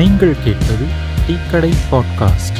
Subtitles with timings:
[0.00, 0.84] நீங்கள் கேட்பது
[1.26, 2.58] டீக்கடை பாட்காஸ்ட்.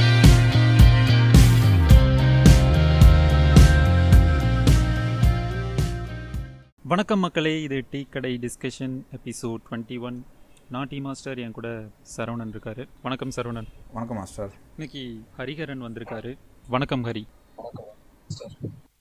[6.84, 10.26] வணக்கம் மக்களே இது டீ கடை டிஸ்கஷன் எபிசோட் டுவெண்ட்டி ஒன்.
[10.70, 11.68] நான் டீ மாஸ்டர் என் கூட
[12.16, 12.88] சரவணன் இருக்காரு.
[13.02, 13.66] வணக்கம் சரவணன்.
[13.92, 14.52] வணக்கம் மாஸ்டர்.
[14.78, 16.38] இன்னைக்கு ஹரிஹரன் வந்திருக்காரு.
[16.68, 17.24] வணக்கம் ஹரி.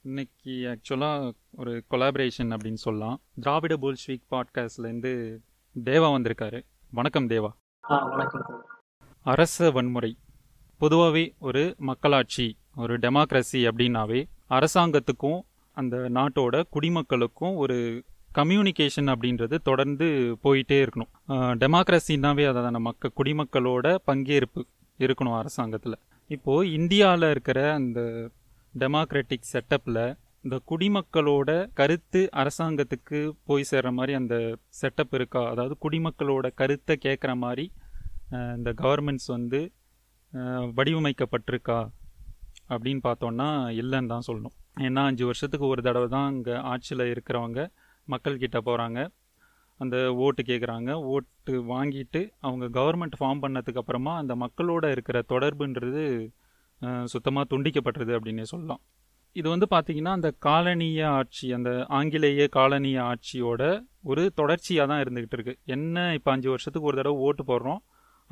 [0.02, 3.20] இன்னைக்கு ஆக்சுவலாக ஒரு கொலாபரேஷன் அப்படின்னு சொல்லலாம்.
[3.40, 5.36] திராவிட போல்ஸ்வீக் பாட்காஸ்ட்லேருந்து
[5.84, 6.62] தேவா வந்திருக்காரு.
[6.90, 7.58] வணக்கம் தேவா.
[7.90, 8.42] வணக்கம்
[9.26, 10.10] அரச வன்முறை.
[10.80, 14.20] பொதுவாகவே ஒரு மக்களாட்சி ஒரு டெமோக்ரஸி அப்படின்னாவே
[14.56, 15.40] அரசாங்கத்துக்கும்
[15.76, 17.78] அந்த நாட்டோட குடிமக்களுக்கும் ஒரு
[18.34, 20.08] கம்யூனிகேஷன் அப்படின்றது தொடர்ந்து
[20.44, 21.10] போயிட்டே இருக்கணும்.
[21.62, 24.64] டெமோக்ரஸின்னாவே அதான மக்க குடிமக்களோட பங்கேற்பு
[24.98, 26.00] இருக்கணும் அரசாங்கத்தில்.
[26.30, 28.00] இப்போது இந்தியாவில் இருக்கிற அந்த
[28.74, 30.04] டெமோக்ராட்டிக் செட்டப்பில்
[30.44, 34.36] இந்த குடிமக்களோட கருத்து அரசாங்கத்துக்கு போய் சேர்ற மாதிரி அந்த
[34.80, 35.42] செட்டப் இருக்கா?
[35.52, 37.64] அதாவது குடிமக்களோட கருத்தை கேட்குற மாதிரி
[38.58, 39.60] இந்த கவர்மெண்ட்ஸ் வந்து
[40.78, 41.78] வடிவமைக்கப்பட்டிருக்கா?
[42.72, 43.48] அப்படின்னு பார்த்தோன்னா
[43.80, 44.56] இல்லைன்னு தான் சொல்லணும்.
[44.86, 47.60] ஏன்னா அஞ்சு வருஷத்துக்கு ஒரு தடவை தான் இங்கே ஆட்சியில் இருக்கிறவங்க
[48.08, 49.00] மக்கள்கிட்ட போகிறாங்க
[49.80, 56.04] அந்த ஓட்டு கேட்குறாங்க ஓட்டு வாங்கிட்டு அவங்க கவர்மெண்ட் ஃபார்ம் பண்ணதுக்கப்புறமா அந்த மக்களோட இருக்கிற தொடர்புன்றது
[57.12, 58.82] சுத்தமாக துண்டிக்கப்பட்டது அப்படின்னே சொல்லலாம்.
[59.36, 63.62] இது வந்து பார்த்தீங்கன்னா அந்த காலனிய ஆட்சி அந்த ஆங்கிலேய காலனிய ஆட்சியோட
[64.10, 67.80] ஒரு தொடர்ச்சியாக தான் இருந்துக்கிட்டு இருக்குது என்ன இப்போ அஞ்சு வருஷத்துக்கு ஒரு தடவை ஓட்டு போடுறோம்.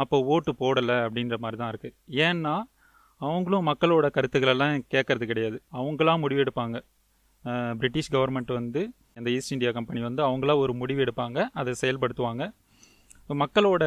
[0.03, 1.97] அப்போ ஓட்டு போடலை அப்படின்ற மாதிரி தான் இருக்குது
[2.27, 2.55] ஏன்னா
[3.21, 5.57] அவங்களும் மக்களோட கருத்துக்களெல்லாம் கேட்கறது கிடையாது.
[5.79, 6.77] அவங்களாம் முடிவெடுப்பாங்க.
[7.81, 8.81] பிரிட்டிஷ் கவர்மெண்ட் வந்து
[9.19, 12.45] இந்த ஈஸ்ட் இந்தியா கம்பெனி வந்து அவங்களா ஒரு முடிவு எடுப்பாங்க அதை செயல்படுத்துவாங்க.
[13.43, 13.85] மக்களோட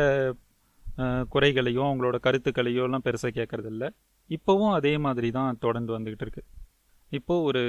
[1.33, 3.85] குறைகளையோ அவங்களோட கருத்துக்களையோ எல்லாம் பெருசாக கேட்கறதில்ல.
[4.29, 6.43] இப்போவும் அதே மாதிரி தான் தொடர்ந்து வந்துக்கிட்டு இருக்கு.
[7.11, 7.61] இப்போது ஒரு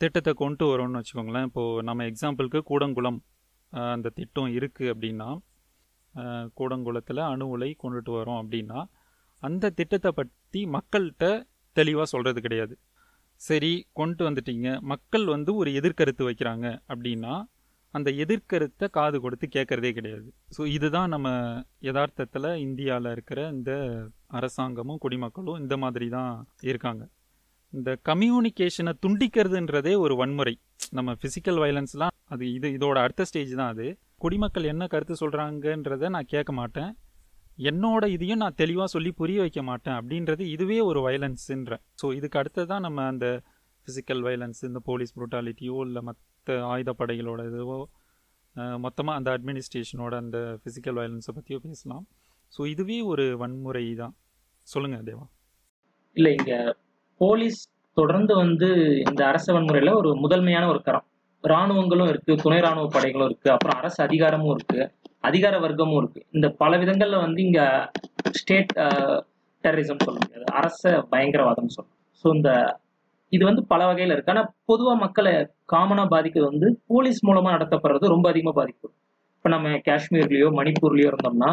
[0.00, 1.46] திட்டத்தை கொண்டு வரோம்னு வச்சுக்கோங்களேன்.
[1.50, 3.18] இப்போது நம்ம எக்ஸாம்பிளுக்கு கூடங்குளம்
[3.94, 5.28] அந்த திட்டம் இருக்குது அப்படின்னா
[6.58, 8.80] கூடங்குளத்தில் அணு உலை கொண்டுட்டு வரோம் அப்படின்னா
[9.42, 11.26] அந்த திட்டத்தை பற்றி மக்கள்கிட்ட
[11.76, 12.74] தெளிவாக சொல்கிறது கிடையாது.
[13.40, 14.68] சரி கொண்டு வந்துட்டீங்க.
[14.92, 17.34] மக்கள் வந்து ஒரு எதிர்கருத்து வைக்கிறாங்க அப்படின்னா
[17.94, 20.28] அந்த எதிர்கருத்தை காது கொடுத்து கேட்கறதே கிடையாது.
[20.56, 21.28] ஸோ இதுதான் நம்ம
[21.88, 23.72] யதார்த்தத்தில் இந்தியாவில் இருக்கிற இந்த
[24.38, 26.32] அரசாங்கமும் குடிமக்களும் இந்த மாதிரி தான்
[26.70, 27.02] இருக்காங்க.
[27.78, 30.54] இந்த கம்யூனிகேஷனை துண்டிக்கிறதுன்றதே ஒரு வன்முறை.
[30.96, 33.86] நம்ம ஃபிசிக்கல் வயலன்ஸ்லாம் அது இது இதோட அடுத்த ஸ்டேஜ் தான் அது.
[34.22, 36.90] குடிமக்கள் என்ன கருத்து சொல்கிறாங்கன்றதை நான் கேட்க மாட்டேன்.
[37.70, 42.62] என்னோட இதையும் நான் தெளிவாக சொல்லி புரிய வைக்க மாட்டேன் அப்படின்றது இதுவே ஒரு வயலன்ஸுன்ற ஸோ இதுக்கு அடுத்து
[42.72, 43.26] தான் நம்ம அந்த
[43.86, 47.78] ஃபிசிக்கல் வயலன்ஸ் இந்த போலீஸ் ப்ரூட்டாலிட்டியோ இல்லை மற்ற ஆயுதப்படைகளோட இதுவோ
[48.84, 52.04] மொத்தமாக அந்த அட்மினிஸ்ட்ரேஷனோட அந்த ஃபிசிக்கல் வயலன்ஸை பற்றியோ பேசலாம்.
[52.52, 54.14] ஸோ இதுவே ஒரு வன்முறை தான்.
[54.68, 55.26] சொல்லுங்கள் தேவா.
[56.16, 56.58] இல்லை இங்கே
[57.22, 57.60] போலீஸ்
[57.96, 58.68] தொடர்ந்து வந்து
[59.10, 61.06] இந்த அரச வன்முறையில ஒரு முதன்மையான ஒரு கரம்.
[61.44, 64.80] ராணுவங்களும் இருக்கு துணை ராணுவ படைகளும் இருக்கு அப்புறம் அரசு அதிகாரமும் இருக்கு
[65.28, 66.20] அதிகார வர்க்கமும் இருக்கு.
[66.36, 67.60] இந்த பல விதங்கள்ல வந்து இங்க
[68.38, 68.72] ஸ்டேட்
[69.64, 70.46] டெரரிசம் சொல்ல முடியாது.
[70.60, 70.82] அரச
[71.12, 72.50] பயங்கரவாதம் சொல்லணும் ஸோ இந்த
[73.32, 74.32] இது வந்து பல வகையில இருக்கு.
[74.34, 75.34] ஆனா பொதுவா மக்களை
[75.72, 78.94] காமனா பாதிக்கிறது வந்து போலீஸ் மூலமா நடத்தப்படுறது ரொம்ப அதிகமா பாதிக்கும்
[79.36, 81.50] இப்ப நம்ம காஷ்மீர்லயோ மணிப்பூர்லயோ இருந்தோம்னா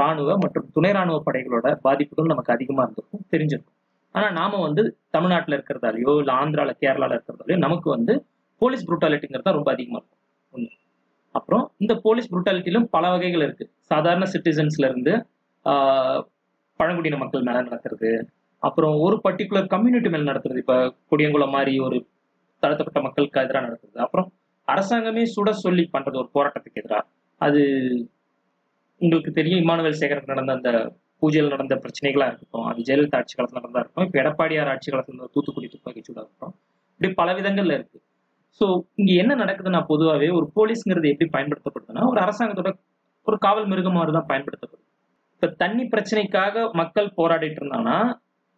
[0.00, 3.76] ராணுவ மற்றும் துணை ராணுவ படைகளோட பாதிப்புகள் நமக்கு அதிகமா இருந்திருக்கும் தெரிஞ்சிருக்கும்.
[4.14, 8.14] ஆனா நாம வந்து தமிழ்நாட்டுல இருக்கிறதாலயோ இல்ல ஆந்திரால கேரளால இருக்கிறதாலயோ நமக்கு வந்து
[8.62, 10.20] போலீஸ் புரூட்டாலிட்டிங்கிறது தான் ரொம்ப அதிகமா இருக்கும்.
[10.54, 10.68] ஒண்ணு.
[11.34, 13.64] அப்புறம் இந்த போலீஸ் புரூட்டாலிட்டிலும் பல வகைகள் இருக்கு.
[13.90, 15.12] சாதாரண சிட்டிசன்ஸ்ல இருந்து
[15.66, 16.20] ஆஹ்,
[16.80, 18.10] பழங்குடியின மக்கள் மேல நடக்கிறது.
[18.62, 20.76] அப்புறம் ஒரு பர்டிகுலர் கம்யூனிட்டி மேல நடத்துறது இப்ப
[21.10, 21.96] கொடியங்குளம் மாதிரி ஒரு
[22.62, 23.98] தாழ்த்தப்பட்ட மக்களுக்கு எதிராக நடக்கிறது.
[23.98, 24.28] அப்புறம்
[24.68, 27.04] அரசாங்கமே சுட சொல்லி பண்றது ஒரு போராட்டத்துக்கு எதிராக
[27.40, 27.62] அது
[29.00, 30.70] உங்களுக்கு தெரியும் இமானுவேல் சேகரன் நடந்த அந்த
[31.22, 35.68] பூஜையில் நடந்த பிரச்சனைகளாக இருக்கட்டும் அது ஜெயலலிதா ஆட்சி காலத்தில் நடந்தா இருக்கட்டும் இப்போ எடப்பாடியார் ஆட்சி காலத்தில் தூத்துக்குடி
[35.74, 36.54] துப்பாக்கி சூடா இருக்கட்டும்
[36.94, 37.98] இப்படி பல விதங்கள்ல இருக்கு.
[38.60, 38.66] ஸோ
[39.00, 42.70] இங்கே என்ன நடக்குதுன்னா பொதுவாகவே ஒரு போலீஸ்ங்கிறது எப்படி பயன்படுத்தப்படுதுன்னா ஒரு அரசாங்கத்தோட
[43.26, 44.84] ஒரு காவல் மிருகம் மாதிரி தான் பயன்படுத்தப்படுது.
[45.34, 47.98] இப்போ தண்ணி பிரச்சனைக்காக மக்கள் போராடிட்டு இருந்தாங்கன்னா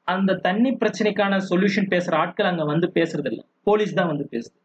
[0.08, 4.56] அந்த தண்ணி பிரச்சனைக்கான சொல்யூஷன் பேசுகிற ஆட்கள் அங்கே வந்து பேசுறது இல்லை போலீஸ் தான் வந்து பேசுது.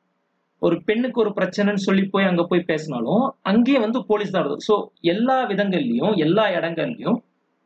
[0.62, 4.66] ஒரு பெண்ணுக்கு ஒரு பிரச்சனைன்னு சொல்லி போய் அங்கே போய் பேசினாலும் அங்கேயே வந்து போலீஸ் தான் வருது.
[4.70, 4.76] ஸோ
[5.14, 7.20] எல்லா விதங்கள்லையும் எல்லா இடங்கள்லையும்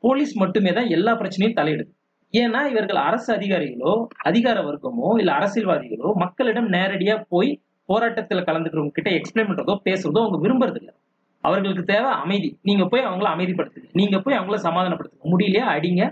[0.04, 1.92] போலீஸ் மட்டுமே தான் எல்லா பிரச்சனையும் தலையிடுது.
[2.34, 3.94] ஏன்னா இவர்கள் அரசு அதிகாரிகளோ
[4.30, 7.52] அதிகார வர்க்கமோ இல்ல அரசியல்வாதிகளோ மக்களிடம் நேரடியா போய்
[7.90, 10.94] போராட்டத்துல கலந்துக்கிறவங்க கிட்ட எக்ஸ்பிளைன் பண்றதோ பேசுறதோ அவங்க விரும்புறது இல்லை
[11.44, 12.50] அவர்களுக்கு தேவை அமைதி.
[12.68, 13.90] நீங்க போய் அவங்கள அமைதிப்படுத்துங்க.
[14.00, 15.26] நீங்க போய் அவங்கள சமாதானப்படுத்துங்க.
[15.34, 16.04] முடியலையா அடிங்க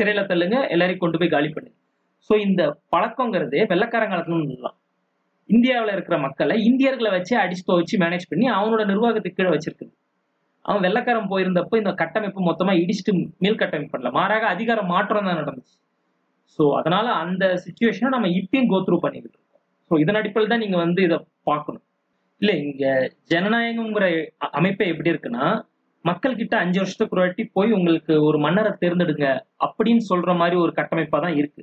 [0.00, 1.76] சிறையில தள்ளுங்க எல்லாரையும் கொண்டு போய் காலி பண்ணுங்க.
[2.30, 2.62] சோ இந்த
[2.94, 4.76] பழக்கங்கிறது வெள்ளக்காரங்காலத்துல சொல்லலாம்.
[5.50, 9.92] இந்தியாவுல இருக்கிற மக்களை இந்தியர்களை வச்சு அடிச்சு துவச்சு மேனேஜ் பண்ணி அவனோட நிர்வாகத்துக்கு கீழே வச்சிருக்குது.
[10.68, 13.12] அவன் வெள்ளக்காரன் போயிருந்தப்போ இந்த கட்டமைப்பு மொத்தமா இடிச்சுட்டு
[13.44, 14.10] மேல் கட்டமைப்பு பண்ணல.
[14.18, 15.76] மாறாக அதிகார மாற்றம் தான் நடந்துச்சு.
[16.58, 19.62] ஸோ அதனால அந்த சுச்சுவேஷனை நம்ம இப்பயும் கோத்ரூ பண்ணிக்கிட்டு இருக்கோம்.
[19.90, 21.18] ஸோ இதன் அடிப்படையில் தான் நீங்க வந்து இதை
[21.50, 21.84] பார்க்கணும்.
[22.40, 22.84] இல்ல இங்க
[23.32, 24.06] ஜனநாயகம்ங்கிற
[24.58, 25.46] அமைப்பை எப்படி இருக்குன்னா
[26.04, 29.26] மக்கள் கிட்ட அஞ்சு வருஷத்துக்கு ஒரு வாட்டி போய் உங்களுக்கு ஒரு மன்னரை தேர்ந்தெடுங்க
[29.66, 31.62] அப்படின்னு சொல்ற மாதிரி ஒரு கட்டமைப்பா தான் இருக்கு.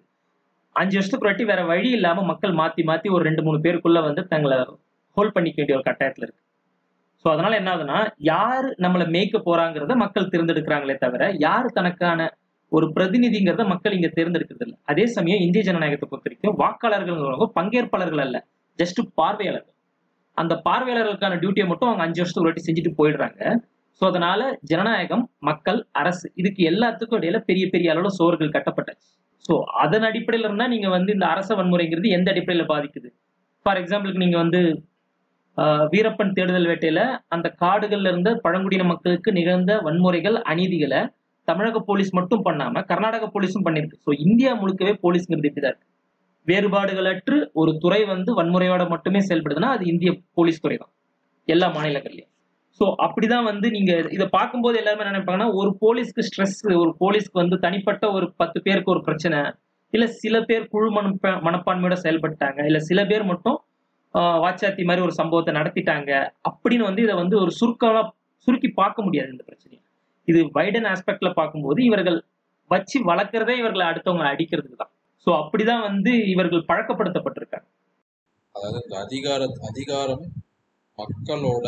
[0.76, 4.24] அஞ்சு வருஷத்துக்கு ஒரு வாட்டி வேற வழி இல்லாம மக்கள் மாத்தி மாத்தி ஒரு ரெண்டு மூணு பேருக்குள்ள வந்து
[4.34, 4.58] தங்களை
[5.18, 6.42] ஹோல்ட் பண்ணிக்க வேண்டிய ஒரு கட்டாயத்துல இருக்கு.
[7.26, 8.00] ஸோ அதனால என்ன ஆகுதுன்னா
[8.30, 12.28] யார் நம்மளை மேய்க்க போறாங்கிறத மக்கள் தேர்ந்தெடுக்கிறாங்களே தவிர யார் தனக்கான
[12.72, 17.18] ஒரு பிரதிநிதிங்கிறத மக்கள் இங்க தேர்ந்தெடுக்கிறது இல்லை அதே சமயம் இந்திய ஜனநாயகத்தை பொறுத்த வரைக்கும் வாக்காளர்கள்
[17.58, 18.38] பங்கேற்பாளர்கள் அல்ல.
[18.80, 19.74] ஜஸ்ட் பார்வையாளர்கள்.
[20.38, 23.42] அந்த பார்வையாளர்களுக்கான டியூட்டியை மட்டும் அவங்க அஞ்சு வருஷத்துக்கு ஒரு வாட்டி செஞ்சுட்டு போயிடுறாங்க.
[24.02, 29.08] ஸோ அதனால ஜனநாயகம் மக்கள் அரசு இதுக்கு எல்லாத்துக்கும் இடையில பெரிய பெரிய அளவுல சோறுகள் கட்டப்பட்டாச்சு.
[29.46, 33.10] ஸோ அதன் அடிப்படையில இருந்தா நீங்க வந்து இந்த அரச வன்முறைங்கிறது எந்த அடிப்படையில பாதிக்குது?
[33.66, 34.62] ஃபார் எக்ஸாம்பிளுக்கு நீங்க வந்து
[35.92, 41.02] வீரப்பன் தேடுதல் வேட்டையில அந்த காடுகள்ல இருந்த பழங்குடியின மக்களுக்கு நிகழ்ந்த வன்முறைகள் அநீதிகளை
[41.48, 43.98] தமிழக போலீஸ் மட்டும் பண்ணாம கர்நாடக போலீஸும் பண்ணிருக்கு.
[44.06, 45.90] ஸோ இந்தியா முழுக்கவே போலீஸ்ங்கிறது இப்படிதான் இருக்கு.
[46.48, 50.92] வேறுபாடுகளற்று ஒரு துறை வந்து வன்முறையோட மட்டுமே செயல்படுதுன்னா அது இந்திய போலீஸ் துறை தான்.
[51.48, 52.32] எல்லா மாநிலங்கள்லயும்.
[52.80, 57.58] ஸோ அப்படிதான் வந்து நீங்க இதை பார்க்கும்போது எல்லாருமே என்ன நினைப்பாங்கன்னா ஒரு போலீஸ்க்கு ஸ்ட்ரெஸ் ஒரு போலீஸ்க்கு வந்து
[57.58, 59.38] தனிப்பட்ட ஒரு பத்து பேருக்கு ஒரு பிரச்சனை
[59.94, 63.58] இல்ல சில பேர் குழு மனப்ப மனப்பான்மையோட செயல்பட்டாங்க இல்ல சில பேர் மட்டும்
[64.44, 66.12] வாச்சாத்தி மாதிரி ஒரு சம்பவத்தை நடத்திட்டாங்க.
[66.50, 68.02] அப்படின்னு வந்து இதை வந்து ஒரு சுருக்கமா
[68.48, 69.82] சுருக்கி பார்க்க முடியாது இந்த பிரச்சனையை.
[70.28, 72.20] இது வைடன் ஆஸ்பெக்ட்ல பார்க்கும்போது இவர்கள்
[72.72, 74.94] வச்சு வளர்க்கறதே இவர்களை அடுத்தவங்க அடிக்கிறதுக்கு தான்.
[75.28, 77.68] ஸோ அப்படிதான் வந்து இவர்கள் பழக்கப்படுத்தப்பட்டிருக்காங்க.
[78.56, 80.26] அதாவது இந்த அதிகார அதிகாரம்
[80.98, 81.68] மக்களோட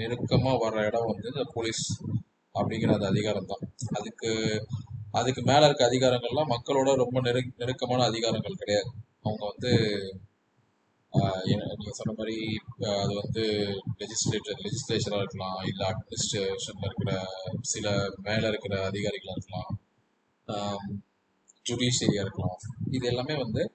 [0.00, 1.84] நெருக்கமா வர்ற இடம் வந்து இந்த போலீஸ்
[2.54, 3.64] அப்படிங்கிற அந்த அதிகாரம் தான்.
[3.98, 4.30] அதுக்கு
[5.20, 8.90] அதுக்கு மேல இருக்க அதிகாரங்கள்லாம் மக்களோட ரொம்ப நெரு நெருக்கமான அதிகாரங்கள் கிடையாது.
[9.24, 9.72] அவங்க வந்து
[11.44, 13.42] நீங்கள் சொன்ன மாதிரி அது வந்து
[13.98, 17.24] லெஜிஸ்லேட்டர் லெஜிஸ்லேஷரா இருக்கலாம் இல்லை அட்மினிஸ்ட்ரேஷனில் இருக்கிற
[17.60, 19.78] சில மேலே இருக்கிற அதிகாரிகளாக இருக்கலாம்
[21.70, 22.56] ஜுடிஷியரியாக இருக்கலாம்.
[22.90, 23.72] இது எல்லாமே வந்து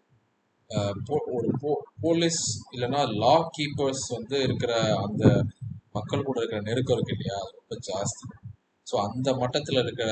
[1.07, 5.45] போ- ஒரு போ- போலீஸ் இல்லைன்னா லா கீப்பர்ஸ் வந்து இருக்கிற அந்த
[5.91, 7.41] மக்கள் கூட இருக்கிற நெருக்கம் இருக்கு இல்லையா?
[7.41, 8.49] அது ரொம்ப ஜாஸ்தி.
[8.91, 10.11] ஸோ அந்த மட்டத்தில் இருக்கிற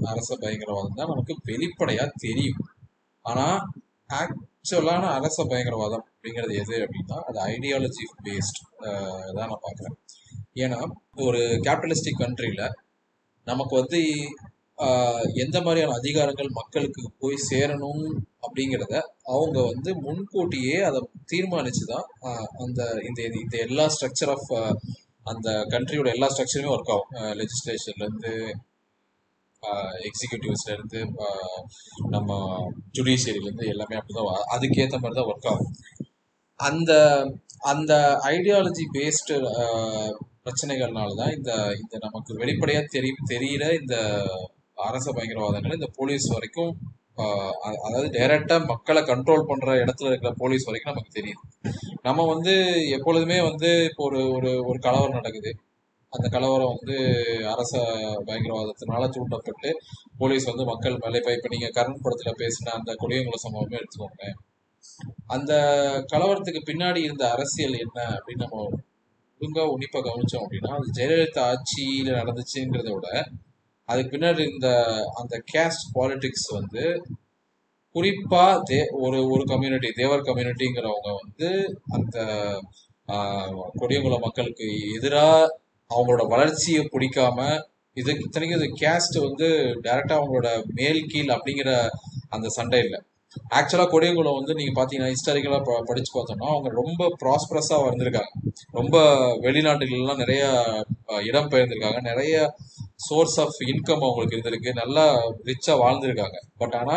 [0.00, 2.56] அரச பயங்கரவாதம் தான் நமக்கு வெளிப்படையாக தெரியும்.
[3.22, 3.60] ஆனால்
[4.06, 8.58] ஆக்ட் ஆக்சுவலான அரச பயங்கரவாதம் அப்படிங்கிறது எது அப்படின்னா அது ஐடியாலஜி பேஸ்ட்
[9.36, 9.96] தான் நான் பார்க்குறேன்.
[10.62, 10.78] ஏன்னா
[11.26, 12.76] ஒரு கேபிட்டலிஸ்டிக் கண்ட்ரியில்
[13.46, 14.00] நமக்கு வந்து
[15.44, 18.04] எந்த மாதிரியான அதிகாரங்கள் மக்களுக்கு போய் சேரணும்
[18.44, 18.94] அப்படிங்கிறத
[19.34, 21.00] அவங்க வந்து முன்கூட்டியே அதை
[21.32, 22.06] தீர்மானிச்சு தான்
[22.64, 24.50] அந்த இந்த இந்த எல்லா ஸ்ட்ரக்சர் ஆஃப்
[25.32, 27.10] அந்த கண்ட்ரியோட எல்லா ஸ்ட்ரக்சருமே ஒர்க் ஆகும்.
[27.40, 28.34] லெஜிஸ்லேஷன்லேருந்து
[30.08, 31.00] எக்ஸிக்யூட்டிவ்ஸ்ல இருந்து
[32.08, 32.30] நம்ம
[32.94, 35.72] ஜுடிஷியரில இருந்து எல்லாமே அப்படிதான் வ- அதுக்கேத்த மாதிரி தான் ஒர்க் ஆகும்.
[36.60, 36.92] அந்த
[37.64, 37.92] அந்த
[38.30, 39.34] ஐடியாலஜி பேஸ்டு
[40.42, 43.96] பிரச்சனைகள்னால தான் இந்த இந்த நமக்கு வெளிப்படையா தெரி தெரியிற இந்த
[44.82, 46.72] அரச பயங்கரவாதங்கள் இந்த போலீஸ் வரைக்கும்
[47.80, 51.42] அதாவது டைரக்டா மக்களை கண்ட்ரோல் பண்ற இடத்துல இருக்கிற போலீஸ் வரைக்கும் நமக்கு தெரியுது
[52.02, 52.54] நம்ம வந்து
[52.90, 55.50] எப்பொழுதுமே வந்து இப்போ ஒரு ஒரு ஒரு கலவரம் நடக்குது.
[56.12, 56.96] அந்த கலவரம் வந்து
[57.46, 57.72] அரச
[58.26, 59.70] பயங்கரவாதத்தினால தூண்டப்பட்டு
[60.18, 64.24] போலீஸ் வந்து மக்கள் மேலே இப்ப இப்ப நீங்க கரண் படத்துல பேசின அந்த கொடியங்குள சம்பவமே எடுத்துக்கோங்க
[65.26, 65.52] அந்த
[66.12, 68.64] கலவரத்துக்கு பின்னாடி இருந்த அரசியல் என்ன அப்படின்னு நம்ம
[69.40, 73.08] ஒழுங்கா உன்னிப்பா கவனிச்சோம் அப்படின்னா அது ஜெயலலிதா ஆட்சியில நடந்துச்சுங்கிறத விட
[73.88, 74.68] அதுக்கு பின்னாடி இந்த
[75.14, 76.82] அந்த கேஸ்ட் பாலிடிக்ஸ் வந்து
[77.94, 81.48] குறிப்பா தே ஒரு ஒரு கம்யூனிட்டி தேவர் கம்யூனிட்டிங்கிறவங்க வந்து
[81.90, 82.18] அந்த
[83.76, 84.66] கொடியங்குள மக்களுக்கு
[84.96, 85.48] எதிராக
[85.94, 87.38] அவங்களோட வளர்ச்சியை பிடிக்காம
[87.96, 89.46] இது இத்தனைக்கும் இது கேஸ்ட் வந்து
[89.84, 91.70] டைரக்டா அவங்களோட மேல் கீழ் அப்படிங்கிற
[92.28, 93.00] அந்த சண்டை இல்லை.
[93.56, 98.30] ஆக்சுவலா கொடியங்குளம் வந்து நீங்க பாத்தீங்கன்னா ஹிஸ்டாரிக்கலா படிச்சு பார்த்தோம்னா அவங்க ரொம்ப ப்ராஸ்பரஸா வந்திருக்காங்க
[98.78, 98.96] ரொம்ப
[99.46, 100.42] வெளிநாட்டுகள்லாம் நிறைய
[101.28, 102.00] இடம் பெயர்ந்திருக்காங்க.
[102.00, 102.34] நிறைய
[103.08, 104.72] சோர்ஸ் ஆஃப் இன்கம் அவங்களுக்கு இருந்திருக்கு.
[104.82, 105.04] நல்லா
[105.50, 106.38] ரிச்சா வாழ்ந்திருக்காங்க.
[106.62, 106.96] பட் ஆனா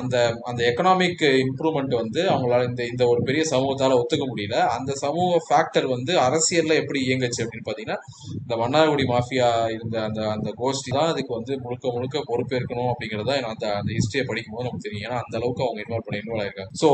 [0.00, 0.16] அந்த
[0.50, 4.56] அந்த எக்கனாமிக் இம்ப்ரூவ்மெண்ட் வந்து அவங்களால இந்த இந்த ஒரு பெரிய சமூகத்தால் ஒத்துக்க முடியல.
[4.76, 7.98] அந்த சமூக ஃபேக்டர் வந்து அரசியலில் எப்படி இயங்குச்சு அப்படின்னு பார்த்தீங்கன்னா
[8.42, 13.64] இந்த மன்னார்குடி மாஃபியா இருந்த அந்த அந்த கோஷ்டி தான் அதுக்கு வந்து முழுக்க முழுக்க பொறுப்பேற்கணும் அப்படிங்கறத அந்த
[13.80, 15.06] அந்த ஹிஸ்டரியை படிக்கும் போது நமக்கு தெரியும்.
[15.08, 16.74] ஏன்னா அந்த அளவுக்கு அவங்க இன்வால்வ் பண்ணி இன்வால்வ் ஆயிருக்காங்க.
[16.82, 16.90] ஸோ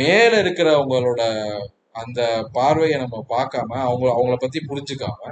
[0.00, 1.22] மேலே இருக்கிறவங்களோட
[2.02, 2.20] அந்த
[2.52, 5.30] பார்வையை நம்ம பார்க்காம அவங்க அவங்கள பற்றி புரிஞ்சுக்காம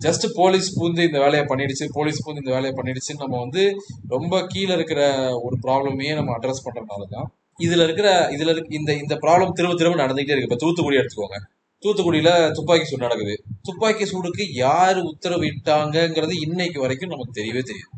[0.00, 3.62] ஜஸ்ட் போலீஸ் பூந்து இந்த வேலையை பண்ணிடுச்சு போலீஸ் பூந்து இந்த வேலையை பண்ணிடுச்சுன்னு நம்ம வந்து
[4.08, 5.00] ரொம்ப கீழே இருக்கிற
[5.40, 7.28] ஒரு ப்ராப்ளமையே நம்ம அட்ரஸ் பண்றதுனால தான்
[7.58, 10.48] இதுல இருக்கிற இதுல இருக்க இந்த இந்த ப்ராப்ளம் திரும்ப திரும்ப நடந்துகிட்டே இருக்கு.
[10.48, 11.38] இப்ப தூத்துக்குடி எடுத்துக்கோங்க.
[11.82, 13.34] தூத்துக்குடியில துப்பாக்கி சூடு நடக்குது.
[13.62, 17.94] துப்பாக்கி சூடுக்கு யார் உத்தரவிட்டாங்கங்கிறது இன்னைக்கு வரைக்கும் நமக்கு தெரியவே தெரியும்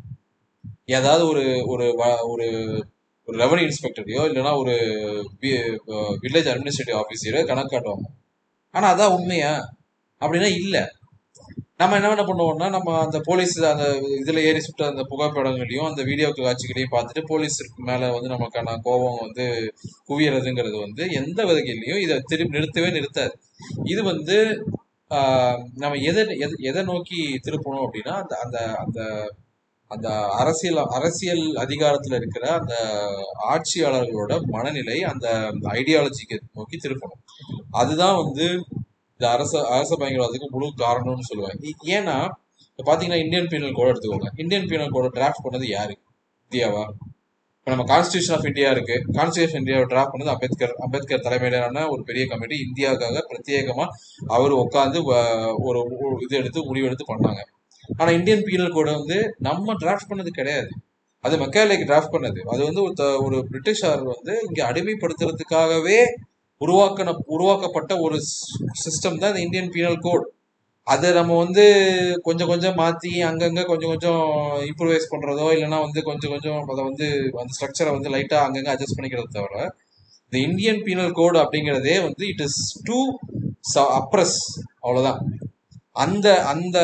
[0.85, 2.47] ஏதாவது ஒரு ஒரு வ- ஒரு
[3.27, 4.73] ஒரு ரெவன்யூ இன்ஸ்பெக்டரையோ இல்லைன்னா ஒரு
[6.21, 8.07] வில்லேஜ் அட்மினிஸ்ட்ரேட்டிவ் ஆஃபீஸரோ கணக்கு காட்டுவாங்க.
[8.71, 9.53] ஆனா அதான் உண்மையா?
[10.21, 10.83] அப்படின்னா இல்லை.
[11.83, 13.85] நம்ம என்ன பண்ணுவோம்னா நம்ம அந்த போலீஸ் அந்த
[14.19, 19.45] இதுல ஏறி சுட்ட அந்த புகைப்படங்களையும் அந்த வீடியோ காட்சிகளையும் பார்த்துட்டு போலீஸுக்கு மேல வந்து நமக்கான கோபம் வந்து
[20.09, 23.33] குவியறதுங்கிறது வந்து எந்த வகையிலையும் இதை திரும்பி நிறுத்தவே நிறுத்தாது.
[23.83, 24.37] இது வந்து
[25.83, 28.99] நம்ம எதை எதை எதை நோக்கி திருப்பணும் அப்படின்னா அந்த அந்த அந்த
[29.91, 30.09] அந்த
[30.41, 32.75] அரசியல் அரசியல் அதிகாரத்துல இருக்கிற அந்த
[33.53, 35.27] ஆட்சியாளர்களோட மனநிலை அந்த
[35.79, 37.21] ஐடியாலஜிக்கு நோக்கி திருப்பணும்.
[37.81, 38.47] அதுதான் வந்து
[39.17, 41.67] இந்த அரச அரச பயங்கரவாதத்துக்கு முழு காரணம்னு சொல்லுவாங்க.
[41.83, 42.29] ஏன்னா
[42.75, 44.29] இப்போ பாத்தீங்கன்னா இந்தியன் பீனல் கோட் எடுத்துக்கோங்க.
[44.35, 45.97] இந்தியன் பீனல் கோட் டிராஃப்ட் பண்ணது யாரு?
[46.49, 46.85] இந்தியாவா?
[47.65, 49.03] இப்ப நம்ம கான்ஸ்டியூஷன் ஆஃப் இந்தியா இருக்கு.
[49.11, 53.87] கான்ஸ்டியூஷன் இந்தியாவை டிராஃப்ட் பண்ணது அம்பேத்கர் அம்பேத்கர் தலைமையிலான ஒரு பெரிய கமிட்டி இந்தியாவுக்காக பிரத்யேகமா
[54.27, 55.03] அவர் உட்காந்து
[55.59, 57.39] ஒரு ஒரு இது எடுத்து முடிவெடுத்து பண்ணாங்க.
[57.97, 60.69] ஆனா இந்தியன் பீனல் கோடை வந்து நம்ம டிராஃப்ட் பண்ணது கிடையாது.
[61.19, 62.39] அது மெக்காலேக்கு டிராஃப்ட் பண்ணது.
[62.39, 66.05] அது வந்து ஒரு த- ஒரு பிரிட்டிஷார் வந்து இங்க அடிமைப்படுத்துறதுக்காகவே
[66.61, 68.17] உருவாக்கின உருவாக்கப்பட்ட ஒரு
[68.83, 70.25] சிஸ்டம் தான் இந்த இந்தியன் பீனல் கோட்
[70.87, 71.65] அதை நம்ம வந்து
[72.23, 74.23] கொஞ்சம் கொஞ்சம் மாற்றி அங்கங்கே கொஞ்சம் கொஞ்சம்
[74.69, 77.07] இம்ப்ரூவைஸ் பண்ணுறதோ இல்லைன்னா வந்து கொஞ்சம் கொஞ்சம் அதை வந்து
[77.41, 79.55] அந்த ஸ்ட்ரக்சரை வந்து லைட்டாக அங்கங்கே அட்ஜஸ்ட் பண்ணிக்கிறது தவிர
[80.25, 82.99] இந்த இந்தியன் பீனல் கோட் அப்படிங்கிறதே வந்து இட் இஸ் டூ
[83.99, 84.37] அப்ரஸ்
[84.83, 85.19] அவ்வளோதான்
[85.95, 86.77] அந்த அந்த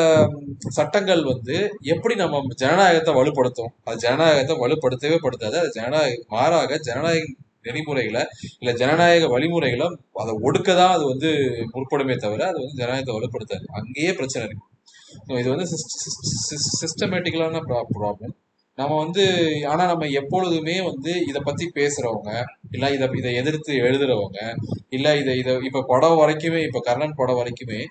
[0.78, 1.56] சட்டங்கள் வந்து
[1.94, 3.72] எப்படி நம்ம ஜனநாயகத்தை வலுப்படுத்தும்?
[3.86, 5.56] அது ஜனநாயகத்தை வலுப்படுத்தவே படுத்தாது.
[5.62, 7.26] அது ஜனநாயக மாறாக ஜனநாயக
[7.66, 8.24] நெறிமுறைகளை
[8.60, 9.88] இல்லை ஜனநாயக வழிமுறைகளை
[10.24, 11.30] அதை ஒடுக்க தான் அது வந்து
[11.74, 13.66] முற்படுமே தவிர அது வந்து ஜனநாயகத்தை வலுப்படுத்தாது.
[13.80, 14.66] அங்கேயே பிரச்சனை இருக்கு.
[15.42, 15.66] இது வந்து
[16.84, 18.36] சிஸ்டமேட்டிக்கலான ப்ராப்ளம்
[18.78, 19.24] நம்ம வந்து
[19.64, 22.32] ஆனா நம்ம எப்பொழுதுமே வந்து இதை பத்தி பேசுறவங்க
[22.72, 24.40] இல்ல இதை இதை எதிர்த்து எழுதுறவங்க
[24.90, 27.82] இல்ல இதை இதை இப்ப படம் வரைக்குமே இப்ப கர்ணன் படம் வரைக்குமே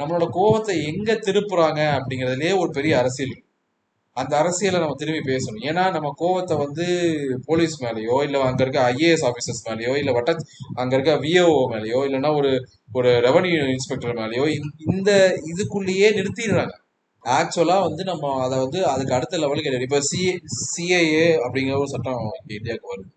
[0.00, 3.46] நம்மளோட கோவத்தை எங்க திருப்புறாங்க அப்படிங்கறதுலயே ஒரு பெரிய அரசியல் இருக்கு.
[4.16, 5.64] அந்த அரசியலை நம்ம திரும்பி பேசணும்.
[5.70, 6.86] ஏன்னா நம்ம கோவத்தை வந்து
[7.48, 10.30] போலீஸ் மேலேயோ இல்லை அங்கே இருக்க ஐஏஎஸ் ஆஃபீஸர்ஸ் மேலேயோ இல்லை வட்ட
[10.80, 12.50] அங்கே இருக்க விஏஓ மேலேயோ இல்லைன்னா ஒரு
[12.98, 15.10] ஒரு ரெவன்யூ இன்ஸ்பெக்டர் மேலேயோ இந்த இந்த
[15.52, 16.74] இதுக்குள்ளேயே நிறுத்திடுறாங்க.
[17.24, 19.90] ஆக்சுவலாக வந்து நம்ம அதை வந்து அதுக்கு அடுத்த லெவலுக்கு எடுக்கணும்.
[19.90, 20.20] இப்ப சி
[20.72, 22.22] சிஏஏ அப்படிங்கிற ஒரு சட்டம்
[22.58, 23.10] இந்தியாவுக்கு வருது.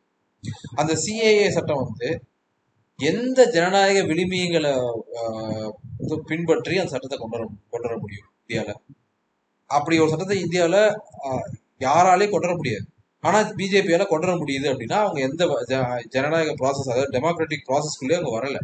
[0.81, 2.09] அந்த சிஏஏ சட்டம் வந்து
[2.99, 4.73] எந்த ஜனநாயக விளிமியங்களை
[5.99, 8.81] வந்து பின்பற்றி அந்த சட்டத்தை கொண்டு வர கொண்டு வர முடியும் இந்தியாவில்
[9.65, 11.45] அப்படி ஒரு சட்டத்தை இந்தியாவில் ஆஹ்,
[11.79, 12.85] யாராலையும் கொண்டு வர முடியாது.
[13.19, 18.21] ஆனால் பிஜேபியால் கொண்டு வர முடியுது அப்படின்னா அவங்க எந்த வ- ஜ- ஜனநாயக ப்ராசஸ் அதாவது டெமோக்ராட்டிக் ப்ராசஸ்க்குள்ளேயே
[18.21, 18.57] அவங்க வரல.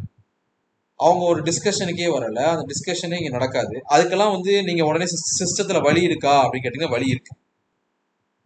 [0.96, 2.40] அவங்க ஒரு டிஸ்கஷனுக்கே வரல.
[2.44, 3.82] அந்த டிஸ்கஷனே இங்கே நடக்காது.
[3.90, 5.06] அதுக்கெல்லாம் வந்து நீங்கள் உடனே
[5.40, 7.36] சிஸ்டத்தில் வழி இருக்கா அப்படின்னு கேட்டிங்கன்னா வழி இருக்கு.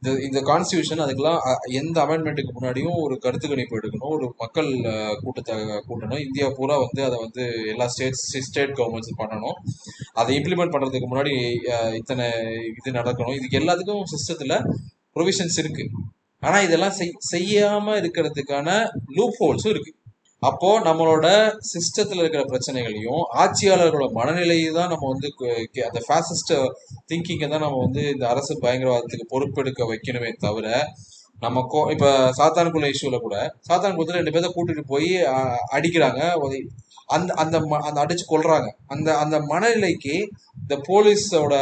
[0.03, 4.69] இந்த இந்த கான்ஸ்டியூஷன் அதுக்கெல்லாம் அ, எந்த அமெண்ட்மெண்ட்டுக்கு முன்னாடியும் ஒரு கருத்து கணிப்பு எடுக்கணும் ஒரு மக்கள்
[5.21, 5.55] கூட்டத்தை
[5.87, 6.19] கூட்டணும்.
[6.19, 9.57] இந்தியா பூரா வந்து அதை வந்து எல்லா ஸ்டேட்ஸ் ஸ்டேட் கவர்மெண்ட்ஸ் பண்ணணும்.
[10.13, 11.33] அதை இம்ப்ளிமெண்ட் பண்ணுறதுக்கு முன்னாடி
[11.95, 12.25] இத்தனை
[12.71, 13.35] இது நடக்கணும்.
[13.35, 14.55] இதுக்கு எல்லாத்துக்கும் சிஸ்டத்தில்
[15.15, 15.93] ப்ரொவிஷன்ஸ் இருக்குது
[16.43, 18.69] ஆனால் இதெல்லாம் செய்- செய்யாமல் இருக்கிறதுக்கான
[19.15, 19.97] லூப் ஹோல்ஸும் இருக்குது
[20.43, 21.27] அப்போ நம்மளோட
[21.73, 25.27] சிஸ்டத்துல இருக்கிற பிரச்சனைகளையும் ஆட்சியாளர்களோட மனநிலையை தான் நம்ம வந்து
[25.83, 26.57] அந்த ஃபேசிஸ்ட
[27.07, 30.67] திங்கிங்கை தான் நம்ம வந்து இந்த அரசு பயங்கரவாதத்துக்கு பொறுப்பெடுக்க வைக்கணுமே தவிர
[31.39, 33.37] நம்ம கோ இப்ப சாத்தான்குள்ள இஷ்யூல கூட
[33.69, 35.09] சாத்தான்குளத்துல ரெண்டு பேர்த்த கூட்டிட்டு போய்
[35.73, 36.21] அடிக்கிறாங்க.
[37.05, 40.15] அந்த அந்த ம- அந்த அடிச்சு கொள்றாங்க அந்த அந்த மனநிலைக்கு
[40.61, 41.55] இந்த போலீஸோட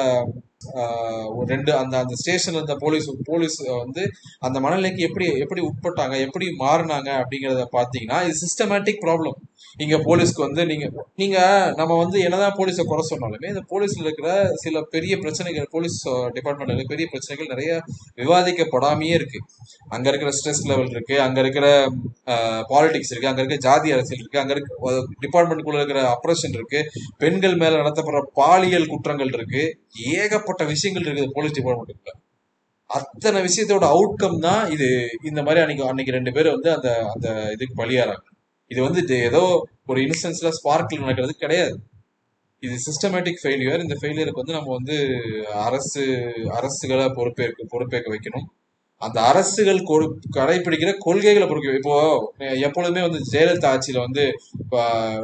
[1.35, 4.03] ஒரு ரெண்டு அந்த அந்த ஸ்டேஷன்ல இருந்த போலீஸ் போலீஸ் வந்து
[4.39, 9.37] அந்த மனநிலைக்கு எப்படி எப்படி உட்பட்டாங்க எப்படி மாறினாங்க அப்படிங்கிறத பாத்தீங்கன்னா இது சிஸ்டமேட்டிக் ப்ராப்ளம்
[9.77, 10.85] இங்க போலீஸ்க்கு வந்து நீங்க
[11.15, 11.37] நீங்க
[11.75, 17.07] நம்ம வந்து என்னதான் போலீஸை குறை சொன்னாலுமே இந்த போலீஸ்ல இருக்கிற சில பெரிய பிரச்சனைகள் போலீஸ் டிபார்ட்மெண்ட்ல பெரிய
[17.11, 17.81] பிரச்சனைகள் நிறைய
[18.15, 19.39] விவாதிக்கப்படாமையே இருக்கு.
[19.89, 21.89] அங்க இருக்கிற ஸ்ட்ரெஸ் லெவல் இருக்கு அங்க இருக்கிற
[22.73, 24.71] பாலிடிக்ஸ் இருக்கு அங்க இருக்க ஜாதி அரசியல் இருக்கு அங்க இருக்க
[25.25, 26.81] டிபார்ட்மெண்ட்குள்ள இருக்கிற அப்ரேஷன் இருக்கு
[27.17, 29.63] பெண்கள் மேல நடத்தப்படுற பாலியல் குற்றங்கள் இருக்கு
[30.15, 32.17] ஏகப்பட்ட விஷயங்கள் இருக்குது போலீஸ் டிபார்ட்மெண்ட்டுக்குள்ள
[32.89, 34.87] அத்தனை விஷயத்தோட அவுட்கம் தான் இது.
[35.23, 38.25] இந்த மாதிரி அன்னைக்கு அன்னைக்கு ரெண்டு பேர் வந்து அந்த அந்த இதுக்கு பலியாறாங்க.
[38.71, 39.43] இது வந்து ஏதோ
[39.91, 41.73] ஒரு இன்ஸ்டன்ஸ்ல ஸ்பார்க்கில் நடக்கிறது கிடையாது.
[42.63, 44.97] இது சிஸ்டமேட்டிக் ஃபெயிலியர் இந்த ஃபெயிலியருக்கு வந்து நம்ம வந்து
[45.67, 46.03] அரசு
[46.57, 48.47] அரசுகளை பொறுப்பேற்க பொறுப்பேற்க வைக்கணும்.
[49.01, 49.79] அந்த அரசுகள்
[50.37, 51.95] கடைபிடிக்கிற கொள்கைகளை பொறுக்க இப்போ
[52.67, 54.23] எப்பொழுதுமே வந்து ஜெயலலிதா ஆட்சியில வந்து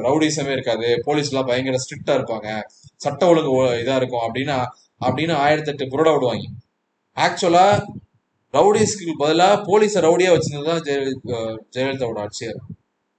[0.05, 2.49] ரவுடிசமே இருக்காது போலீஸ் எல்லாம் பயங்கர ஸ்ட்ரிக்டா இருப்பாங்க.
[3.03, 4.57] சட்ட ஒழுங்கு இதா இருக்கும் அப்படின்னா
[5.01, 6.47] அப்படின்னு ஆயிரத்தி எட்டு புரோட விடுவாங்க.
[7.17, 7.67] ஆக்சுவலா
[8.53, 11.39] ரவுடிஸ்க்கு பதிலாக போலீஸை ரவுடியா வச்சிருந்தது தான் ஜெயலலிதா
[11.75, 12.59] ஜெயலலிதாவோட ஆட்சியர்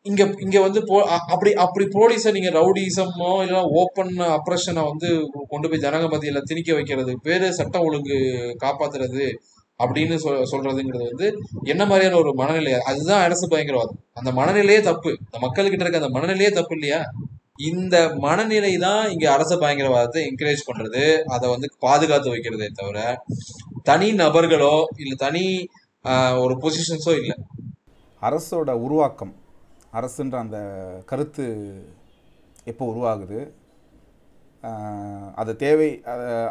[0.09, 5.09] இங்க இங்க வந்து போ அ- அப்படி அப்படி போலீஸை நீங்க ரவுடிசமோ இல்லைன்னா ஓப்பன் அப்ரஷனை வந்து
[5.49, 8.19] கொண்டு போய் ஜனங்க மத்தியில திணிக்க வைக்கிறது பேரு சட்டம் ஒழுங்கு
[8.63, 9.27] காப்பாத்துறது
[9.81, 11.27] அப்படின்னு சொல் சொல்றதுங்கிறது வந்து
[11.65, 12.73] என்ன மாதிரியான ஒரு மனநிலை?
[12.83, 13.99] அதுதான் அரசு பயங்கரவாதம்.
[14.13, 15.11] அந்த மனநிலையே தப்பு.
[15.25, 17.01] இந்த மக்கள்கிட்ட இருக்க அந்த மனநிலையே தப்பு இல்லையா?
[17.65, 22.99] இந்த மனநிலை தான் இங்க அரச பயங்கரவாதத்தை என்கரேஜ் பண்றது அதை வந்து பாதுகாத்து வைக்கிறதே தவிர
[23.83, 25.45] தனி நபர்களோ இல்லை தனி
[26.39, 27.37] ஒரு பொசிஷன்ஸோ இல்லை.
[28.23, 29.33] அரசோட உருவாக்கம்.
[29.99, 30.59] அரசுன்ற அந்த
[31.11, 31.47] கருத்து
[32.73, 33.41] எப்போ உருவாகுது?
[35.41, 35.89] அது தேவை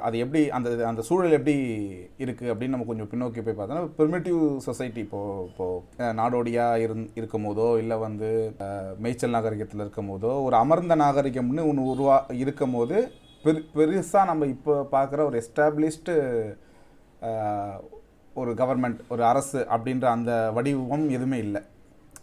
[0.06, 1.56] அது எப்படி அந்த அந்த சூழல் எப்படி
[2.24, 7.68] இருக்குது அப்படின்னு நம்ம கொஞ்சம் பின்னோக்கி போய் பார்த்தோம்னா ப்ரிமிட்டிவ் சொசைட்டி இப்போது இப்போது நாடோடியாக இருந் இருக்கும் போதோ
[7.82, 8.30] இல்லை வந்து
[9.06, 12.98] மேய்ச்சல் நாகரிகத்தில் இருக்கும் போதோ ஒரு அமர்ந்த நாகரிகம்னு ஒன்று உருவா இருக்கும் போது
[13.46, 16.16] பெரு பெருசாக நம்ம இப்போ பார்க்குற ஒரு எஸ்டாப்ளிஷ்டு
[18.34, 21.62] ஒரு கவர்மெண்ட் ஒரு அரசு அப்படின்ற அந்த வடிவம் எதுவுமே இல்லை.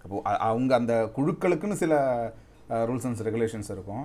[0.04, 0.16] அப்போ
[0.48, 1.94] அவங்க அந்த குழுக்களுக்குன்னு சில
[2.88, 4.04] ரூல்ஸ் அண்ட் ரெகுலேஷன்ஸ் இருக்கும்.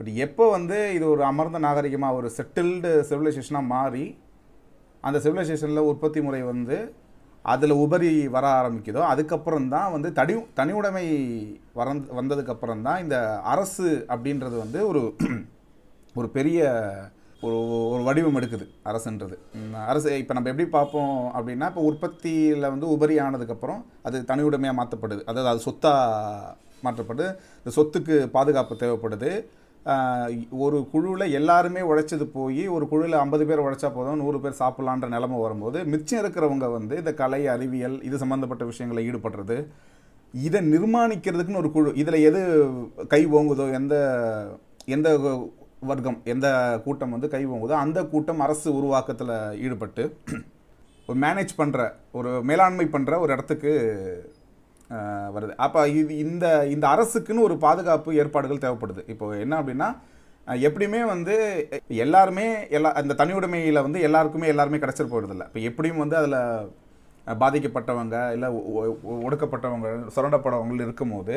[0.00, 4.06] பட் எப்போ வந்து இது ஒரு அமர்ந்த நாகரிகமாக ஒரு செட்டில்டு சிவிலைசேஷனாக மாறி
[5.04, 6.76] அந்த சிவிலைசேஷனில் உற்பத்தி முறை வந்து
[7.44, 11.06] அதில் உபரி வர ஆரம்பிக்குதோ அதுக்கப்புறம் தான் வந்து தனி தனி உடைமை
[11.74, 13.16] வரந் வந்ததுக்கப்புறம் தான் இந்த
[13.52, 15.02] அரசு அப்படின்றது வந்து ஒரு
[16.16, 16.60] ஒரு பெரிய
[17.46, 17.56] ஒரு
[17.94, 19.36] ஒரு வடிவம் எடுக்குது அரசுன்றது.
[19.90, 25.22] அரசு இப்போ நம்ம எப்படி பார்ப்போம் அப்படின்னா இப்போ உற்பத்தியில் வந்து உபரி ஆனதுக்கப்புறம் அது தனி உடைமையாக மாற்றப்படுது
[25.30, 26.54] அதாவது அது சொத்தாக
[26.86, 27.28] மாற்றப்படுது.
[27.60, 29.30] இந்த சொத்துக்கு பாதுகாப்பு தேவைப்படுது.
[30.64, 35.38] ஒரு குழுவில் எல்லாருமே உழைச்சது போய் ஒரு குழுவில் ஐம்பது பேர் உழைச்சா போதும் நூறு பேர் சாப்பிட்லான்ற நிலமை
[35.42, 39.56] வரும்போது மிச்சம் இருக்கிறவங்க வந்து இந்த கலை அறிவியல் இது சம்மந்தப்பட்ட விஷயங்களில் ஈடுபடுறது.
[40.34, 42.40] இதை நிர்மாணிக்கிறதுக்குன்னு ஒரு குழு இதில் எது
[43.12, 43.94] கை ஓங்குதோ எந்த
[44.94, 45.08] எந்த
[45.82, 46.46] வர்க்கம் எந்த
[46.84, 50.04] கூட்டம் வந்து கை வாங்குதோ அந்த கூட்டம் அரசு உருவாக்கத்தில் ஈடுபட்டு
[51.08, 51.80] ஒரு மேனேஜ் பண்ணுற
[52.18, 53.72] ஒரு மேலாண்மை பண்ணுற ஒரு இடத்துக்கு
[55.36, 55.52] வருது.
[55.64, 59.02] அப்போ இது இந்த இந்த அரசுக்குன்னு ஒரு பாதுகாப்பு ஏற்பாடுகள் தேவைப்படுது.
[59.12, 59.88] இப்போ என்ன அப்படின்னா
[60.66, 61.34] எப்படியுமே வந்து
[62.04, 66.40] எல்லாருமே எல்லா அந்த தனியுடைமையில் வந்து எல்லாருக்குமே எல்லாருமே கிடச்சிட்டு போயிடுதில்ல இப்போ எப்படியும் வந்து அதில்
[67.26, 68.48] பாதிக்கப்பட்டவங்க இல்லை
[69.26, 71.36] ஒடுக்கப்பட்டவங்க சுரண்டப்படவங்க இருக்கும்போது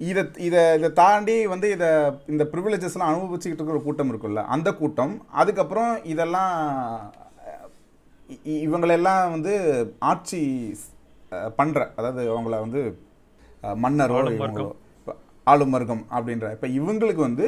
[0.00, 1.88] இதை இதை இதை தாண்டி வந்து இதை
[2.26, 6.54] இந்த ப்ரிவிலேஜஸ்லாம் அனுபவிச்சுக்கிட்டு இருக்கிற ஒரு கூட்டம் இருக்குல்ல அந்த கூட்டம் அதுக்கப்புறம் இதெல்லாம்
[8.66, 9.52] இவங்களெல்லாம் வந்து
[9.98, 10.40] ஆட்சி
[11.56, 12.82] பண்ற அதாவது அவங்கள வந்து
[13.84, 14.16] மன்னரோ
[15.46, 16.02] ஆளும் வர்க்கம்.
[16.16, 17.46] அப்படின்ற இப்போ இவங்களுக்கு வந்து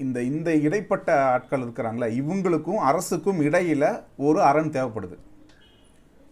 [0.00, 3.84] இந்த இந்த இடைப்பட்ட ஆட்கள் இருக்கிறாங்களே இவங்களுக்கும் அரசுக்கும் இடையில
[4.16, 5.16] ஒரு அரண் தேவைப்படுது.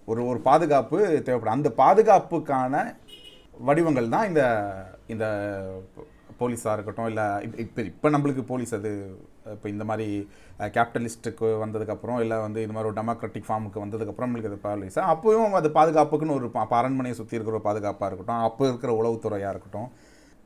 [0.08, 2.74] ஒரு ஒரு பாதுகாப்பு தேவைப்படும் அந்த பாதுகாப்புக்கான
[3.68, 4.42] வடிவங்கள் தான் இந்த
[5.06, 5.24] இந்த
[6.38, 7.24] போலீஸாக இருக்கட்டும் இல்லை
[7.64, 8.90] இப்போ இப்போ நம்மளுக்கு போலீஸ் அது
[9.54, 10.06] இப்போ இந்த மாதிரி
[10.76, 15.70] கேபிட்டலிஸ்ட்டுக்கு வந்ததுக்கப்புறம் இல்லை வந்து இந்த மாதிரி ஒரு டெமோக்ராட்டிக் ஃபார்முக்கு வந்ததுக்கப்புறம் நம்மளுக்கு அது போலீஸா அப்போயும் அது
[15.78, 19.90] பாதுகாப்புக்குன்னு ஒரு அரண்மனையை சுற்றி இருக்கிற ஒரு பாதுகாப்பாக இருக்கட்டும் அப்போ இருக்கிற உளவுத்துறையாக இருக்கட்டும்.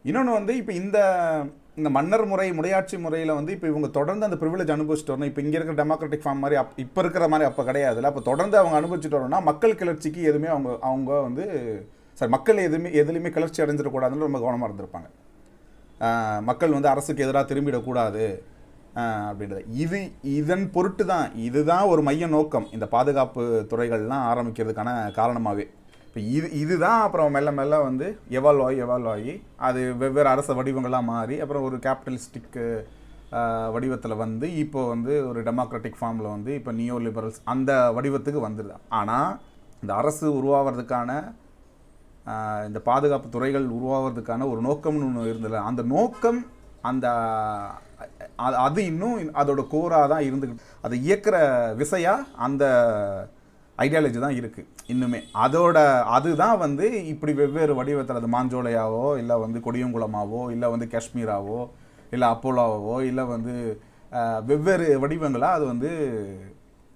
[0.04, 0.98] இன்னொன்று வந்து இப்போ இந்த
[1.78, 5.30] இந்த மன்னர் முறை முறையாட்சி முறையில் வந்து இப்போ இவங்க தொடர்ந்து அந்த ப்ரிவிலேஜ் அனுபவிச்சுட்டு வரணும்.
[5.30, 8.10] இப்போ இங்கே இருக்கிற டெமோக்ராட்டிக் ஃபார்ம் மாதிரி அப் இப்போ இருக்கிற மாதிரி அப்போ கிடையாதுல்ல.
[8.12, 11.44] அப்போ தொடர்ந்து அவங்க அனுபவிச்சுட்டு வரணும்னா மக்கள் கிளர்ச்சிக்கு எதுவுமே அவங்க அவங்க வந்து
[12.18, 15.08] சார் மக்கள் எதுவுமே எதுலையுமே கிளர்ச்சி அடைஞ்சிடக்கூடாதுன்னு ரொம்ப கவனமாக இருந்திருப்பாங்க.
[16.50, 18.24] மக்கள் வந்து அரசுக்கு எதிராக திரும்பிடக்கூடாது
[19.00, 19.62] ஆஹ் அப்படின்றது.
[19.84, 19.98] இது
[20.38, 22.68] இதன் பொருட்டு தான் இதுதான் ஒரு மைய நோக்கம்.
[22.76, 25.66] இந்த பாதுகாப்பு துறைகள்லாம் ஆரம்பிக்கிறதுக்கான காரணமாகவே
[26.08, 28.06] இப்போ இது இதுதான் அப்புறம் மெல்ல மெல்ல வந்து
[28.38, 29.32] எவால்வ் ஆகி எவால்வ் ஆகி
[29.66, 32.64] அது வெவ்வேறு அரச வடிவங்களாக மாறி அப்புறம் ஒரு கேபிட்டலிஸ்டிக்கு
[33.74, 39.30] வடிவத்தில் வந்து இப்போ வந்து ஒரு டெமோக்ராட்டிக் ஃபார்மில் வந்து இப்போ நியோ லிபரல்ஸ் அந்த வடிவத்துக்கு வந்துடுது ஆனால்
[39.82, 41.10] இந்த அரசு உருவாகிறதுக்கான
[42.66, 46.40] இந்த பாதுகாப்பு துறைகள் உருவாகிறதுக்கான ஒரு நோக்கம்னு ஒன்று இருந்தது அந்த நோக்கம்
[46.82, 47.06] அந்த
[48.64, 51.36] அது இன்னும் அதோட கோராக தான் இருந்துக்கிட்டு அதை இயக்கிற
[51.76, 52.64] விசையாக அந்த
[53.78, 55.20] ஐடியாலஜி தான் இருக்குது இன்னுமே.
[55.44, 55.78] அதோட
[56.16, 61.58] அதுதான் வந்து இப்படி வெவ்வேறு வடிவத்தில் அது மாஞ்சோலையாவோ இல்லை வந்து கொடியங்குளமாவோ இல்லை வந்து காஷ்மீராவோ
[62.12, 63.54] இல்லை அப்போலோவோ இல்லை வந்து
[64.46, 65.90] வெவ்வேறு வடிவங்களாக அது வந்து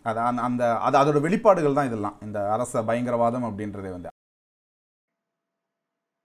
[0.05, 2.17] அது அந்த- அந்த அது அதோட வெளிப்பாடுகள் தான் இதெல்லாம்.
[2.23, 4.10] இந்த அரச பயங்கரவாதம் அப்படின்றதே வந்து.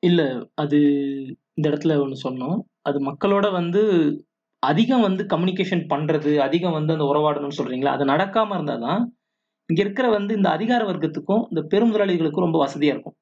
[0.06, 0.22] இல்ல
[0.56, 0.78] அது
[1.58, 2.58] இந்த இடத்துல ஒண்ணு சொன்னோம்.
[2.82, 3.82] அது மக்களோட வந்து
[4.64, 9.02] அதிகம் வந்து கம்யூனிகேஷன் பண்றது அதிகம் வந்து அந்த உறவாடணும்னு சொல்கிறீங்களா அது நடக்காம இருந்தாதான்
[9.70, 13.16] இங்க இருக்கிற வந்து இந்த அதிகார வர்க்கத்துக்கும் இந்த பெருமுதலாளிகளுக்கும் ரொம்ப வசதியா இருக்கும்.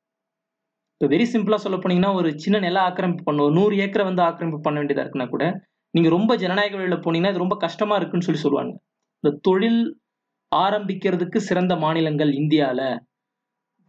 [0.96, 4.78] இப்போ வெரி சிம்பிளா சொல்ல போனீங்கன்னா ஒரு சின்ன நில ஆக்கிரமிப்பு பண்ணணும் நூறு ஏக்கரை வந்து ஆக்கிரமிப்பு பண்ண
[4.80, 5.46] வேண்டியதா இருக்குன்னா கூட
[5.94, 8.74] நீங்க ரொம்ப ஜனநாயக வழியில போனீங்கன்னா இது ரொம்ப கஷ்டமா இருக்குன்னு சொல்லி சொல்லுவாங்க.
[9.24, 9.82] இந்த தொழில்
[10.52, 12.82] ஆரம்பிக்கிறதுக்கு சிறந்த மாநிலங்கள் இந்தியால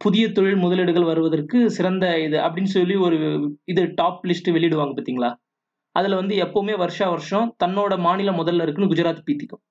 [0.01, 3.17] புதிய தொழில் முதலீடுகள் வருவதற்கு சிறந்த இது அப்படின்னு சொல்லி ஒரு
[3.65, 5.29] இது டாப் லிஸ்ட் வெளியிடுவாங்க பார்த்தீங்களா?
[5.95, 9.61] அதில் வந்து எப்போவுமே வருஷா வருஷம் தன்னோட மாநிலம் முதல்ல இருக்குன்னு குஜராத் பீத்திக்கும்.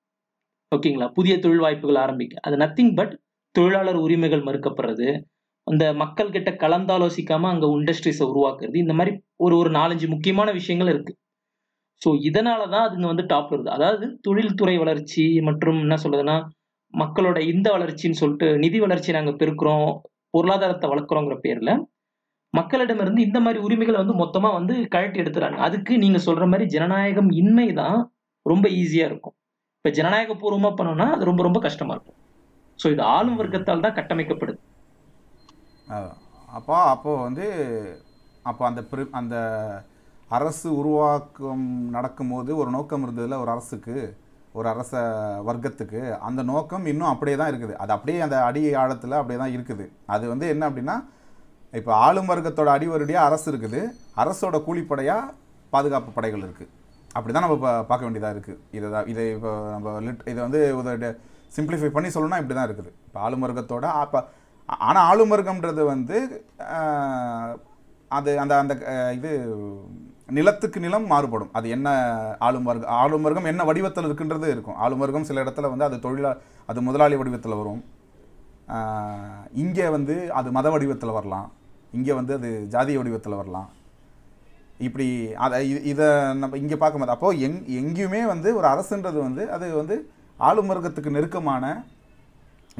[0.73, 1.09] ஓகேங்களா?
[1.13, 2.35] புதிய தொழில் வாய்ப்புகள் ஆரம்பிக்க.
[2.47, 3.13] அது நத்திங் பட்
[3.55, 5.09] தொழிலாளர் உரிமைகள் மறுக்கப்படுறது.
[5.67, 8.77] அந்த மக்கள் கிட்ட கலந்தாலோசிக்காம அங்கே இண்டஸ்ட்ரீஸை உருவாக்குறது.
[8.77, 11.13] இந்த மாதிரி ஒரு ஒரு நாலஞ்சு முக்கியமான விஷயங்கள் இருக்கு.
[12.03, 13.71] ஸோ இதனால தான் அதுங்க வந்து டாப் வருது.
[13.71, 16.37] அதாவது தொழில்துறை வளர்ச்சி மற்றும் என்ன சொல்றதுன்னா
[16.95, 19.89] மக்களோட இந்த வளர்ச்சின்னு சொல்லிட்டு நிதி வளர்ச்சி நாங்கள் பெருக்கிறோம்.
[20.35, 21.73] பொருளாதாரத்தை வளர்க்குறோங்கிற பேர்ல
[22.59, 25.59] மக்களிடமிருந்து இந்த மாதிரி உரிமைகளை வந்து மொத்தமா வந்து கழட்டி எடுத்துறாங்க.
[25.67, 27.97] அதுக்கு நீங்க சொல்ற மாதிரி ஜனநாயகம் இன்மை தான்
[28.47, 29.37] ரொம்ப ஈஸியா இருக்கும்.
[29.79, 32.19] இப்ப ஜனநாயக பூர்வமா பண்ணோம்னா அது ரொம்ப ரொம்ப கஷ்டமா இருக்கும்.
[32.79, 34.61] ஸோ இது ஆளும் வர்க்கத்தால் தான் கட்டமைக்கப்படுது.
[36.59, 37.47] அப்போ அப்போ வந்து
[38.51, 38.81] அப்போ அந்த
[39.21, 39.37] அந்த
[40.37, 41.67] அரசு உருவாக்கம்
[41.97, 43.97] நடக்கும்போது ஒரு நோக்கம் இருந்ததில்ல ஒரு அரசுக்கு
[44.55, 44.93] ஒரு அரச
[45.49, 47.75] வர்க்கத்துக்கு அந்த நோக்கம் இன்னும் அப்படியே தான் இருக்குது.
[47.83, 49.85] அது அப்படியே அந்த அடி ஆழத்தில் அப்படியே தான் இருக்குது.
[50.15, 50.97] அது வந்து என்ன அப்படின்னா
[51.75, 53.81] இப்போ ஆளும் வர்க்கத்தோட அடிவருடியாக அரசு இருக்குது.
[54.23, 55.33] அரசோட கூலிப்படையாக
[55.73, 56.71] பாதுகாப்பு படைகள் இருக்குது
[57.11, 60.61] அப்படி தான் நம்ம பா- பார்க்க வேண்டியதாக இருக்குது இதை தான் இதை இப்போ நம்ம லிட் இதை வந்து
[61.57, 62.91] சிம்பிளிஃபை பண்ணி சொல்லணும்னா இப்படி தான் இருக்குது.
[63.07, 64.21] இப்போ ஆளும் வர்க்கத்தோட அப்போ
[64.87, 66.19] ஆனால் ஆளும் வர்க்கம்ன்றது வந்து
[68.11, 68.75] அது அந்த அந்த
[69.19, 69.31] இது
[70.29, 71.51] நிலத்துக்கு நிலம் மாறுபடும்.
[71.59, 71.89] அது என்ன
[72.47, 74.79] ஆளும் வர்க்கம் ஆளும் வர்க்கம் என்ன வடிவத்தில் இருக்குன்றது இருக்கும்.
[74.85, 76.31] ஆளும் வர்க்கம் சில இடத்துல வந்து அது தொழிலா
[76.71, 77.83] அது முதலாளி வடிவத்தில் வரும்.
[79.63, 81.49] இங்கே வந்து அது மத வடிவத்தில் வரலாம்.
[81.97, 83.69] இங்கே வந்து அது ஜாதிய வடிவத்தில் வரலாம்.
[84.87, 85.09] இப்படி
[85.45, 85.59] அதை
[85.91, 86.07] இதை
[86.41, 89.97] நம்ம இங்கே பார்க்கும்போது அப்போது எங் எங்கேயுமே வந்து ஒரு அரசுன்றது வந்து அது வந்து
[90.39, 91.65] ஆளும் வர்க்கத்துக்கு நெருக்கமான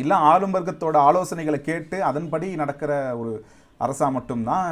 [0.03, 3.33] இல்லை ஆளும் வர்க்கத்தோட ஆலோசனைகளை கேட்டு அதன்படி நடக்கிற ஒரு
[3.85, 4.71] அரசா மட்டும்தான்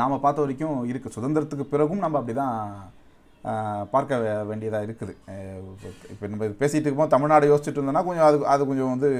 [0.00, 2.56] நாம் பார்த்த வரைக்கும் இருக்குது சுதந்திரத்துக்கு பிறகும் நம்ம அப்படி தான்
[3.92, 4.16] பார்க்க
[4.48, 5.12] வேண்டியதாக இருக்குது.
[6.12, 9.10] இப்போ நம்ம பேசிகிட்டு இருக்கும்போது தமிழ்நாடு யோசிச்சுட்டு இருந்தோம்னா கொஞ்சம் அது அது கொஞ்சம் வந்து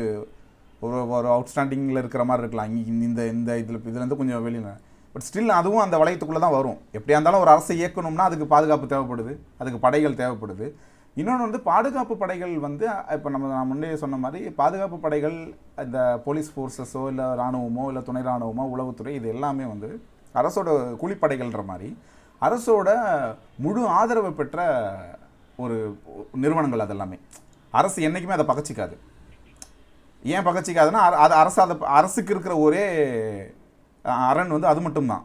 [0.87, 2.75] ஒரு ஒரு அவுட்ஸ்டாண்டிங்கில் இருக்கிற மாதிரி இருக்கலாம்.
[2.75, 4.75] இங்கே இந்த இந்த இதில் இதுலேருந்து கொஞ்சம் வெளியில்.
[5.15, 6.79] பட் ஸ்டில் அதுவும் அந்த வளையத்துக்குள்ளே தான் வரும்.
[6.97, 9.33] எப்படியா இருந்தாலும் ஒரு அரசை இயக்கணும்னா அதுக்கு பாதுகாப்பு தேவைப்படுது.
[9.61, 10.69] அதுக்கு படைகள் தேவைப்படுது.
[11.21, 15.39] இன்னொன்று வந்து பாதுகாப்பு படைகள் வந்து இப்போ நம்ம நான் முன்னே சொன்ன மாதிரி பாதுகாப்பு படைகள்
[15.85, 19.91] இந்த போலீஸ் ஃபோர்ஸஸோ இல்லை இராணுவமோ இல்லை துணை இராணுவமோ உளவுத்துறை இது எல்லாமே வந்து
[20.35, 20.69] அரசோட
[21.03, 21.91] கூலிப்படைகள்ன்ற மாதிரி
[22.43, 22.89] அரசோட
[23.65, 24.67] முழு ஆதரவு பெற்ற
[25.57, 25.77] ஒரு
[26.43, 27.17] நிறுவனங்கள் அதெல்லாமே.
[27.73, 28.95] அரசு என்றைக்குமே அதை பகச்சிக்காது.
[30.25, 32.85] ஏன் பகச்சிக்காதுன்னா அது அரசு அதை அரசுக்கு இருக்கிற ஒரே
[34.29, 35.25] அரண் வந்து அது மட்டும்தான்.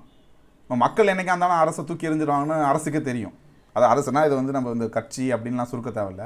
[0.63, 3.35] இப்ப மக்கள் என்றைக்கா இருந்தாலும் அரசை தூக்கி எறிஞ்சிடுவாங்கன்னு அரசுக்கே தெரியும்.
[3.75, 6.25] அது அரசுனா இது வந்து நம்ம இந்த கட்சி அப்படின்லாம் சுருக்க தேவையில்ல.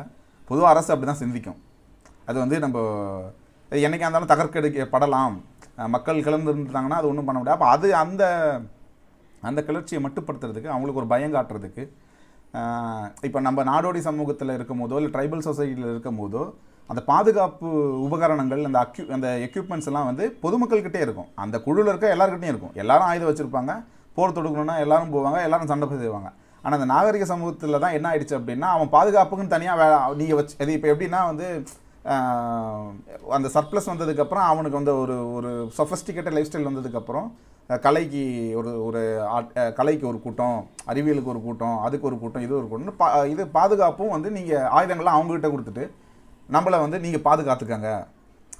[0.49, 1.59] பொதுவாக அரசு அப்படி தான் சிந்திக்கும்.
[2.25, 2.77] அது வந்து நம்ம
[3.71, 4.85] என்றைக்கா என்னைக்கா இருந்தாலும் தகர்க்கெடுக்க
[5.77, 7.57] மக்கள் அஹ், மக்கள் அது ஒன்றும் பண்ண முடியாது.
[7.57, 8.23] அப்போ அது அந்த
[9.43, 11.83] அந்த கிளர்ச்சியை மட்டுப்படுத்துறதுக்கு அவங்களுக்கு ஒரு பயம் காட்டுறதுக்கு
[13.23, 16.43] இப்போ நம்ம நாடோடி சமூகத்தில் இருக்கும் போதோ இல்லை ட்ரைபல் சொசைட்டியில் இருக்கும் போதோ
[16.89, 17.69] அந்த பாதுகாப்பு
[18.05, 21.29] உபகரணங்கள் அந்த அக்யூ அந்த எக்யூப்மெண்ட்ஸ் எல்லாம் வந்து பொதுமக்கள்கிட்டே இருக்கும்.
[21.43, 22.75] அந்த குழுவில் இருக்க எல்லாருக்கிட்டையும் இருக்கும்.
[22.81, 23.71] எல்லாரும் ஆயுதம் வச்சுருப்பாங்க.
[24.17, 26.29] போர் தொடுக்கணும்னா எல்லாரும் போவாங்க எல்லாரும் சண்டை போய் செய்வாங்க.
[26.63, 29.87] ஆனால் அந்த நாகரிக சமூகத்தில் தான் என்ன ஆயிடுச்சு அப்படின்னா அவன் பாதுகாப்புக்குன்னு தனியாக வே
[30.19, 31.47] நீங்கள் வச்சு அது இப்போ எப்படின்னா வந்து
[33.35, 37.27] அந்த சர்ப்ளஸ் வந்ததுக்கப்புறம் அவனுக்கு வந்து ஒரு ஒரு சொஃபஸ்டிகேட்டட் லைஃப் ஸ்டைல் வந்ததுக்கப்புறம்
[37.85, 38.23] கலைக்கு
[38.59, 39.01] ஒரு ஒரு
[39.79, 40.57] கலைக்கு ஒரு கூட்டம்
[40.91, 42.99] அறிவியலுக்கு ஒரு கூட்டம் அதுக்கு ஒரு கூட்டம் இது ஒரு கூட்டம்.
[43.01, 45.85] பா இது பாதுகாப்பும் வந்து நீங்கள் ஆயுதங்கள்லாம் அவங்ககிட்ட கொடுத்துட்டு
[46.55, 47.89] நம்மளை வந்து நீங்கள் பாதுகாத்துக்கங்க.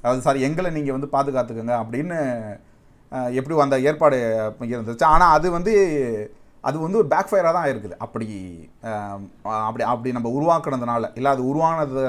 [0.02, 2.18] அதாவது சாரி எங்களை நீங்கள் வந்து பாதுகாத்துக்கங்க அப்படின்னு
[3.40, 4.18] எப்படி அந்த ஏற்பாடு
[4.74, 5.06] இருந்துச்சு.
[5.14, 5.74] ஆனால் அது வந்து
[6.64, 7.96] அது வந்து ஒரு பேக் ஃபயராக தான் இருக்குது.
[8.06, 8.28] அப்படி
[9.68, 12.04] அப்படி அப்படி நம்ம உருவாக்குனதுனால இல்லை அது உருவானது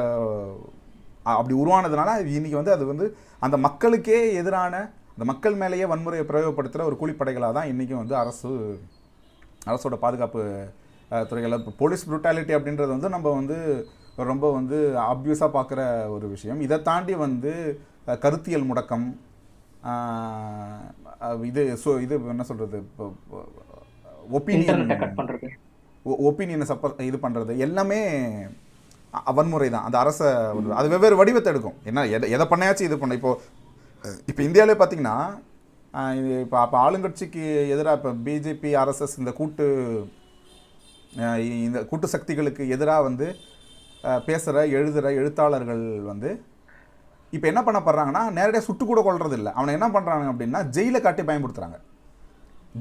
[1.32, 3.06] அப்படி உருவானதுனால அது இன்னைக்கு வந்து அது வந்து
[3.42, 4.74] அந்த மக்களுக்கே எதிரான
[5.12, 8.50] அந்த மக்கள் மேலேயே வன்முறையை பிரயோகப்படுத்துகிற ஒரு கூலிப்படைகளாக தான் இன்றைக்கும் வந்து அரசு
[9.62, 10.42] அரசோட பாதுகாப்பு
[11.10, 11.54] அஹ், துறைகள்.
[11.58, 13.56] இப்போ போலீஸ் ப்ரூட்டாலிட்டி அப்படின்றது வந்து நம்ம வந்து
[14.24, 15.80] ரொம்ப வந்து அப்யூஸாக பார்க்குற
[16.14, 16.60] ஒரு விஷயம்.
[16.66, 17.52] இதை தாண்டி வந்து
[18.20, 19.06] கருத்தியல் முடக்கம்
[21.48, 22.78] இது ஸோ இது என்ன சொல்கிறது
[24.30, 24.82] ஒப்பீனியன்
[26.26, 28.00] ஒப்பீனியனை சப்ப இது பண்ணுறது எல்லாமே
[29.36, 30.26] வன்முறை தான் அந்த அரசை
[30.78, 31.76] அது வெவ்வேறு வடிவத்தை எடுக்கும்.
[31.90, 33.32] என்ன எதை எதை பண்ணாச்சும் இது பண்ண இப்போ
[34.30, 35.16] இப்போ இந்தியாவிலே பார்த்தீங்கன்னா
[36.18, 37.44] இது இப்போ அப்போ ஆளுங்கட்சிக்கு
[37.74, 39.66] எதிராக இப்போ பிஜேபி ஆர்எஸ்எஸ் இந்த கூட்டு
[41.66, 43.26] இந்த கூட்டு சக்திகளுக்கு எதிராக வந்து
[44.26, 46.30] பேசுகிற எழுதுகிற எழுத்தாளர்கள் வந்து
[47.36, 51.22] இப்போ என்ன பண்ண போடுறாங்கன்னா நேரடியாக சுட்டு கூட கொள்றது இல்லை அவனை என்ன பண்ணுறாங்க அப்படின்னா ஜெயிலை காட்டி
[51.30, 51.78] பயன்படுத்துகிறாங்க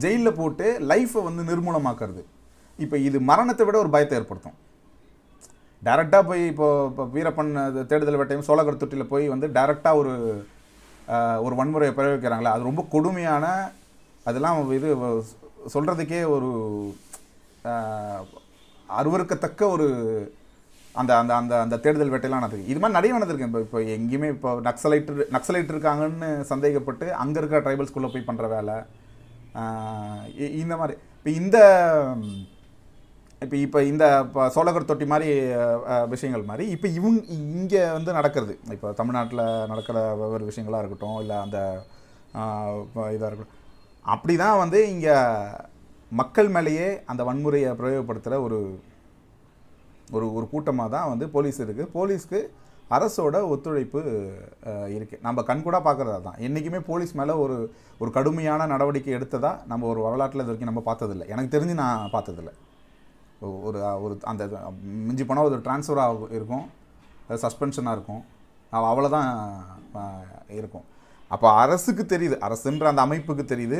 [0.04, 2.22] ஜெயிலில் போட்டு லைஃப்பை வந்து நிர்மூலமாக்குறது.
[2.80, 4.58] இப்போ இது மரணத்தை விட ஒரு பயத்தை ஏற்படுத்தும்.
[5.84, 10.14] டேரெக்டாக போய் இப்போது இப்போ வீரப்பன் அது தேடுதல் வேட்டையும் சோழகர் தொட்டியில் போய் வந்து டேரெக்டாக ஒரு
[11.40, 13.46] ஒரு வன்முறையை பிரயோகிக்கிறாங்களே அது ரொம்ப கொடுமையான
[14.26, 14.90] அதெல்லாம் இது
[15.74, 16.50] சொல்கிறதுக்கே ஒரு
[17.70, 18.36] அருவறுக்கத்தக்க
[18.90, 19.88] அருவருக்கத்தக்க ஒரு
[20.96, 23.48] அந்த அந்த அந்த அந்த தேடுதல் வேட்டையெல்லாம் நடக்குது இது மாதிரி நிறைய நடந்திருக்கு.
[23.48, 28.76] இப்போ இப்போ எங்கேயுமே இப்போ நக்சலைட் நக்சலைட் இருக்காங்கன்னு சந்தேகப்பட்டு அங்கே இருக்கிற ட்ரைபல்ஸ்குள்ளே போய் பண்ணுற வேலை.
[30.38, 30.96] இ- இந்த மாதிரி.
[31.18, 31.58] இப்போ இந்த
[33.42, 35.28] இப்போ இப்போ இந்த இப்போ சோழகர் தொட்டி மாதிரி
[36.14, 38.54] விஷயங்கள் மாதிரி இப்போ இவங்க இங்கே வந்து நடக்கிறது.
[38.76, 41.58] இப்போ தமிழ்நாட்டில் நடக்கிற வெவ்வேறு விஷயங்களாக இருக்கட்டும் இல்லை அந்த
[43.16, 43.56] இதாக இருக்கட்டும்.
[44.06, 45.16] அப்படி தான் வந்து இங்கே
[46.22, 48.60] மக்கள் மேலேயே அந்த வன்முறையை பிரயோகப்படுத்துகிற ஒரு
[50.18, 52.40] ஒரு ஒரு கூட்டமாக தான் வந்து போலீஸ் இருக்குது போலீஸ்க்கு
[52.96, 54.02] அரசோட ஒத்துழைப்பு
[54.98, 57.58] இருக்குது நம்ம கண்கூடாக பார்க்குறதா தான் என்றைக்குமே போலீஸ் மேலே ஒரு
[58.02, 61.28] ஒரு கடுமையான நடவடிக்கை எடுத்ததாக நம்ம ஒரு வரலாற்றில் இது வரைக்கும் நம்ம பார்த்ததில்ல.
[61.34, 62.54] எனக்கு தெரிஞ்சு நான் பார்த்ததில்ல.
[63.68, 64.44] ஒரு ஒரு அந்த
[65.08, 66.66] மிஞ்சி போனால் ஒரு ட்ரான்ஸ்ஃபராக இருக்கும்.
[67.44, 68.22] சஸ்பென்ஷனாக இருக்கும்.
[68.74, 69.30] அவ்வளோதான்
[70.60, 70.86] இருக்கும்.
[71.32, 72.36] அப்போ அரசுக்கு தெரியுது.
[72.48, 73.80] அரசுன்ற அந்த அமைப்புக்கு தெரியுது.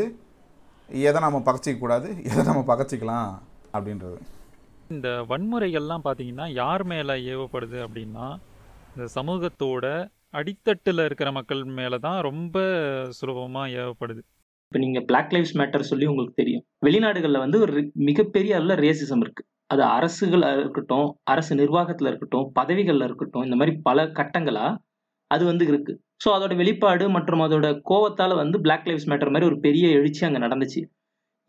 [0.90, 3.30] எதை நம்ம பகச்சிக்கக்கூடாது எதை நம்ம பகச்சிக்கலாம்
[3.76, 4.20] அப்படின்றது.
[4.96, 8.28] இந்த வன்முறைகள்லாம் பார்த்தீங்கன்னா யார் மேலே ஏவப்படுது அப்படின்னா
[8.94, 9.86] இந்த சமூகத்தோட
[10.40, 12.58] அடித்தட்டில் இருக்கிற மக்கள் மேலே தான் ரொம்ப
[13.18, 14.22] சுலபமாக ஏவப்படுது.
[14.68, 16.64] இப்போ நீங்கள் பிளாக் லைவ்ஸ் மேட்டர் சொல்லி உங்களுக்கு தெரியும்.
[16.86, 23.06] வெளிநாடுகளில் வந்து ஒரு ரி- மிகப்பெரிய அளவில் ரேசிசம் இருக்குது அது அரசுகளாக இருக்கட்டும் அரசு நிர்வாகத்தில் இருக்கட்டும் பதவிகளில்
[23.06, 24.72] இருக்கட்டும் இந்த மாதிரி பல கட்டங்களாக
[25.32, 29.58] அது வந்து இருக்குது ஸோ அதோட வெளிப்பாடு மற்றும் அதோட கோவத்தால் வந்து பிளாக் லைவ்ஸ் மேட்டர் மாதிரி ஒரு
[29.60, 30.82] பெரிய எழுச்சி அங்கே நடந்துச்சு.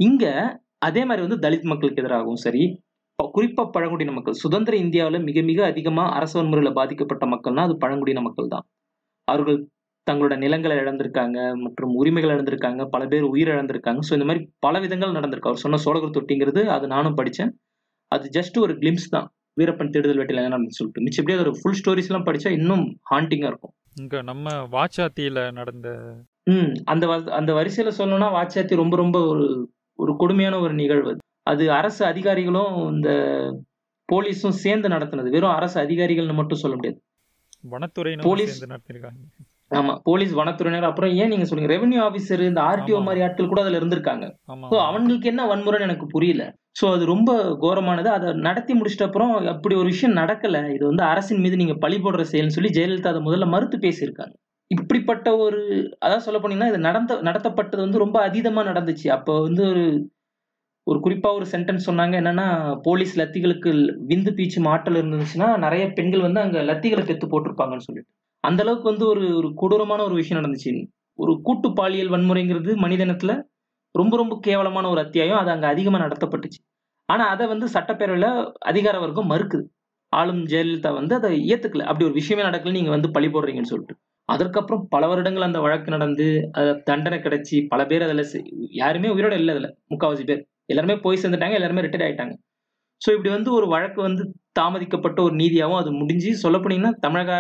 [0.01, 0.33] இங்கே
[0.81, 2.63] அதே மாதிரி வந்து தலித் மக்களுக்கு எதிராகவும் சரி
[3.11, 8.23] இப்போ குறிப்பாக பழங்குடியின மக்கள் சுதந்திர இந்தியாவில் மிக மிக அதிகமாக அரசு வன்முறையில் பாதிக்கப்பட்ட மக்கள்னா அது பழங்குடியின
[8.23, 8.67] மக்கள் தான்
[9.29, 9.59] அவர்கள்
[10.09, 13.99] தங்களோட நிலங்களை இழந்திருக்காங்க மற்றும் உரிமைகள் இழந்திருக்காங்க பல பேர் உயிர் இழந்திருக்காங்க.
[14.09, 15.41] ஸோ இந்த மாதிரி பல விதங்கள் நடந்திருக்கு.
[15.41, 17.59] அவர் சொன்ன சோழகர் தொட்டிங்கிறது அது நானும் படித்தேன்
[18.09, 19.33] அது ஜஸ்ட் ஒரு கிளிம்ஸ் தான்.
[19.61, 21.03] வீரப்பன் தேடுதல் வேட்டையில் என்ன சொல்லிட்டு.
[21.03, 23.73] மிச்சம் எப்படியே ஒரு ஃபுல் ஸ்டோரிஸ்லாம் படிச்சா இன்னும் ஹாண்டிங்காக இருக்கும்.
[23.95, 30.59] இங்கே நம்ம வாச்சாத்தியில் நடந்த ம் அந்த அந்த வரிசையில சொல்லணும்னா வாச்சாத்தி ரொம்ப ரொம்ப ஒரு ஒரு கொடுமையான
[30.59, 31.17] ஒரு நிகழ்வு.
[31.43, 31.73] அது.
[31.73, 33.09] அரசு அதிகாரிகளும் இந்த
[34.13, 35.31] போலீஸும் சேர்ந்து நடத்தினது.
[35.31, 37.03] வெறும் அரசு அதிகாரிகள்னு மட்டும் சொல்ல முடியாது.
[37.71, 42.99] வனத்துறையினரும் போலீஸ்- நடத்திருக்காங்க ஆமா போலீஸ் வனத்துறையினர் அப்புறம் ஏன் நீங்க சொல்லுங்க ரெவென்யூ ஆபீசர் இந்த ஆர்டிஓ.
[43.01, 44.27] மாதிரி ஆட்கள் கூட அதுல இருந்திருக்காங்க.
[44.71, 46.45] ஸோ அவங்களுக்கு என்ன வன்முறைன்னு எனக்கு புரியல.
[46.81, 47.31] ஸோ அது ரொம்ப
[47.63, 48.09] கோரமானது.
[48.09, 50.59] அதை நடத்தி முடிச்சிட்ட அப்புறம் அப்படி ஒரு விஷயம் நடக்கல.
[50.75, 54.35] இது வந்து அரசின் மீது நீங்க பழி போடுற செயல்னு சொல்லி ஜெயலலிதா அதை முதல்ல மறுத்து பேசியிருக்காங்க.
[54.71, 55.61] இப்படிப்பட்ட ஒரு
[56.05, 59.07] அதான் சொல்ல போனீங்கன்னா இது நடந்த நடத்தப்பட்டது வந்து ரொம்ப அதீதமா நடந்துச்சு.
[59.09, 59.85] அப்போ வந்து ஒரு
[60.87, 62.15] ஒரு குறிப்பா ஒரு சென்டென்ஸ் சொன்னாங்க.
[62.23, 62.47] என்னன்னா
[62.83, 63.71] போலீஸ் லத்திகளுக்கு
[64.11, 68.11] விந்து பீச்சு மாற்றல் இருந்துச்சுன்னா நிறைய பெண்கள் வந்து அங்க லத்திகளை பெத்து போட்டிருப்பாங்கன்னு சொல்லிட்டு.
[68.45, 70.73] அந்த அளவுக்கு வந்து ஒரு ஒரு கொடூரமான ஒரு விஷயம் நடந்துச்சு.
[71.19, 73.33] ஒரு கூட்டு பாலியல் வன்முறைங்கிறது மனிதனத்துல
[73.95, 75.39] ரொம்ப ரொம்ப கேவலமான ஒரு அத்தியாயம்.
[75.39, 76.61] அது அங்க அதிகமா நடத்தப்பட்டுச்சு.
[77.09, 78.27] ஆனா அதை வந்து சட்டப்பேரவையில
[78.67, 79.65] அதிகார வர்க்கம் மறுக்குது.
[80.13, 81.87] ஆளும் ஜெயலலிதா வந்து அதை ஏத்துக்கல.
[81.91, 83.95] அப்படி ஒரு விஷயமே நடக்கல நீங்க வந்து பழி போடுறீங்கன்னு சொல்லிட்டு.
[84.29, 88.25] அதற்கப்புறம் பல வருடங்கள் அந்த வழக்கு நடந்து அதை தண்டனை கிடைச்சி பல பேர் அதில்
[88.75, 89.71] யாருமே உயிரோட இல்லை அதில்.
[89.91, 90.43] முக்காவாசி பேர்.
[90.67, 92.35] எல்லாருமே போய் சேர்ந்துட்டாங்க எல்லாருமே ரிட்டையர் ஆயிட்டாங்க.
[93.03, 94.23] ஸோ இப்படி வந்து ஒரு வழக்கு வந்து
[94.53, 97.33] தாமதிக்கப்பட்ட ஒரு நீதியாகவும் அது முடிஞ்சு சொல்ல போனீங்கன்னா தமிழக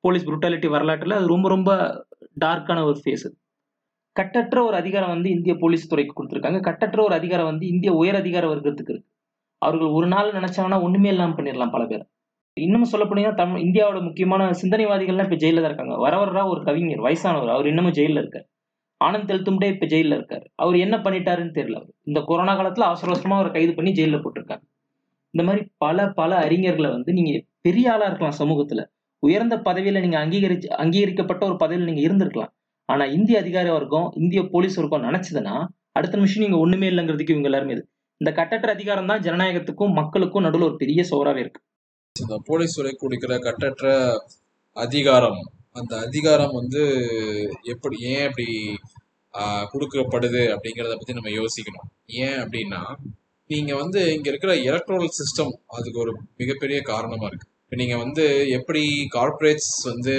[0.00, 1.70] போலீஸ் புரூட்டாலிட்டி வரலாற்றில் அது ரொம்ப ரொம்ப
[2.40, 3.26] டார்க்கான ஒரு ஃபேஸ்
[4.16, 6.60] கட்டற்ற ஒரு அதிகாரம் வந்து இந்திய போலீஸ் துறைக்கு கொடுத்துருக்காங்க.
[6.60, 9.08] கட்டற்ற ஒரு அதிகாரம் வந்து இந்திய உயர் அதிகார வர்க்கத்துக்கு இருக்கு.
[9.58, 12.04] அவர்கள் ஒரு நாள் நினைச்சாங்கன்னா ஒண்ணுமே இல்லாமல் பண்ணிடலாம் பல பேர்.
[12.56, 15.96] இன்னமும் சொல்ல போனீங்கன்னா தமிழ் இந்தியாவோட முக்கியமான சிந்தனைவாதிகள்லாம் இப்போ ஜெயிலில் தான் இருக்காங்க.
[16.04, 17.48] வரவரா ஒரு கவிஞர் வயசானவர்.
[17.48, 18.46] அவர் இன்னமும் ஜெயிலில் இருக்கார்.
[19.00, 20.44] ஆனந்த் தெல்தும்டே இப்போ ஜெயிலில் இருக்கார்.
[20.54, 21.92] அவர் என்ன பண்ணிட்டாருன்னு தெரியல அவர்.
[22.04, 24.64] இந்த கொரோனா காலத்தில் அவசர அவசரமாக அவரை கைது பண்ணி ஜெயிலில் போட்டிருக்காங்க.
[25.30, 28.84] இந்த மாதிரி பல பல அறிஞர்களை வந்து நீங்கள் பெரிய ஆளாக இருக்கலாம் சமூகத்தில்.
[29.22, 32.52] உயர்ந்த பதவியில நீங்க அங்கீகரிச்சு அங்கீகரிக்கப்பட்ட ஒரு பதவியில நீங்க இருந்திருக்கலாம்.
[32.88, 35.54] ஆனா இந்திய அதிகார வர்க்கம் இந்திய போலீஸ் வர்க்கம் நினைச்சதுன்னா
[35.96, 37.82] அடுத்த நிமிஷம் நீங்க ஒண்ணுமே இல்லைங்கிறதுக்கு இவங்க எல்லாருமே இது.
[38.20, 41.60] இந்த கட்டற்ற அதிகாரம் தான் ஜனநாயகத்துக்கும் மக்களுக்கும் நடுவில் ஒரு பெரிய சோறாவே இருக்கு.
[42.16, 43.86] இந்த போலீஸ் துறை கொடுக்கிற கட்டற்ற
[44.76, 45.40] அதிகாரம்
[45.76, 46.82] அந்த அதிகாரம் வந்து
[47.74, 48.46] எப்படி ஏன் அப்படி
[49.34, 51.88] ஆஹ், கொடுக்கப்படுது அப்படிங்கிறத பத்தி நம்ம யோசிக்கணும்.
[52.20, 52.80] ஏன் அப்படின்னா
[53.50, 57.46] நீங்க வந்து இங்க இருக்கிற எலக்ட்ரானிக் சிஸ்டம் அதுக்கு ஒரு மிகப்பெரிய காரணமா இருக்கு.
[57.70, 60.14] இப்ப நீங்க வந்து எப்படி கார்ப்பரேட்ஸ் வந்து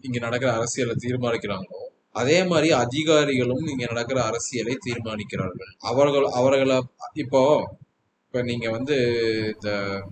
[0.00, 5.76] இங்க நடக்கிற அரசியலை தீர்மானிக்கிறாங்களோ அதே மாதிரி அதிகாரிகளும் இங்க நடக்கிற அரசியலை தீர்மானிக்கிறார்கள்.
[5.78, 7.70] அவர்கள் அவர்களை இப்போ
[8.26, 8.96] இப்ப நீங்க வந்து
[9.54, 10.02] இந்த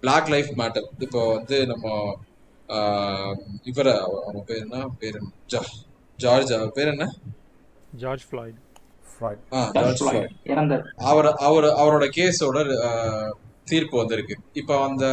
[0.00, 2.16] பிளாக் லைஃப் மேட்டர் இப்போ வந்து நம்ம
[3.62, 4.88] இவர அவங்க பேர் என்ன?
[4.98, 5.18] பேர்?
[5.48, 5.84] ஜா-
[6.16, 7.12] ஜார்ஜ் அவர் பேர் என்ன?
[9.72, 10.28] George Floyd.
[10.96, 12.74] அவர் அவர் அவரோட கேஸோட
[13.64, 14.36] தீர்ப்பு வந்திருக்கு.
[14.52, 15.06] இப்போ அந்த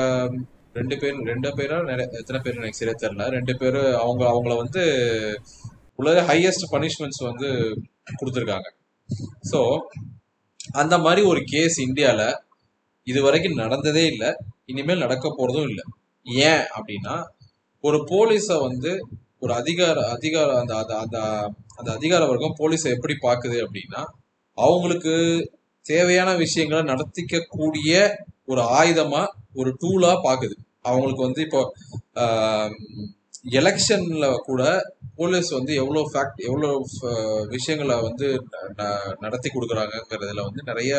[0.78, 1.76] ரெண்டு பேர் ரெண்டு பேரா
[2.20, 3.26] எத்தனை பேர் எனக்கு சரியா தெரியல.
[3.36, 4.82] ரெண்டு பேரும் அவங்க அவங்கள வந்து
[6.02, 7.50] உலக ஹையஸ்ட் பனிஷ்மெண்ட்ஸ் வந்து
[8.20, 8.68] கொடுத்துருக்காங்க.
[9.52, 9.60] ஸோ
[10.82, 12.40] அந்த மாதிரி ஒரு கேஸ் இந்தியாவில்
[13.08, 14.30] இது வரைக்கும் நடந்ததே இல்லை.
[14.72, 15.86] இனிமேல் நடக்க போகிறதும் இல்லை.
[16.50, 17.16] ஏன் அப்படின்னா
[17.84, 18.92] ஒரு போலீஸை வந்து
[19.44, 21.18] ஒரு அதிகார அதிகார அந்த அந்த அந்த
[21.80, 24.02] அந்த அதிகார வர்க்கம் போலீஸை எப்படி பார்க்குது அப்படின்னா
[24.58, 25.14] அவங்களுக்கு
[25.86, 27.92] தேவையான விஷயங்களை நடத்திக்க கூடிய
[28.52, 29.24] ஒரு ஆயுதமா
[29.60, 30.56] ஒரு டூலா பாக்குது.
[30.86, 31.62] அவங்களுக்கு வந்து இப்போ
[33.52, 34.62] எலெக்ஷன்ல கூட
[35.16, 36.70] போலீஸ் வந்து எவ்வளோ ஃபேக்ட் எவ்வளோ
[37.46, 38.28] விஷயங்களை வந்து
[38.76, 40.94] ந- நடத்தி கொடுக்குறாங்கங்கிறதுல வந்து நிறைய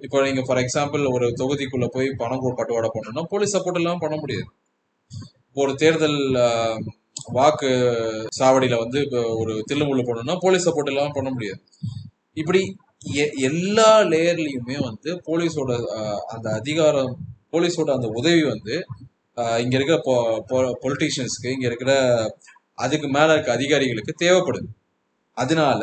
[0.00, 4.48] இப்போ நீங்கள் ஃபார் எக்ஸாம்பிள் ஒரு தொகுதிக்குள்ளே போய் பணம் பட்டுவாடை பண்ணணும்னா போலீஸ் சப்போர்ட் இல்லாமல் பண்ண முடியாது.
[5.56, 6.18] ஒரு தேர்தல்
[7.32, 7.70] வாக்கு
[8.38, 11.60] சாவடியில வந்து இப்போ ஒரு தில்லுமுள்ளு போடணும்னா போலீஸ் சப்போர்ட் இல்லாமல் பண்ண முடியாது.
[12.36, 12.62] இப்படி
[13.16, 15.70] எ- எல்லா லேயர்லயுமே வந்து போலீஸோட
[16.28, 17.12] அந்த அதிகாரம்
[17.52, 18.74] போலீஸோட அந்த உதவி வந்து
[19.36, 19.98] இங்கே இங்க இருக்கிற
[20.84, 21.92] பொலிட்டீஷியன்ஸ்க்கு இங்க இருக்கிற
[22.84, 24.68] அதுக்கு மேல இருக்க அதிகாரிகளுக்கு தேவைப்படுது.
[25.36, 25.82] அதனால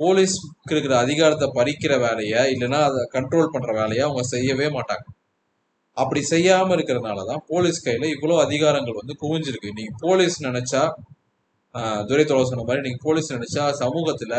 [0.00, 5.06] போலீஸ்க்கு இருக்கிற அதிகாரத்தை பறிக்கிற வேலையை இல்லைன்னா அதை கண்ட்ரோல் பண்ற வேலையை அவங்க செய்யவே மாட்டாங்க.
[5.96, 9.70] அப்படி செய்யாம இருக்கிறதுனால தான் போலீஸ் கையில இவ்வளோ அதிகாரங்கள் வந்து குவிஞ்சிருக்கு.
[9.78, 10.82] நீங்க போலீஸ் நினைச்சா
[12.08, 14.34] துரை தோழர் சொன்ன மாதிரி நீங்க போலீஸ் நினைச்சா சமூகத்துல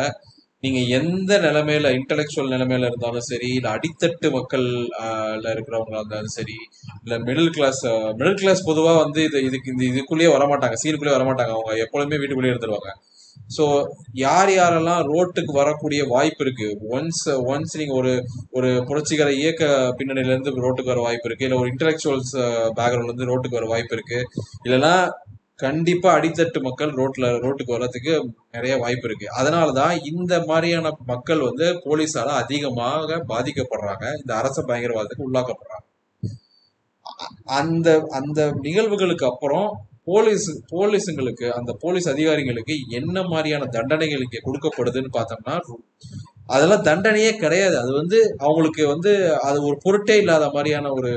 [0.64, 4.66] நீங்க எந்த நிலைமையில இன்டலெக்சுவல் நிலைமையில இருந்தாலும் சரி இல்ல அடித்தட்டு மக்கள்
[5.52, 6.58] இருக்கிறவங்களா இருந்தாலும் சரி
[7.04, 7.82] இல்ல மிடில் கிளாஸ்
[8.20, 12.92] மிடில் கிளாஸ் பொதுவா வந்து இது இதுக்கு இந்த இதுக்குள்ளேயே வரமாட்டாங்க சீனுக்குள்ளேயே வரமாட்டாங்க அவங்க எப்பொழுதுமே வீட்டுக்குள்ளேயே இருந்துருவாங்க.
[13.56, 13.64] ஸோ
[14.22, 16.68] யார் யாரெல்லாம் ரோட்டுக்கு வரக்கூடிய வாய்ப்பு இருக்கு?
[16.92, 17.22] ஒன்ஸ்
[17.52, 18.12] ஒன்ஸ் நீங்க ஒரு
[18.52, 19.64] ஒரு புரட்சிகர இயக்க
[20.00, 22.34] பின்னணியில இருந்து ரோட்டுக்கு வர வாய்ப்பு இருக்கு இல்ல ஒரு இன்டலெக்சுவல்ஸ்
[22.80, 24.20] பேக்ரவுண்ட்ல இருந்து ரோட்டுக்கு வர வாய்ப்பு இருக்கு
[24.66, 24.94] இல்லைன்னா
[25.64, 28.14] கண்டிப்பா அடித்தட்டு மக்கள் ரோட்ல ரோட்டுக்கு வர்றதுக்கு
[28.56, 29.28] நிறைய வாய்ப்பு இருக்கு.
[29.40, 34.06] அதனாலதான் இந்த மாதிரியான மக்கள் வந்து போலீஸால அதிகமாக பாதிக்கப்படுறாங்க.
[34.22, 35.86] இந்த அரச பயங்கரவாதத்துக்கு உள்ளாக்கப்படுறாங்க.
[37.60, 39.70] அந்த அந்த நிகழ்வுகளுக்கு அப்புறம்
[40.10, 45.56] போலீஸ் போலீஸுங்களுக்கு அந்த போலீஸ் அதிகாரிகளுக்கு என்ன மாதிரியான தண்டனைகள் இங்கே கொடுக்கப்படுதுன்னு பார்த்தோம்னா
[46.54, 47.76] அதெல்லாம் தண்டனையே கிடையாது.
[47.82, 49.12] அது வந்து அவங்களுக்கு வந்து
[49.48, 51.10] அது ஒரு பொருட்டே இல்லாத மாதிரியான ஒரு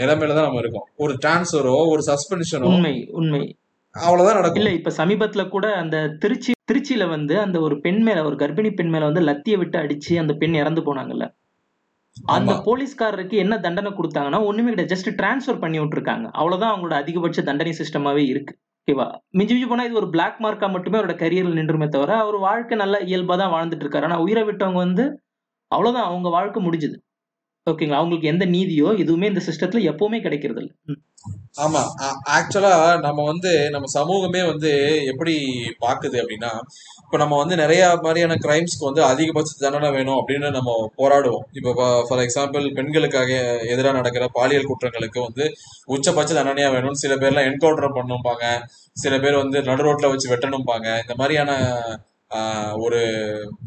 [0.00, 0.88] நிலைமையில தான் நம்ம இருக்கோம்.
[1.04, 3.42] ஒரு டிரான்ஸ்ஃபரோ ஒரு சஸ்பென்ஷனோ உண்மை உண்மை.
[3.94, 4.60] அவ்வளவுதான் நடக்கும்.
[4.60, 8.88] இல்ல இப்ப சமீபத்துல கூட அந்த திருச்சி திருச்சியில வந்து அந்த ஒரு பெண் மேல ஒரு கர்ப்பிணி பெண்
[8.88, 11.26] மேல வந்து லத்திய விட்டு அடிச்சு அந்த பெண் இறந்து போனாங்கல்ல.
[12.16, 14.92] அந்த போலீஸ்காரருக்கு என்ன தண்டனை கொடுத்தாங்கன்னா ஒண்ணுமே கிடையாது.
[14.94, 16.26] ஜஸ்ட் டிரான்ஸ்ஃபர் பண்ணி விட்டுருக்காங்க.
[16.32, 18.54] அவ்வளவுதான் அவங்களோட அதிகபட்ச தண்டனை சிஸ்டமாவே இருக்கு.
[18.88, 22.76] ஓகேவா மிஞ்சி மிஞ்சி போனா இது ஒரு பிளாக் மார்க்கா மட்டுமே அவரோட கரியர்ல நின்றுமே தவிர அவர் வாழ்க்கை
[22.76, 24.04] நல்ல இயல்பா தான் வாழ்ந்துட்டு இருக்காரு.
[24.04, 25.04] ஆனா உயிரை விட்டவங்க வந்து
[25.70, 26.08] அவ்வளவுதான்.
[26.10, 26.96] அவங்க வாழ்க்கை முடிஞ்சுது.
[27.66, 27.98] ஓகேங்களா?
[27.98, 30.70] அவங்களுக்கு எந்த நீதியோ எதுவுமே இந்த சிஸ்டத்துல எப்பவுமே கிடைக்கிறது இல்ல.
[31.60, 31.80] ஆமா.
[32.36, 34.70] ஆக்சுவலா நம்ம வந்து நம்ம சமூகமே வந்து
[35.04, 35.34] எப்படி
[35.80, 36.50] பாக்குது அப்படின்னா
[37.04, 41.46] இப்ப நம்ம வந்து நிறைய மாதிரியான கிரைம்ஸ்க்கு வந்து அதிகபட்ச தண்டனை வேணும் அப்படின்னு நம்ம போராடுவோம்.
[41.52, 41.72] இப்போ
[42.08, 43.30] ஃபார் எக்ஸாம்பிள் பெண்களுக்காக
[43.68, 45.46] எதிராக நடக்கிற பாலியல் குற்றங்களுக்கு வந்து
[45.86, 48.44] உச்சபட்ச தண்டனையா வேணும்னு சில பேர்லாம் என்கவுண்டர் பண்ணும்பாங்க.
[48.96, 50.88] சில பேர் வந்து நடு ரோட்ல வச்சு வெட்டணும்பாங்க.
[51.04, 51.50] இந்த மாதிரியான
[52.76, 53.00] ஒரு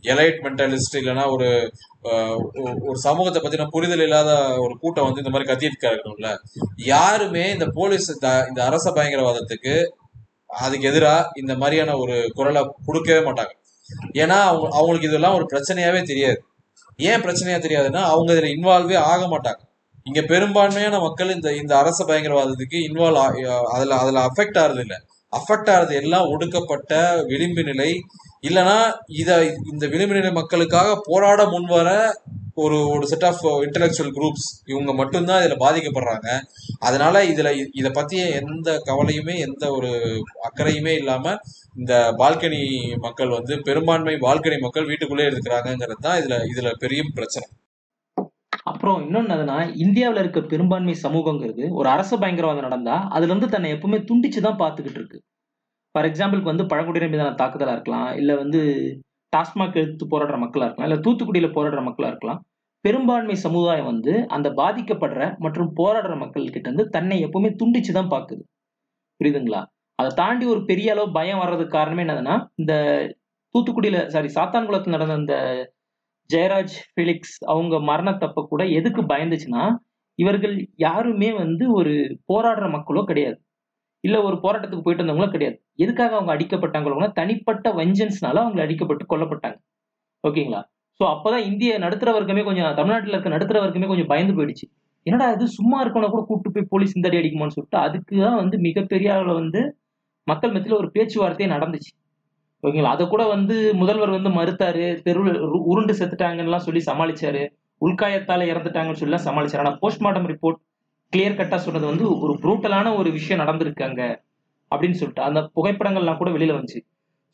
[0.04, 1.72] எலைட் மென்டாலிஸ்ட் இல்லைன்னா ஒரு
[2.88, 6.32] ஒரு சமூகத்தை பத்தின புரிதல் இல்லாத ஒரு கூட்டம் வந்து இந்த மாதிரி கத்திட்டு இருக்கணும்ல
[6.86, 9.76] யாருமே இந்த போலீஸ் இந்த- இந்த அரச பயங்கரவாதத்துக்கு
[10.48, 13.54] அதுக்கு எதிராக இந்த மாதிரியான ஒரு குரலை கொடுக்கவே மாட்டாங்க.
[14.14, 16.38] ஏன்னா அவங்க அவங்களுக்கு இதெல்லாம் ஒரு பிரச்சனையாவே தெரியாது.
[17.00, 19.62] ஏன் பிரச்சனையா தெரியாதுன்னா அவங்க இதுல இன்வால்வே ஆக மாட்டாங்க.
[20.04, 23.22] இங்க பெரும்பான்மையான மக்கள் இந்த இந்த அரச பயங்கரவாதத்துக்கு இன்வால்வ்
[23.74, 24.98] அதுல அதுல அஃபெக்ட் ஆறது இல்லை
[25.34, 27.90] அஃபெக்ட் ஆறது எல்லாம் ஒடுக்கப்பட்ட விளிம்பு நிலை
[28.44, 28.78] இல்லைன்னா
[29.22, 29.30] இத
[29.72, 31.90] இந்த விளிம்பு மக்களுக்காக போராட முன்வர
[32.64, 36.28] ஒரு ஒரு செட் ஆஃப் இன்டெலெக்சுவல் குரூப்ஸ் இவங்க மட்டும்தான் இதுல பாதிக்கப்படுறாங்க.
[36.80, 39.90] அதனால இதுல இதை பற்றிய பத்திய எந்த கவலையுமே எந்த ஒரு
[40.42, 41.34] அக்கறையுமே இல்லாம
[41.76, 42.62] இந்த பால்கனி
[42.98, 47.48] மக்கள் வந்து பெரும்பான்மை பால்கனி மக்கள் வீட்டுக்குள்ளே இருக்கிறாங்கிறது தான் இதுல இதுல பெரிய பிரச்சனை.
[48.72, 54.00] அப்புறம் இன்னொன்னு என்னதுன்னா இந்தியாவில் இருக்க பெரும்பான்மை சமூகங்கிறது ஒரு அரசு பயங்கரவாதம் நடந்தா அதுல இருந்து தன்னை எப்பவுமே
[54.12, 55.20] துண்டிச்சு தான் பார்த்துக்கிட்டு இருக்கு.
[55.96, 58.62] ஃபார் எக்ஸாம்பிளுக்கு வந்து பழங்குடியினர் மீதான தாக்குதலாக இருக்கலாம் இல்லை வந்து
[59.34, 62.40] டாஸ்மாக் எடுத்து போராடுற மக்களாக இருக்கலாம் இல்லை தூத்துக்குடியில் போராடுற மக்களாக இருக்கலாம்.
[62.86, 68.44] பெரும்பான்மை சமுதாயம் வந்து அந்த பாதிக்கப்படுற மற்றும் போராடுற மக்கள் கிட்ட இருந்து தன்னை எப்பவுமே துண்டிச்சு தான் பார்க்குது
[69.20, 69.62] புரியுதுங்களா?
[70.00, 72.74] அதை தாண்டி ஒரு பெரிய அளவு பயம் வர்றதுக்கு காரணமே என்னதுன்னா இந்த
[73.56, 75.36] தூத்துக்குடியில சாரி சாத்தான்குளத்தில் நடந்த அந்த
[76.30, 79.64] ஜெயராஜ் ஃபிலிக்ஸ் அவங்க மரணத்தப்ப கூட எதுக்கு பயந்துச்சுன்னா
[80.20, 80.56] இவர்கள்
[80.88, 81.94] யாருமே வந்து ஒரு
[82.32, 83.38] போராடுற மக்களோ கிடையாது.
[84.06, 85.62] இல்ல ஒரு போராட்டத்துக்கு போயிட்டு வந்தவங்களோ கிடையாது.
[85.76, 89.58] எதுக்காக அவங்க அடிக்கப்பட்டாங்களோனா தனிப்பட்ட வெஞ்சன்ஸ்னால அவங்க அடிக்கப்பட்டு கொல்லப்பட்டாங்க.
[90.24, 90.62] ஓகேங்களா?
[91.00, 94.66] ஸோ அப்பதான் இந்திய நடுத்தர வர்க்கமே கொஞ்சம் தமிழ்நாட்டில் இருக்க நடுத்தர வர்க்கமே கொஞ்சம் பயந்து போயிடுச்சு.
[95.06, 98.58] என்னடா இது சும்மா இருக்கவன கூட கூட்டு போய் போலீஸ் இந்த அடி அடிக்குமான்னு சொல்லிட்டு அதுக்கு தான் வந்து
[98.58, 99.62] மிகப்பெரிய அளவில் வந்து
[100.28, 101.92] மக்கள் மத்தியில ஒரு பேச்சுவார்த்தையே நடந்துச்சு.
[102.64, 102.94] ஓகேங்களா?
[102.96, 105.22] அதை கூட வந்து முதல்வர் வந்து மறுத்தாரு தெரு
[105.72, 107.44] உருண்டு செத்துட்டாங்கன்னு சொல்லி சமாளிச்சாரு
[107.82, 109.64] உள்காயத்தால இறந்துட்டாங்கன்னு சொல்லி சமாளிச்சாரு.
[109.66, 110.60] ஆனா போஸ்ட்மார்ட்டம் ரிப்போர்ட்
[111.16, 114.02] கிளியர் கட்டா சொன்னது வந்து ஒரு ப்ரூட்டலான ஒரு விஷயம் நடந்திருக்காங்க
[114.72, 116.80] அப்படின்னு சொல்லிட்டு அந்த புகைப்படங்கள்லாம் கூட வெளியில வந்துச்சு.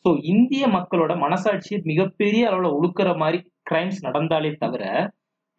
[0.04, 3.40] ஸோ இந்திய மக்களோட மனசாட்சியை மிகப்பெரிய அளவுல உழுக்கிற மாதிரி
[3.70, 4.84] கிரைம்ஸ் நடந்தாலே தவிர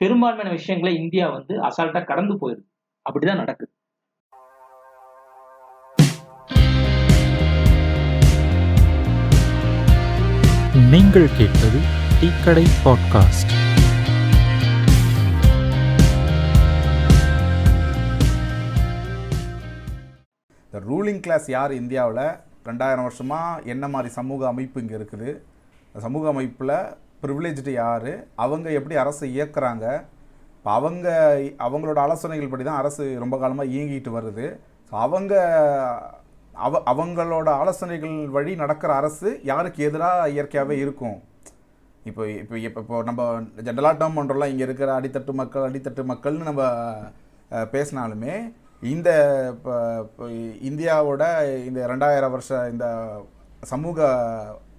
[0.00, 2.66] பெரும்பான்மையான விஷயங்களை இந்தியா வந்து அசால்ட்டா கடந்து போயிருது.
[3.06, 3.72] அப்படிதான் நடக்குது.
[10.92, 11.80] நீங்கள் கேட்பது
[12.20, 13.52] டீக்கடை பாட்காஸ்ட்
[20.72, 22.20] இந்த ரூலிங் கிளாஸ் யார் இந்தியாவில்?
[22.68, 25.30] ரெண்டாயிரம் வருஷமாக என்ன மாதிரி சமூக அமைப்பு இங்கே இருக்குது?
[25.88, 26.72] இந்த சமூக அமைப்பில்
[27.22, 28.12] ப்ரிவிலேஜ்டு யார்?
[28.44, 29.86] அவங்க எப்படி அரசை இயக்குறாங்க?
[30.56, 31.08] இப்போ அவங்க
[31.66, 34.46] அவங்களோட ஆலோசனைகள் படி தான் அரசு ரொம்ப காலமாக இயங்கிட்டு வருது.
[34.88, 35.34] ஸோ அவங்க
[36.66, 41.18] அவ அவங்களோட ஆலோசனைகள் வழி நடக்கிற அரசு யாருக்கு எதிராக இயற்கையாகவே இருக்கும்?
[42.10, 43.28] இப்போ இப்போ இப்போ இப்போ நம்ம
[43.68, 46.64] ஜென்ரலாக டேர்ம் இங்கே இருக்கிற அடித்தட்டு மக்கள் அடித்தட்டு மக்கள்னு நம்ம
[47.74, 48.34] பேசினாலுமே
[48.82, 49.08] இந்த
[49.50, 49.74] இப்போ
[50.60, 51.22] இந்தியாவோட
[51.64, 52.86] இந்த ரெண்டாயிரம் வருஷ இந்த
[53.62, 53.98] சமூக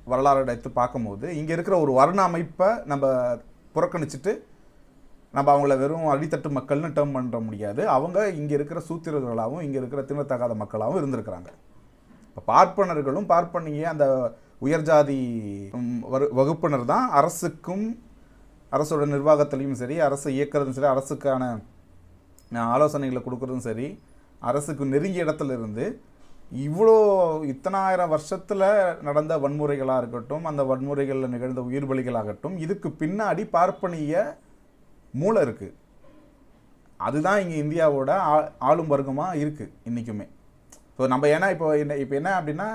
[0.06, 3.06] வரலாறு எடுத்து பார்க்கும்போது இங்கே இருக்கிற ஒரு வர்ண அமைப்பை நம்ம
[3.76, 4.32] புறக்கணிச்சிட்டு
[5.32, 7.90] நம்ம அவங்கள வெறும் அடித்தட்டு மக்கள்னு டேர்ம் பண்ண முடியாது.
[7.90, 11.50] அவங்க இங்கே இருக்கிற சூத்திரர்களாகவும் இங்கே இருக்கிற திணத்தகாத மக்களாகவும் இருந்திருக்கிறாங்க.
[12.28, 14.06] இப்போ பார்ப்பனர்களும் பார்ப்பனிய அந்த
[14.62, 15.18] உயர்ஜாதி
[16.10, 17.86] வரு- வகுப்பினர் தான் அரசுக்கும்
[18.72, 21.44] அரசோட நிர்வாகத்திலையும் சரி அரசு இயக்கிறதும் சரி அரசுக்கான
[22.54, 23.88] நான் ஆலோசனைகளை கொடுக்குறதும் சரி
[24.42, 25.86] அரசுக்கு நெருங்கிய இடத்துல இருந்து
[26.64, 26.96] இவ்வளோ
[27.52, 28.66] இத்தனாயிரம் வருஷத்தில்
[29.02, 34.16] நடந்த வன்முறைகளாக இருக்கட்டும் அந்த வன்முறைகளில் நிகழ்ந்த உயிர் பலிகளாகட்டும் இதுக்கு பின்னாடி பார்ப்பனிய
[35.14, 35.74] மூளை இருக்குது
[37.00, 40.26] அதுதான் இங்கே இந்தியாவோட ஆ- ஆளும் வர்க்கமாக இருக்குது இன்றைக்குமே
[40.90, 42.68] இப்போ நம்ம ஏன்னா இப்போ என்ன இப்போ என்ன அப்படின்னா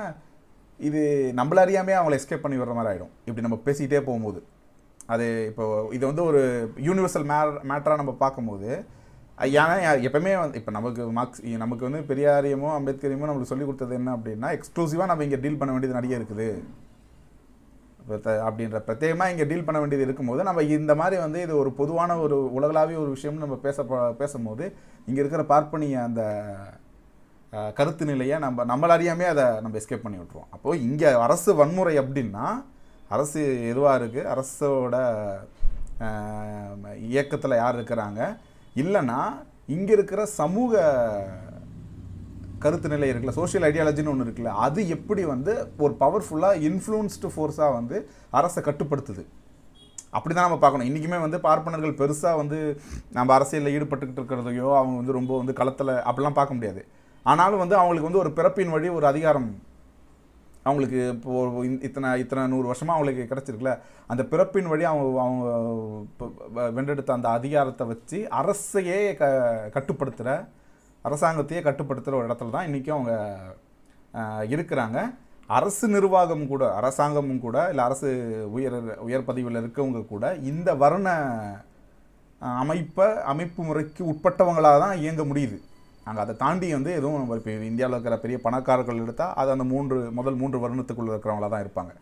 [0.81, 1.01] இது
[1.35, 4.41] நம்மள அறியாமே அவங்கள எஸ்கேப் பண்ணி வர்ற மாதிரி ஆகிடும் இப்படி நம்ம பேசிக்கிட்டே போகும்போது.
[5.09, 6.41] அது இப்போ இது வந்து ஒரு
[6.81, 8.69] யூனிவர்சல் மே மேட்டராக நம்ம பார்க்கும்போது
[9.39, 14.17] ஏன்னா யா- எப்பவுமே வந்து இப்போ நமக்கு மார்க்ஸ் நமக்கு வந்து பெரியாரியமோ அம்பேத்கரியமோ நம்மளுக்கு சொல்லி கொடுத்தது என்ன
[14.17, 16.49] அப்படின்னா எக்ஸ்க்ளூசிவாக நம்ம இங்கே டீல் பண்ண வேண்டியது நிறைய இருக்குது.
[18.47, 22.53] அப்படின்ற பிரத்யேகமாக இங்கே டீல் பண்ண வேண்டியது இருக்கும்போது நம்ம இந்த மாதிரி வந்து இது ஒரு பொதுவான ஒரு
[22.55, 23.83] உலகளாவிய ஒரு விஷயம்னு நம்ம பேச
[24.19, 24.65] பேசும்போது
[25.07, 26.23] இங்கே இருக்கிற பார்ப்பனிய அந்த
[27.75, 30.51] கருத்து நிலையை நம்ம நம்மள அறியாமே அதை நம்ம எஸ்கேப் பண்ணி விட்டுருவோம்.
[30.51, 32.47] அப்போது இங்கே அரசு வன்முறை அப்படின்னா
[33.11, 34.97] அரசு எதுவாக இருக்குது அரசோட
[37.09, 38.21] இயக்கத்தில் யார் இருக்கிறாங்க?
[38.83, 39.21] இல்லைன்னா
[39.77, 40.83] இங்கே இருக்கிற சமூக
[42.63, 45.53] கருத்து நிலை இருக்குல்ல சோஷியல் ஐடியாலஜின்னு ஒன்று இருக்குல்ல அது எப்படி வந்து
[45.85, 47.97] ஒரு பவர்ஃபுல்லாக இன்ஃப்ளூன்ஸ்டு ஃபோர்ஸாக வந்து
[48.39, 49.23] அரசை கட்டுப்படுத்துது?
[50.17, 50.89] அப்படி தான் நம்ம பார்க்கணும்.
[50.91, 52.59] இன்றைக்குமே வந்து பார்ப்பனர்கள் பெருசாக வந்து
[53.17, 56.83] நம்ம அரசியலில் ஈடுபட்டுக்கிட்டு இருக்கிறதையோ அவங்க வந்து ரொம்ப வந்து களத்தில் அப்படிலாம் பார்க்க முடியாது.
[57.27, 59.49] ஆனாலும் வந்து அவங்களுக்கு வந்து ஒரு பிறப்பின் வழி ஒரு அதிகாரம்
[60.67, 63.75] அவங்களுக்கு இப்போ இத்தனை இத்தனை நூறு வருஷமாக அவங்களுக்கு கிடச்சிருக்குல்ல
[64.13, 69.31] அந்த பிறப்பின் வழி அவங்க அவங்க வென்றெடுத்த அந்த அதிகாரத்தை வச்சு அரசையே க
[69.77, 70.33] கட்டுப்படுத்துகிற
[71.05, 73.15] அரசாங்கத்தையே கட்டுப்படுத்துகிற ஒரு இடத்துல தான் இன்றைக்கும் அவங்க
[74.55, 74.99] இருக்கிறாங்க.
[75.57, 78.09] அரசு நிர்வாகம் கூட அரசாங்கமும் கூட இல்லை அரசு
[78.57, 81.09] உயர் உயர் பதவியில் இருக்கவங்க கூட இந்த வர்ண
[82.63, 85.57] அமைப்பை அமைப்பு முறைக்கு உட்பட்டவங்களாக தான் இயங்க முடியுது.
[86.09, 89.99] அங்கே அதை தாண்டி வந்து எதுவும் நம்ம இப்போ இந்தியாவில் இருக்கிற பெரிய பணக்காரர்கள் எடுத்தால் அது அந்த மூன்று
[90.19, 91.93] முதல் மூன்று வருணத்துக்குள்ளே இருக்கிறவங்களா தான் இருப்பாங்க.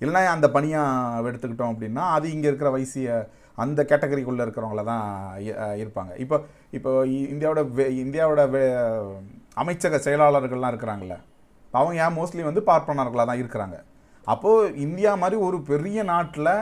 [0.00, 3.16] இல்லைன்னா அந்த பணியாக எடுத்துக்கிட்டோம் அப்படின்னா அது இங்கே இருக்கிற வைசிய
[3.62, 5.04] அந்த கேட்டகரிக்குள்ளே இருக்கிறவங்கள தான்
[5.82, 6.12] இருப்பாங்க.
[6.24, 6.36] இப்போ
[6.76, 6.90] இப்போ
[7.32, 8.62] இந்தியாவோட வே இந்தியாவோட வே
[9.62, 11.16] அமைச்சக செயலாளர்கள்லாம் இருக்கிறாங்கல்ல
[11.74, 13.76] அவங்க ஏன் மோஸ்ட்லி வந்து பார்ப்பனர்களாக தான் இருக்கிறாங்க.
[14.32, 16.54] அப்போது இந்தியா மாதிரி ஒரு பெரிய நாட்டில்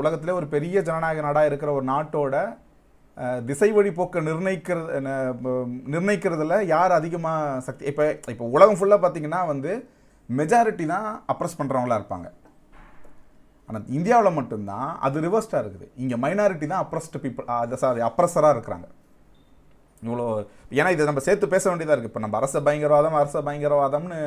[0.00, 2.36] உலகத்திலே ஒரு பெரிய ஜனநாயக நாடாக இருக்கிற ஒரு நாட்டோட
[3.48, 5.00] திசை வழி போக்கை நிர்ணயிக்கிறது
[5.94, 9.72] நிர்ணயிக்கிறதுல யார் அதிகமாக சக்தி இப்போ இப்போ உலகம் ஃபுல்லாக பார்த்தீங்கன்னா வந்து
[10.38, 12.28] மெஜாரிட்டி தான் அப்ரஸ் பண்ணுறவங்களா இருப்பாங்க.
[13.68, 15.86] ஆனால் இந்தியாவில் மட்டும்தான் அது ரிவர்ஸ்டாக இருக்குது.
[16.02, 18.86] இங்கே மைனாரிட்டி தான் அப்ரஸ்டு பீப்புள் அது சாரி அப்ரஸராக இருக்கிறாங்க.
[20.06, 20.26] இவ்வளோ
[20.78, 24.18] ஏன்னா இதை நம்ம சேர்த்து பேச வேண்டியதாக இருக்குது இப்போ நம்ம அரச பயங்கரவாதம் அரச பயங்கரவாதம்னு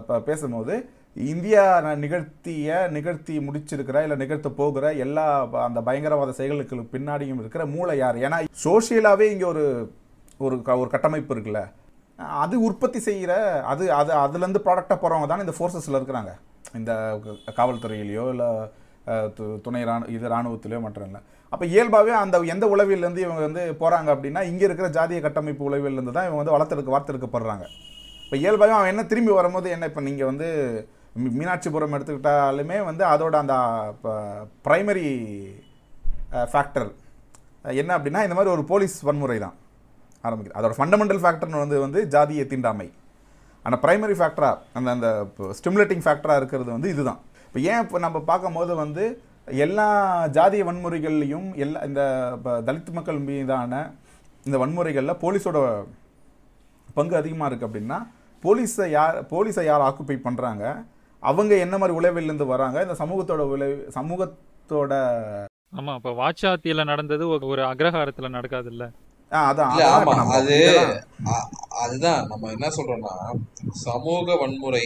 [0.00, 0.74] இப்போ பேசும்போது
[1.16, 5.26] இந்தியா ந- நிகழ்த்திய நிகழ்த்தி முடிச்சிருக்கிற இல்லை நிகழ்த்த போகிற எல்லா
[5.64, 8.16] அந்த பயங்கரவாத செயல்களுக்கு பின்னாடியும் இருக்கிற மூளை யார்?
[8.18, 9.64] ஏன்னா சோஷியலாகவே இங்கே ஒரு
[10.40, 11.60] ஒரு க- ஒரு கட்டமைப்பு இருக்குல்ல.
[12.40, 13.32] அது உற்பத்தி செய்கிற
[13.64, 16.32] அது அது அதுலேருந்து ப்ராடக்டாக போகிறவங்க தானே இந்த ஃபோர்ஸஸில் இருக்கிறாங்க.
[16.74, 16.92] இந்த
[17.58, 18.48] காவல்துறையிலையோ இல்லை
[19.64, 21.20] துணை ராணு இது இராணுவத்திலையோ மற்றும் இல்லை.
[21.52, 26.26] அப்போ இயல்பாகவே அந்த எந்த உளவிலேருந்து இவங்க வந்து போகிறாங்க அப்படின்னா இங்கே இருக்கிற ஜாதிய கட்டமைப்பு உளவிலேருந்து தான்
[26.26, 27.64] இவங்க வந்து வளர்த்தெடுக்க வார்த்தெடுக்கப்படுறாங்க
[28.24, 30.48] இப்போ இயல்பாகவே அவன் என்ன திரும்பி வரும்போது என்ன இப்போ நீங்கள் வந்து
[31.36, 33.56] மீனாட்சிபுரம் எடுத்துக்கிட்டாலுமே வந்து அதோட அந்த
[34.66, 35.08] ப்ரைமரி
[36.52, 36.88] ஃபேக்டர்
[37.82, 39.56] என்ன அப்படின்னா இந்த மாதிரி ஒரு போலீஸ் வன்முறை தான்
[40.24, 40.56] ஆரம்பிக்குது.
[40.58, 42.88] அதோட ஃபண்டமெண்டல் ஃபேக்டர்னு வந்து வந்து ஜாதிய தீண்டாமை.
[43.64, 45.08] ஆனால் ப்ரைமரி ஃபேக்டராக அந்த அந்த
[45.58, 47.20] ஸ்டிமுலேட்டிங் ஃபேக்டராக இருக்கிறது வந்து இதுதான்.
[47.46, 49.04] இப்போ ஏன் இப்போ நம்ம பார்க்கும்போது வந்து
[49.64, 49.86] எல்லா
[50.36, 52.02] ஜாதிய வன்முறைகள்லையும் எல்லா இந்த
[52.68, 53.82] தலித் மக்கள் மீதான
[54.46, 55.58] இந்த வன்முறைகளில் போலீஸோட
[56.96, 57.98] பங்கு அதிகமாக இருக்குது அப்படின்னா
[58.42, 60.64] போலீஸை யார் போலீஸை யார் ஆக்குப்பை பண்ணுறாங்க
[61.24, 62.78] அவங்க என்ன மாதிரி உளவிலிருந்து வராங்க?
[62.82, 64.92] இந்த சமூகத்தோட உளவு சமூகத்தோட
[65.72, 68.28] ஆமா இப்ப வாச்சாத்தியில நடந்தது ஒரு- அக்ரஹாரத்துல
[69.32, 69.70] அதான்.
[69.72, 70.56] இல்ல அதான் அது
[71.82, 72.20] அதுதான்.
[72.30, 73.14] நம்ம என்ன சொல்றோம்னா
[73.84, 74.84] சமூக வன்முறை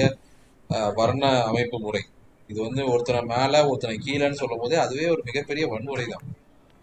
[0.95, 2.03] வர்ண அமைப்பு முறை.
[2.51, 6.25] இது வந்து ஒருத்தனை மேல ஒருத்தனை கீழேன்னு சொல்லும் போதே அதுவே ஒரு மிகப்பெரிய வன்முறை தான்.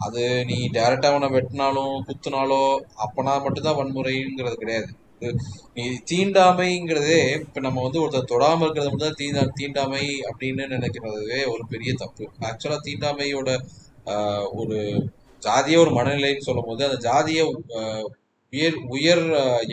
[0.05, 2.61] அது நீ டைரக்டா அவனை வெட்டினாலும் குத்துனாலோ
[3.05, 4.89] அப்பனா மட்டும்தான் வன்முறைங்கிறது கிடையாது.
[5.77, 11.63] நீ தீண்டாமைங்கிறதே இப்ப நம்ம வந்து ஒருத்தர் தொடாம இருக்கிறது மட்டும் தான் தீண்டா தீண்டாமை அப்படின்னு நினைக்கிறதுவே ஒரு
[11.73, 12.25] பெரிய தப்பு.
[12.49, 13.49] ஆக்சுவலா தீண்டாமையோட
[14.61, 14.77] ஒரு
[15.41, 17.41] ஜாதிய ஒரு மனநிலைன்னு சொல்லும் போது அந்த ஜாதிய
[18.53, 19.23] உயர் உயர்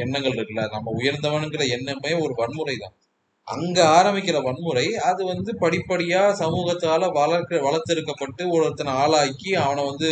[0.03, 2.95] எண்ணங்கள் இருக்குல்ல நம்ம உயர்ந்தவனுங்கிற எண்ணமே ஒரு வன்முறை தான்
[3.51, 10.11] அங்க ஆரம்பிக்கிற வன்முறை அது வந்து படிப்படியா சமூகத்தால வளர்க்க வளர்த்தெடுக்கப்பட்டு ஒருத்தனை ஆளாக்கி அவனை வந்து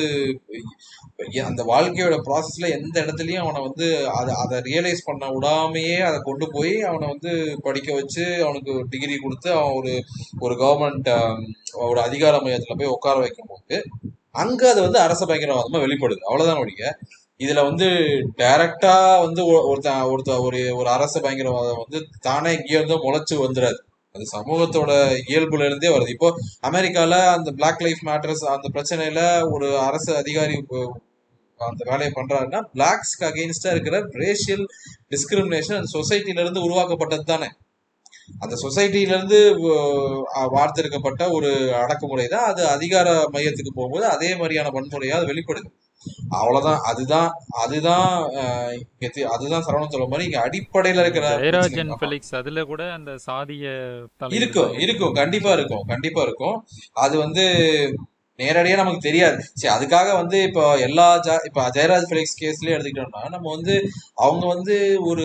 [1.44, 6.74] அந்த வாழ்க்கையோட ப்ராசஸ்ல எந்த இடத்துலயும் அவனை வந்து அதை அதை ரியலைஸ் பண்ண விடாமையே அதை கொண்டு போய்
[6.82, 7.32] அவனை வந்து
[7.62, 9.94] படிக்க வச்சு அவனுக்கு டிகிரி கொடுத்து அவன் ஒரு
[10.40, 11.10] ஒரு கவர்மெண்ட்
[11.86, 13.78] ஒரு அதிகார மையத்துல போய் உட்கார வைக்கும்போது
[14.34, 16.22] அங்க அது வந்து அரச பயங்கரவாதமா வெளிப்படுது.
[16.22, 16.82] அவ்வளவுதான் ஒழிய.
[17.40, 17.86] இதுல வந்து
[18.38, 23.78] டைரக்டா வந்து ஒ- ஒருத்தன் ஒருத்த ஒரு ஒரு அரச பயங்கரவாதம் வந்து தானே இங்கேயே இருந்தோ முளைச்சு வந்துடாது
[24.14, 24.92] அது சமூகத்தோட
[25.28, 26.08] இயல்புல இருந்தே வருது.
[26.08, 26.28] இப்போ
[26.62, 29.20] அமெரிக்கால அந்த பிளாக் லைஃப் மேட்டர்ஸ் அந்த பிரச்சனையில
[29.50, 30.56] ஒரு அரசு அதிகாரி
[31.60, 34.64] அந்த வேலையை பண்றாருன்னா பிளாக்ஸ்க்கு அகெயின்ஸ்டா இருக்கிற ரேஷியல்
[35.12, 37.48] டிஸ்கிரிமினேஷன் அந்த சொசைட்டில இருந்து உருவாக்கப்பட்டது தானே.
[38.40, 39.38] அந்த சொசைட்டில இருந்து
[40.54, 41.50] வார்த்தெடுக்கப்பட்ட ஒரு
[41.82, 45.68] அடக்குமுறை தான் அது அதிகார மையத்துக்கு போகும்போது அதே மாதிரியான வன்முறையா அது வெளிப்படுது.
[46.28, 46.80] அவ்வளவுதான்.
[46.90, 47.30] அதுதான்
[47.62, 48.10] அதுதான்
[49.28, 51.92] அதுதான் சரவணன் சொல்ற மாதிரி இங்க அடிப்படையில இருக்கிற ஜெயராஜன்.
[52.00, 53.64] ஃபெலிக்ஸ் அதுல கூட அந்த சாதிய
[54.40, 54.72] இருக்கும்.
[54.86, 55.12] இருக்கும்.
[55.12, 56.58] கண்டிப்பா இருக்கும் கண்டிப்பா இருக்கும்.
[57.06, 57.44] அது வந்து
[58.38, 59.38] நேரடியாக நமக்கு தெரியாது.
[59.60, 63.74] சரி அதுக்காக வந்து இப்போ எல்லா ஜா இப்போ ஜெயராஜ் ஃபெலிக்ஸ் கேஸ்லேயே எடுத்துக்கிட்டோம்னா நம்ம வந்து
[64.26, 64.74] அவங்க வந்து
[65.10, 65.24] ஒரு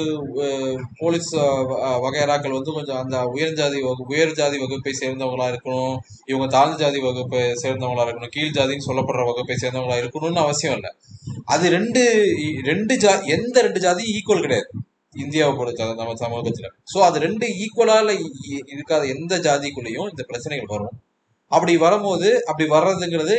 [1.01, 1.30] போலீஸ்
[2.05, 5.95] வகையராக்கள் வந்து கொஞ்சம் அந்த உயர் ஜாதி வகு உயர் ஜாதி வகுப்பை சேர்ந்தவங்களா இருக்கணும்
[6.32, 10.91] இவங்க தாழ்ந்த ஜாதி வகுப்பை சேர்ந்தவங்களா இருக்கணும் கீழ் ஜாதின்னு சொல்லப்படுற வகுப்பை சேர்ந்தவங்களா இருக்கணும்னு அவசியம் இல்லை.
[11.55, 12.03] அது ரெண்டு
[12.72, 14.68] ரெண்டு ஜா எந்த ரெண்டு ஜாதியும் ஈக்குவல் கிடையாது.
[15.16, 16.70] இந்தியாவை பொறுத்த நம்ம சமூகத்துல.
[16.91, 18.14] ஸோ அது ரெண்டு ஈக்குவலால
[18.76, 20.95] இருக்காத எந்த ஜாதிக்குள்ளேயும் இந்த பிரச்சனைகள் வரும்.
[21.54, 23.36] அப்படி வரும்போது அப்படி வர்றதுங்கிறது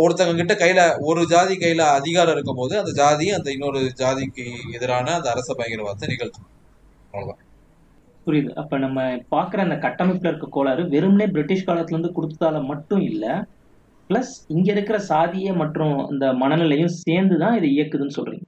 [0.00, 5.14] ஒருத்தங்க கிட்ட கையில ஒரு ஜாதி கையில அதிகாரம் இருக்கும் போது அந்த ஜாதி அந்த இன்னொரு ஜாதிக்கு எதிரான
[5.14, 6.48] அந்த அரச பயங்கரவாதத்தை நிகழ்த்தும்.
[7.12, 7.40] அவ்வளவுதான்.
[8.26, 8.50] புரியுது.
[8.54, 8.98] அப்ப நம்ம
[9.30, 13.24] பாக்குற அந்த கட்டமைப்புல இருக்க கோளாறு வெறுமனே பிரிட்டிஷ் காலத்துல இருந்து கொடுத்ததால மட்டும் இல்ல
[14.10, 18.46] பிளஸ் இங்க இருக்கிற சாதிய மற்றும் அந்த மனநிலையும் சேர்ந்து தான் இதை இயக்குதுன்னு சொல்றீங்க.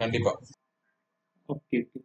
[0.00, 0.32] கண்டிப்பா.
[1.48, 2.00] ஓகே ஓகே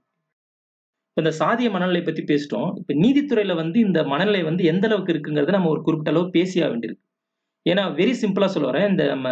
[1.12, 2.70] இப்போ இந்த சாதிய மனநிலை பற்றி பேசிட்டோம்.
[2.80, 7.03] இப்போ நீதித்துறையில் வந்து இந்த மனநிலை வந்து எந்த அளவுக்கு இருக்குங்கிறத நம்ம ஒரு குறிப்பிட்ட அளவு பேசியா வேண்டியிருக்கு.
[7.66, 8.88] ஏன்னா வெரி சிம்பிளாக சொல்ல வரேன்.
[8.91, 9.28] இந்த நம்ம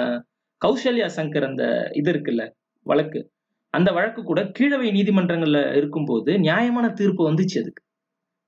[0.62, 1.64] கௌசல்யா சங்கர் அந்த
[1.96, 2.44] இது இருக்குல்ல
[2.86, 3.20] வழக்கு.
[3.74, 7.82] அந்த வழக்கு கூட கீழவை நீதிமன்றங்கள்ல இருக்கும்போது நியாயமான தீர்ப்பு வந்துச்சு அதுக்கு.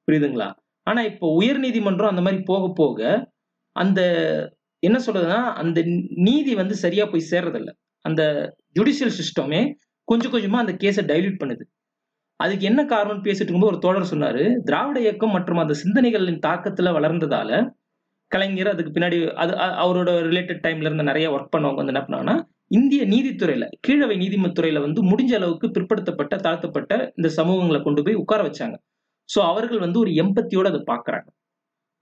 [0.07, 0.49] புரியுதுங்களா?
[0.87, 2.99] ஆனா இப்போ உயர் நீதிமன்றம் அந்த மாதிரி போக போக
[3.75, 3.99] அந்த
[4.83, 5.79] என்ன சொல்றதுன்னா அந்த
[6.27, 7.71] நீதி வந்து சரியா போய் சேர்றதில்ல.
[8.05, 8.21] அந்த
[8.79, 9.61] ஜுடிஷியல் சிஸ்டமே
[10.07, 11.63] கொஞ்சம் கொஞ்சமா அந்த கேஸை டைல்யூட் பண்ணுது.
[12.41, 17.59] அதுக்கு என்ன காரணம்னு பேசிட்டு இருக்கும்போது ஒரு தோழர் சொன்னாரு திராவிட இயக்கம் மற்றும் அந்த சிந்தனைகளின் தாக்கத்துல வளர்ந்ததால
[18.31, 22.35] கலைஞர் அதுக்கு பின்னாடி அது அவரோட ரிலேட்டட் டைம்ல இருந்து நிறைய ஒர்க் பண்ணவங்க வந்து என்ன பண்ணாங்கன்னா
[22.71, 28.75] இந்திய நீதித்துறையில கீழவை நீதிமத்துறையில வந்து முடிஞ்ச அளவுக்கு பிற்படுத்தப்பட்ட தாழ்த்தப்பட்ட இந்த சமூகங்களை கொண்டு போய் உட்கார வச்சாங்க.
[29.29, 31.27] ஸோ அவர்கள் வந்து ஒரு எம்பத்தியோட அதை பார்க்கறாங்க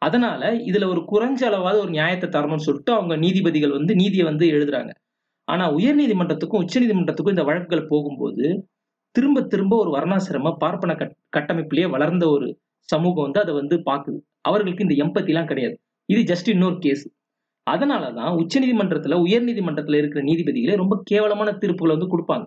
[0.02, 4.92] அதனால இதுல ஒரு குறைஞ்ச அளவாவது ஒரு நியாயத்தை தரணும்னு சொல்லிட்டு அவங்க நீதிபதிகள் வந்து நீதியை வந்து எழுதுறாங்க.
[5.48, 8.46] ஆனா உயர் நீதிமன்றத்துக்கும் உச்ச நீதிமன்றத்துக்கும் இந்த வழக்குகள் போகும்போது
[9.16, 12.48] திரும்ப திரும்ப ஒரு வர்ணாசிரம பார்ப்பன கட் கட்டமைப்பிலேயே வளர்ந்த ஒரு
[12.90, 14.20] சமூகம் வந்து அதை வந்து பார்க்குது.
[14.50, 15.76] அவர்களுக்கு இந்த எம்பத்திலாம் கிடையாது.
[16.10, 17.06] இது ஜஸ்ட் இன்னொரு கேஸ்
[17.68, 22.46] அதனால தான் உச்சநீதிமன்றத்தில் உயர்நீதிமன்றத்தில் இருக்கிற நீதிபதிகளே ரொம்ப கேவலமான தீர்ப்புகளை வந்து கொடுப்பாங்க.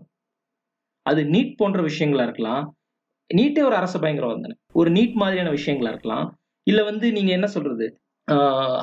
[1.06, 2.64] அது நீட் போன்ற விஷயங்களா இருக்கலாம்.
[3.30, 4.56] நீட்டே ஒரு அரச பயங்கரவாதம் தானே.
[4.80, 6.26] ஒரு நீட் மாதிரியான விஷயங்களா இருக்கலாம்.
[6.66, 7.86] இல்லை வந்து நீங்கள் என்ன சொல்றது?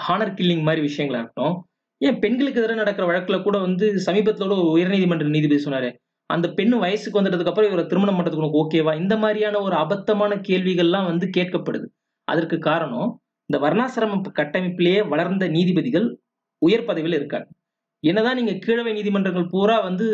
[0.06, 1.56] ஹானர் கில்லிங் மாதிரி விஷயங்களா இருக்கட்டும்.
[2.02, 5.90] ஏன் பெண்களுக்கு எதிராக நடக்கிற வழக்கில் கூட வந்து சமீபத்தில் ஒரு உயர்நீதிமன்ற நீதிபதி சொன்னாரு.
[6.30, 11.08] அந்த பெண் வயசுக்கு வந்துட்டதுக்கு அப்புறம் இவரை திருமணம் பண்றதுக்கு உனக்கு ஓகேவா இந்த மாதிரியான ஒரு அபத்தமான கேள்விகள்லாம்
[11.12, 11.88] வந்து கேட்கப்படுது.
[12.28, 13.10] அதற்கு காரணம்
[13.50, 16.08] இந்த வர்ணாசிரம கட்டமைப்பிலேயே வளர்ந்த நீதிபதிகள்
[16.62, 17.50] உயர் பதவியில் இருக்காங்க.
[18.04, 20.08] என்னதான் நீங்க கீழவை நீதிமன்றங்கள் பூரா வந்து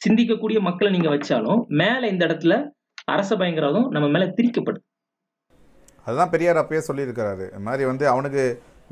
[0.00, 2.54] சிந்திக்கக்கூடிய மக்களை நீங்க வச்சாலும் மேல இந்த இடத்துல
[3.14, 4.84] அரச பயங்கரவாதம் நம்ம மேல திரிக்கப்படுது
[6.06, 7.44] அதுதான் பெரியார் அப்பயே சொல்லியிருக்கிறாரு.
[7.52, 8.44] இந்த மாதிரி வந்து அவனுக்கு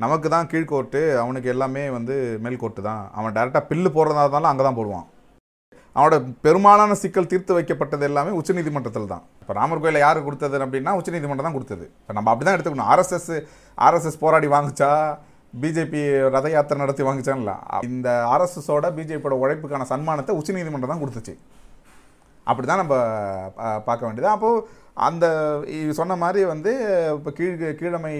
[0.05, 3.03] நமக்கு தான் கீழ்கோர்ட்டு அவனுக்கு எல்லாமே வந்து மேல்கோர்ட்டு தான்.
[3.19, 5.07] அவன் டேரெக்டாக பில்லு போடுறதா இருந்தாலும் அங்கே தான் போடுவான்.
[5.99, 11.47] அவனோட பெரும்பாலான சிக்கல் தீர்த்து வைக்கப்பட்டது எல்லாமே உச்சநீதிமன்றத்தில் தான் இப்போ ராமர் கோயிலை யார் கொடுத்தது அப்படின்னா உச்சநீதிமன்றம்
[11.47, 11.91] தான் கொடுத்தது.
[12.01, 12.89] இப்போ நம்ம அப்படி தான் எடுத்துக்கணும்.
[12.93, 13.43] ஆர்எஸ்எஸ்
[13.81, 15.19] ஆர்எஸ்எஸ் போராடி வாங்கிச்சா?
[15.61, 17.85] பிஜேபி ரத யாத்திரை நடத்தி வாங்குச்சான்ல.
[17.85, 21.37] இந்த ஆர்எஸ்எஸோட பிஜேபியோட உழைப்புக்கான சன்மானத்தை உச்சநீதிமன்றம் தான் கொடுத்துச்சு.
[22.45, 22.95] அப்படி தான் நம்ம
[23.47, 24.35] பா- பார்க்க வேண்டியது.
[24.35, 25.27] அப்போது அந்த
[25.91, 26.73] சொன்ன மாதிரி வந்து
[27.15, 28.15] இப்போ கீழ் கீழமை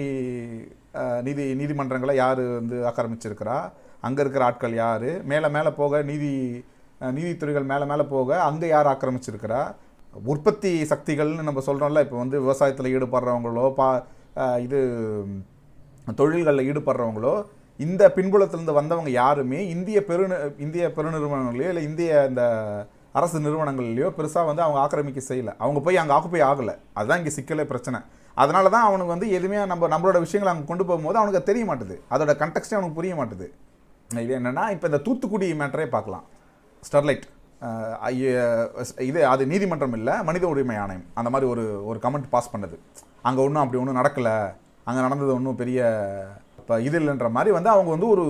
[1.21, 3.71] நீதி நீதிமன்றங்களை யார் வந்து ஆக்கிரமிச்சிருக்கிறா?
[4.01, 5.23] அங்கே இருக்கிற ஆட்கள் யார்?
[5.23, 6.65] மேலே மேலே போக நீதி
[7.17, 9.61] நீதித்துறைகள் மேலே மேலே போக அங்கே யார் ஆக்கிரமிச்சிருக்கிறா?
[10.33, 13.87] உற்பத்தி சக்திகள்னு நம்ம சொல்கிறோம்ல இப்போ வந்து விவசாயத்தில் ஈடுபடுறவங்களோ பா
[14.65, 14.79] இது
[16.19, 17.33] தொழில்களில் ஈடுபடுறவங்களோ
[17.85, 20.23] இந்த பின்புலத்திலிருந்து வந்தவங்க யாருமே இந்திய பெரு
[20.65, 22.43] இந்திய பெருநிறுவனங்களையோ இல்லை இந்திய இந்த
[23.19, 25.53] அரசு நிறுவனங்கள்லையோ பெருசாக வந்து அவங்க ஆக்கிரமிக்க செய்யலை.
[25.63, 26.75] அவங்க போய் அங்கே ஆக்குப்பை ஆகலை.
[26.97, 27.99] அதுதான் இங்கே சிக்கலே பிரச்சனை.
[28.41, 31.95] அதனால தான் அவனுக்கு வந்து எதுவுமே நம்ம நம்மளோட விஷயங்களை அங்கே கொண்டு போகும்போது அவனுக்கு தெரிய மாட்டுது.
[32.13, 33.47] அதோட கண்டெக்ஸ்டே அவனுக்கு புரிய மாட்டுது.
[34.25, 36.25] இது என்னென்னா இப்போ இந்த தூத்துக்குடி மேட்டரே பார்க்கலாம்.
[36.87, 37.25] ஸ்டெர்லைட்.
[39.09, 41.07] இது அது நீதிமன்றம் இல்லை மனித உரிமை ஆணையம்.
[41.19, 42.77] அந்த மாதிரி ஒரு ஒரு கமெண்ட் பாஸ் பண்ணுது.
[43.27, 44.35] அங்கே ஒன்றும் அப்படி ஒன்றும் நடக்கலை.
[44.87, 45.79] அங்கே நடந்தது ஒன்றும் பெரிய
[46.59, 48.25] இப்போ இது இல்லைன்ற மாதிரி வந்து அவங்க வந்து ஒரு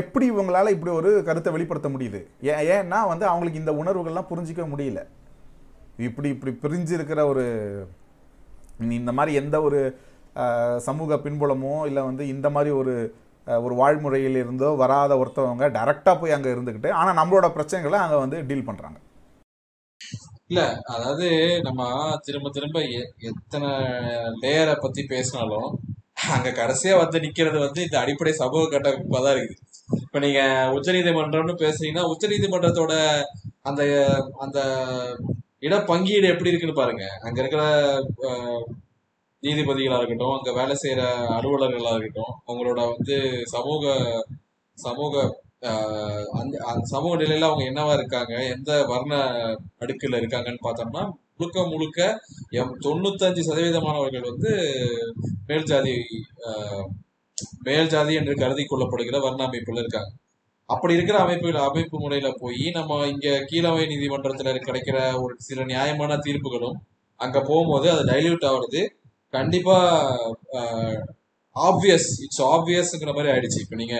[0.00, 2.20] எப்படி இவங்களால இப்படி ஒரு கருத்தை வெளிப்படுத்த முடியுது?
[2.52, 5.00] ஏன் ஏன்னா வந்து அவங்களுக்கு இந்த உணர்வுகள்லாம் புரிஞ்சிக்க முடியல.
[6.08, 7.44] இப்படி இப்படி பிரிஞ்சிருக்கிற ஒரு
[9.00, 9.80] இந்த மாதிரி எந்த ஒரு
[10.86, 12.94] சமூக பின்புலமோ இல்லை வந்து இந்த மாதிரி ஒரு
[13.46, 18.68] ஒரு வாழ்முறையில் இருந்தோ வராத ஒருத்தவங்க டைரெக்டாக போய் அங்கே இருந்துக்கிட்டு ஆனால் நம்மளோட பிரச்சனைகளை அங்கே வந்து டீல்
[18.68, 18.98] பண்ணுறாங்க
[20.48, 21.26] இல்ல அதாவது
[21.62, 21.82] நம்ம
[22.22, 23.68] திரும்ப திரும்ப எ- எத்தனை
[24.42, 25.68] லேயரை பத்தி பேசினாலும்
[26.34, 29.60] அங்க கடைசியா வந்து நிக்கிறது வந்து இந்த அடிப்படை சமூக கட்டமைப்பா தான் இருக்குது.
[30.02, 30.40] இப்ப நீங்க
[30.76, 32.92] உச்சநீதிமன்றம்னு பேசுனீங்கன்னா உச்சநீதிமன்றத்தோட
[33.62, 33.82] அந்த
[34.40, 34.58] அந்த
[35.62, 37.04] இட பங்கீடு எப்படி இருக்குன்னு பாருங்க.
[37.22, 37.62] அங்க இருக்கிற
[39.44, 43.84] நீதிபதிகளாக இருக்கட்டும் அங்கே வேலை செய்கிற அலுவலர்களாக இருக்கட்டும் அவங்களோட வந்து சமூக
[44.78, 45.42] சமூக
[46.32, 49.12] அந்த சமூக நிலையில் அவங்க என்னவா இருக்காங்க எந்த வர்ண
[49.78, 51.02] அடுக்கில் இருக்காங்கன்னு பார்த்தோம்னா
[51.38, 52.00] முழுக்க முழுக்க
[52.50, 54.50] எம் தொண்ணூத்தஞ்சு சதவீதமானவர்கள் வந்து
[55.46, 55.94] மேல் ஜாதி
[57.62, 60.10] மேல் ஜாதி என்று கருதி கொள்ளப்படுகிற வர்ண அமைப்புல இருக்காங்க.
[60.68, 66.76] அப்படி இருக்கிற அமைப்பு அமைப்பு முறையில போய் நம்ம இங்க கீழவை நீதிமன்றத்துல கிடைக்கிற ஒரு சில நியாயமான தீர்ப்புகளும்
[67.20, 68.82] அங்க போகும்போது அது டைல்யூட் ஆகுறது
[69.36, 69.76] கண்டிப்பா
[71.56, 73.58] ஆப்வியஸ் இட்ஸ் ஆப்வியஸ்ங்கிற மாதிரி ஆயிடுச்சு.
[73.64, 73.96] இப்ப நீங்க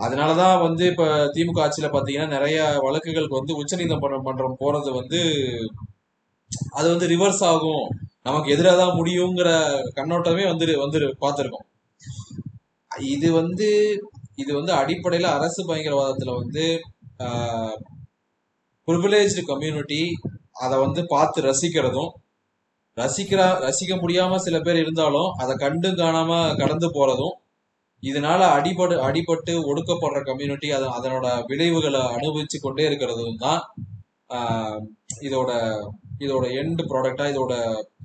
[0.00, 1.04] அதனாலதான் வந்து இப்ப
[1.34, 5.20] திமுக ஆட்சியில பாத்தீங்கன்னா நிறைய வழக்குகளுக்கு வந்து உச்சநீதிமன்றம் போறது வந்து
[6.78, 7.84] அது வந்து ரிவர்ஸ் ஆகும்.
[8.22, 9.50] நமக்கு எதிராக தான் முடியுங்கிற
[9.98, 11.66] கண்ணோட்டமே வந்து வந்து பார்த்துருக்கோம்.
[13.14, 13.68] இது வந்து
[14.42, 16.64] இது வந்து அடிப்படையில அரசு பயங்கரவாதத்துல வந்து
[18.88, 20.02] ப்ரிவிலேஜ்டு கம்யூனிட்டி
[20.64, 22.10] அதை வந்து பார்த்து ரசிக்கிறதும்
[22.96, 27.36] ரசிக்கிறா ரசிக்க முடியாம சில பேர் இருந்தாலும் அதை கண்டு காணாம கடந்து போறதும்
[28.02, 33.60] இதனால அடிபடு அடிபட்டு ஒடுக்கப்படுற கம்யூனிட்டி அது அதனோட விளைவுகளை அனுபவிச்சு கொண்டே இருக்கிறதும் தான்
[35.22, 35.50] இதோட
[36.20, 37.52] இதோட எண்டு ப்ராடக்டா இதோட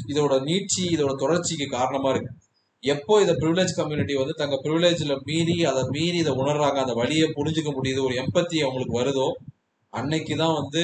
[0.07, 2.31] இதோட நீட்சி இதோட தொடர்ச்சிக்கு காரணமா இருக்கு.
[2.83, 7.71] எப்போ இதை ப்ரிவிலேஜ் கம்யூனிட்டி வந்து தங்க ப்ரிவிலேஜ்ல மீறி அதை மீறி இதை உணர்றாங்க அந்த வழியை புரிஞ்சுக்க
[7.73, 9.27] முடியுது ஒரு எம்பத்தி அவங்களுக்கு வருதோ
[9.93, 10.81] அன்னைக்கு தான் வந்து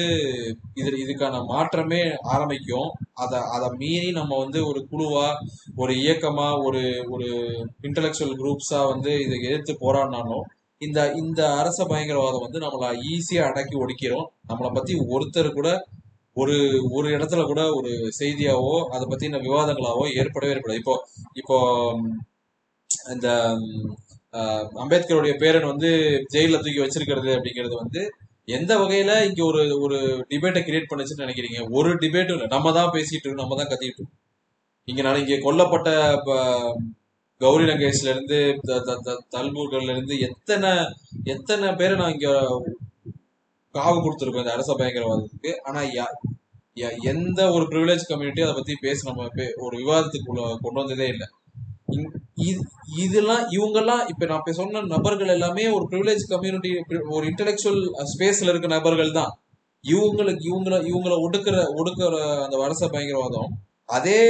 [0.74, 2.00] இது இதுக்கான மாற்றமே
[2.34, 2.88] ஆரம்பிக்கும்.
[3.22, 5.26] அதை அதை மீறி நம்ம வந்து ஒரு குழுவா
[5.76, 6.82] ஒரு இயக்கமா ஒரு
[7.14, 7.28] ஒரு
[7.88, 10.44] இன்டலெக்சுவல் குரூப்ஸா வந்து இதை எதிர்த்து போராடினாலும்
[10.80, 15.68] இந்த இந்த அரச பயங்கரவாதம் வந்து நம்மள ஈஸியா அடக்கி ஒடுக்கிறோம் நம்மளை பத்தி ஒருத்தர் கூட
[16.36, 16.54] ஒரு
[16.96, 20.80] ஒரு இடத்துல கூட ஒரு செய்தியாவோ அதை பத்தின விவாதங்களாவோ ஏற்படவே ஏற்படாது.
[20.82, 20.94] இப்போ
[21.40, 21.56] இப்போ
[23.14, 23.28] இந்த
[24.82, 25.90] அம்பேத்கருடைய பேரன் வந்து
[26.34, 28.00] ஜெயில தூக்கி வச்சிருக்கிறது அப்படிங்கிறது வந்து
[28.44, 31.66] எந்த வகையில இங்க ஒரு ஒரு டிபேட்டை கிரியேட் பண்ணுச்சுன்னு நினைக்கிறீங்க?
[31.70, 32.46] ஒரு டிபேட்டும் இல்லை.
[32.46, 33.34] நம்ம தான் பேசிட்டு இருக்கோம்.
[33.34, 34.10] நம்ம தான் கத்திட்டு இருக்கோம்.
[34.84, 36.16] இங்க நான் இங்க கொல்லப்பட்ட
[37.38, 40.70] கௌரி லங்கேஷ்ல இருந்து த- த- த- தல்பூர்கள்ல இருந்து எத்தனை
[41.24, 42.30] எத்தனை பேரை நான் இங்க
[43.74, 45.60] காவு கொடுத்துருக்கோம் இந்த அரச பயங்கரவாதத்துக்கு?
[45.62, 46.14] ஆனா யா-
[46.74, 51.28] யா- எந்த ஒரு ப்ரிவிலேஜ் கம்யூனிட்டி அதை பத்தி பேச நம்ம பே- ஒரு விவாதத்துக்குள்ள கொண்டு வந்ததே இல்லை.
[52.36, 52.64] இது-
[52.98, 56.70] இதெல்லாம் இவங்கெல்லாம் இப்ப நான் இப்ப சொன்ன நபர்கள் எல்லாமே ஒரு ப்ரிவிலேஜ் கம்யூனிட்டி
[57.08, 57.80] ஒரு இன்டெலெக்சுவல்
[58.12, 59.32] ஸ்பேஸ்ல இருக்க நபர்கள் தான்.
[59.84, 62.14] இவங்களுக்கு இவங்கள இவங்கள ஒடுக்குற ஒடுக்குற
[62.44, 63.48] அந்த அரச பயங்கரவாதம்.
[63.88, 64.20] அதே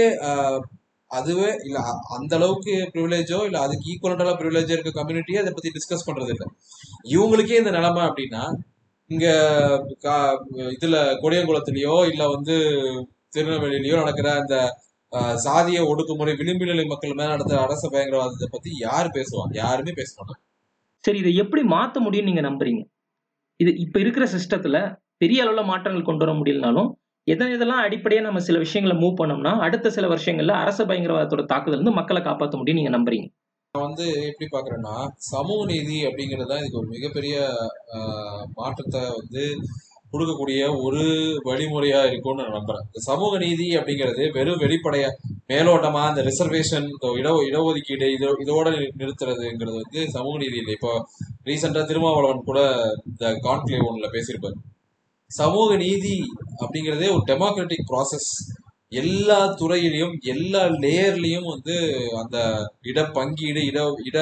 [1.10, 1.78] அதுவே இல்ல
[2.08, 6.46] அந்த அளவுக்கு ப்ரிவிலேஜோ இல்ல அதுக்கு ஈக்குவலண்டா ப்ரிவிலேஜோ இருக்க கம்யூனிட்டியே அதை பத்தி டிஸ்கஸ் பண்றது இல்லை
[7.08, 8.42] இவங்களுக்கே இந்த நிலைமை அப்படின்னா
[9.10, 9.26] இங்க
[10.02, 10.38] கா-
[10.70, 12.54] இதுல கொடியங்குளத்திலயோ இல்ல வந்து
[13.36, 14.56] திருநெல்வேலியிலயோ நடக்கிற அந்த
[15.44, 19.52] சாதிய ஒடுக்குமுறை விளிம்பு நிலை மக்கள் மேல நடத்துற அரச பயங்கரவாதத்தை பத்தி யார் பேசுவாங்க?
[19.62, 20.42] யாருமே பேச மாட்டாங்க
[21.04, 22.82] சரி இதை எப்படி மாத்த முடியும்னு நீங்க நம்புறீங்க?
[23.60, 24.76] இது இப்ப இருக்கிற சிஸ்டத்துல
[25.22, 26.88] பெரிய அளவுல மாற்றங்கள் கொண்டு வர முடியலனாலும்
[27.26, 31.98] எதன் இதெல்லாம் அடிப்படையா நம்ம சில விஷயங்களை மூவ் பண்ணோம்னா அடுத்த சில வருஷங்கள்ல அரச பயங்கரவாதத்தோட தாக்குதல் இருந்து
[31.98, 33.28] மக்களை காப்பாற்ற முடியும் நீங்க நம்புறீங்க.
[33.74, 34.96] வந்து எப்படி பாக்குறேன்னா
[35.28, 37.36] சமூக நீதி அப்படிங்கிறது தான் இதுக்கு ஒரு மிகப்பெரிய
[38.58, 39.44] மாற்றத்தை வந்து
[40.14, 41.02] கொடுக்கக்கூடிய ஒரு
[41.44, 42.84] வழிமுறையா இருக்கும்னு நான் நம்புறேன்.
[42.86, 45.08] இந்த சமூக நீதி அப்படிங்கிறது வெறும் வெளிப்படையா
[45.48, 46.86] மேலோட்டமா இந்த ரிசர்வேஷன்
[47.18, 50.72] இட இடஒதுக்கீடு இதோ இதோட நிறுத்துறதுங்கிறது வந்து சமூக நீதி இல்லை.
[50.72, 50.92] இப்போ
[51.44, 52.60] ரீசெண்டா திருமாவளவன் கூட
[53.06, 54.58] இந்த கான்க்ளேவ் ஒன்ல பேசியிருப்பாரு.
[55.30, 56.16] சமூக நீதி
[56.60, 58.28] அப்படிங்கிறதே ஒரு டெமோக்ராட்டிக் ப்ராசஸ்
[58.88, 61.74] எல்லா துறையிலையும் எல்லா லேயர்லயும் வந்து
[62.16, 62.36] அந்த
[62.82, 64.18] இட பங்கீடு இட இட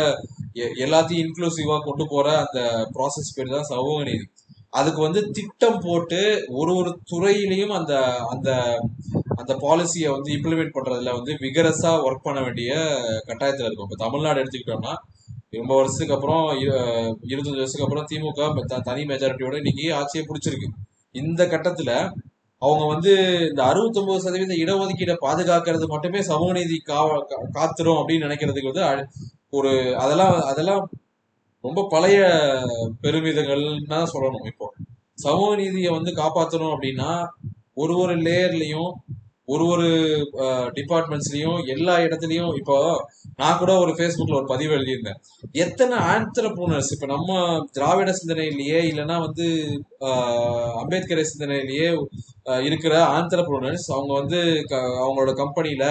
[0.54, 2.60] எ- எல்லாத்தையும் இன்க்ளூசிவா கொண்டு போற அந்த
[2.94, 4.26] ப்ராசஸ் பேர் தான் சமூக நீதி.
[4.72, 6.20] அதுக்கு வந்து திட்டம் போட்டு
[6.50, 7.94] ஒரு ஒரு துறையிலையும் அந்த
[8.28, 8.50] அந்த
[9.36, 12.72] அந்த பாலிசியை வந்து இம்ப்ளிமெண்ட் பண்றதுல வந்து விகரஸா ஒர்க் பண்ண வேண்டிய
[13.26, 13.88] கட்டாயத்துல இருக்கும்.
[13.88, 14.94] இப்போ தமிழ்நாடு எடுத்துக்கிட்டோம்னா
[15.50, 16.44] ரொம்ப வருஷத்துக்கு அப்புறம்
[17.26, 20.68] இருபத்தஞ்சு வருஷத்துக்கு அப்புறம் திமுக த- தனி மெஜாரிட்டியோட இன்னைக்கு ஆட்சியை பிடிச்சிருக்கு.
[21.14, 21.90] இந்த கட்டத்துல
[22.62, 23.12] அவங்க வந்து
[23.48, 29.06] இந்த 69% சதவீத இடஒதுக்கீடை பாதுகாக்கிறது மட்டுமே சமூக நீதி கா- காத்துரும் அப்படின்னு நினைக்கிறதுக்கு வந்து
[29.50, 30.82] ஒரு அதெல்லாம் அதெல்லாம்
[31.62, 32.20] ரொம்ப பழைய
[33.02, 34.66] பெருமிதங்கள்னு தான் சொல்லணும் இப்போ.
[35.14, 37.10] சமூக நீதியை வந்து காப்பாற்றணும் அப்படின்னா
[37.74, 38.90] ஒரு ஒரு லேயர்லையும்
[39.44, 39.88] ஒரு ஒரு
[40.74, 42.76] டிபார்ட்மெண்ட்ஸ்லயும் எல்லா இடத்துலயும் இப்போ
[43.36, 45.18] நான் கூட ஒரு ஃபேஸ்புக்ல ஒரு பதிவு எழுதியிருந்தேன்.
[45.52, 47.30] எத்தனை ஆண்டர்பிரினர்ஸ் இப்ப நம்ம
[47.72, 49.46] திராவிட சிந்தனையிலேயே இல்லைன்னா வந்து
[50.74, 51.88] அம்பேத்கர் சிந்தனையிலேயே
[52.62, 55.84] இருக்கிற ஆண்டர்பிரினர்ஸ் அவங்க வந்து க- அவங்களோட கம்பெனில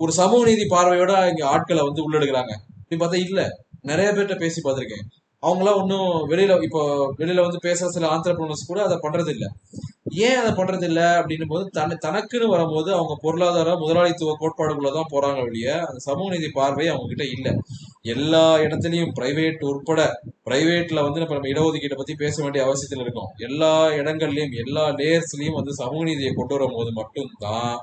[0.00, 2.52] ஒரு சமூக நீதி பார்வையோட இங்க ஆட்களை வந்து உள்ளெடுக்கிறாங்க.
[2.88, 3.46] இப்படி பார்த்தா இல்லை.
[3.84, 5.06] நிறைய பேர்கிட்ட பேசி பார்த்துருக்கேன்.
[5.42, 6.82] அவங்களாம் ஒன்றும் வெளியில இப்போ
[7.18, 9.32] வெளியில வந்து பேசுற சில ஆந்திரப்பிரனர்ஸ் கூட அதை பண்றது
[10.10, 10.86] ஏன் அதை பண்றது
[11.18, 15.86] அப்படின்னும் போது தன தனக்குன்னு வரும்போது அவங்க பொருளாதார முதலாளித்துவ கோட்பாடுக்குள்ள தான் போறாங்க வெளிய.
[15.86, 17.54] அந்த சமூக நீதி பார்வை அவங்க கிட்ட
[18.02, 20.00] எல்லா இடத்துலையும் பிரைவேட் உட்பட
[20.44, 23.30] பிரைவேட்ல வந்து நம்ம நம்ம இடஒதுக்கீட்டை பத்தி பேச வேண்டிய அவசியத்தில் இருக்கோம்.
[23.38, 27.78] எல்லா இடங்கள்லயும் எல்லா லேயர்ஸ்லயும் வந்து சமூக நீதியை கொண்டு வரும்போது மட்டும்தான்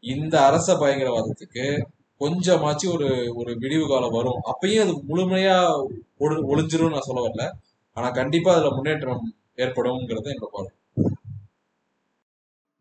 [0.00, 1.82] இந்த அரச பயங்கரவாதத்துக்கு
[2.20, 3.08] கொஞ்சமாச்சும் ஒரு
[3.40, 4.40] ஒரு விடிவு காலம் வரும்.
[4.52, 5.56] அப்பயும் அது முழுமையா
[6.24, 7.44] ஒளி ஒளிஞ்சிரும் நான் சொல்ல வரல.
[7.96, 9.24] ஆனா கண்டிப்பா அதுல முன்னேற்றம்
[9.64, 10.72] ஏற்படும்ங்கிறது என்னோட பார்வை.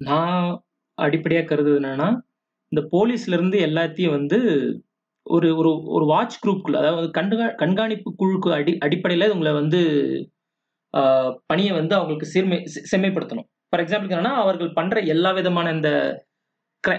[0.01, 0.47] நான்
[0.97, 2.07] அடிப்படையா கருது என்னன்னா
[2.71, 4.38] இந்த போலீஸ்ல இருந்து எல்லாத்தையும் வந்து
[5.25, 9.79] ஒரு ஒரு ஒரு வாட்ச் குரூப்குள்ள அதாவது கண்கா கண்காணிப்பு குழுக்கு அடி அடிப்படையில் உங்களை வந்து
[11.49, 12.57] பணியை வந்து அவங்களுக்கு சீர்மை
[12.91, 13.47] செம்மைப்படுத்தணும்.
[13.69, 15.89] ஃபார் எக்ஸாம்பிள் என்னன்னா அவர்கள் பண்ற எல்லா விதமான இந்த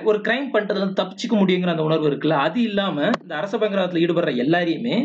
[0.08, 4.32] ஒரு கிரைம் பண்றதுல இருந்து தப்பிச்சுக்க முடியுங்கிற அந்த உணர்வு இருக்குல்ல அது இல்லாம இந்த அரச பயங்கரவாதத்தில் ஈடுபடுற
[4.44, 4.96] எல்லாரையுமே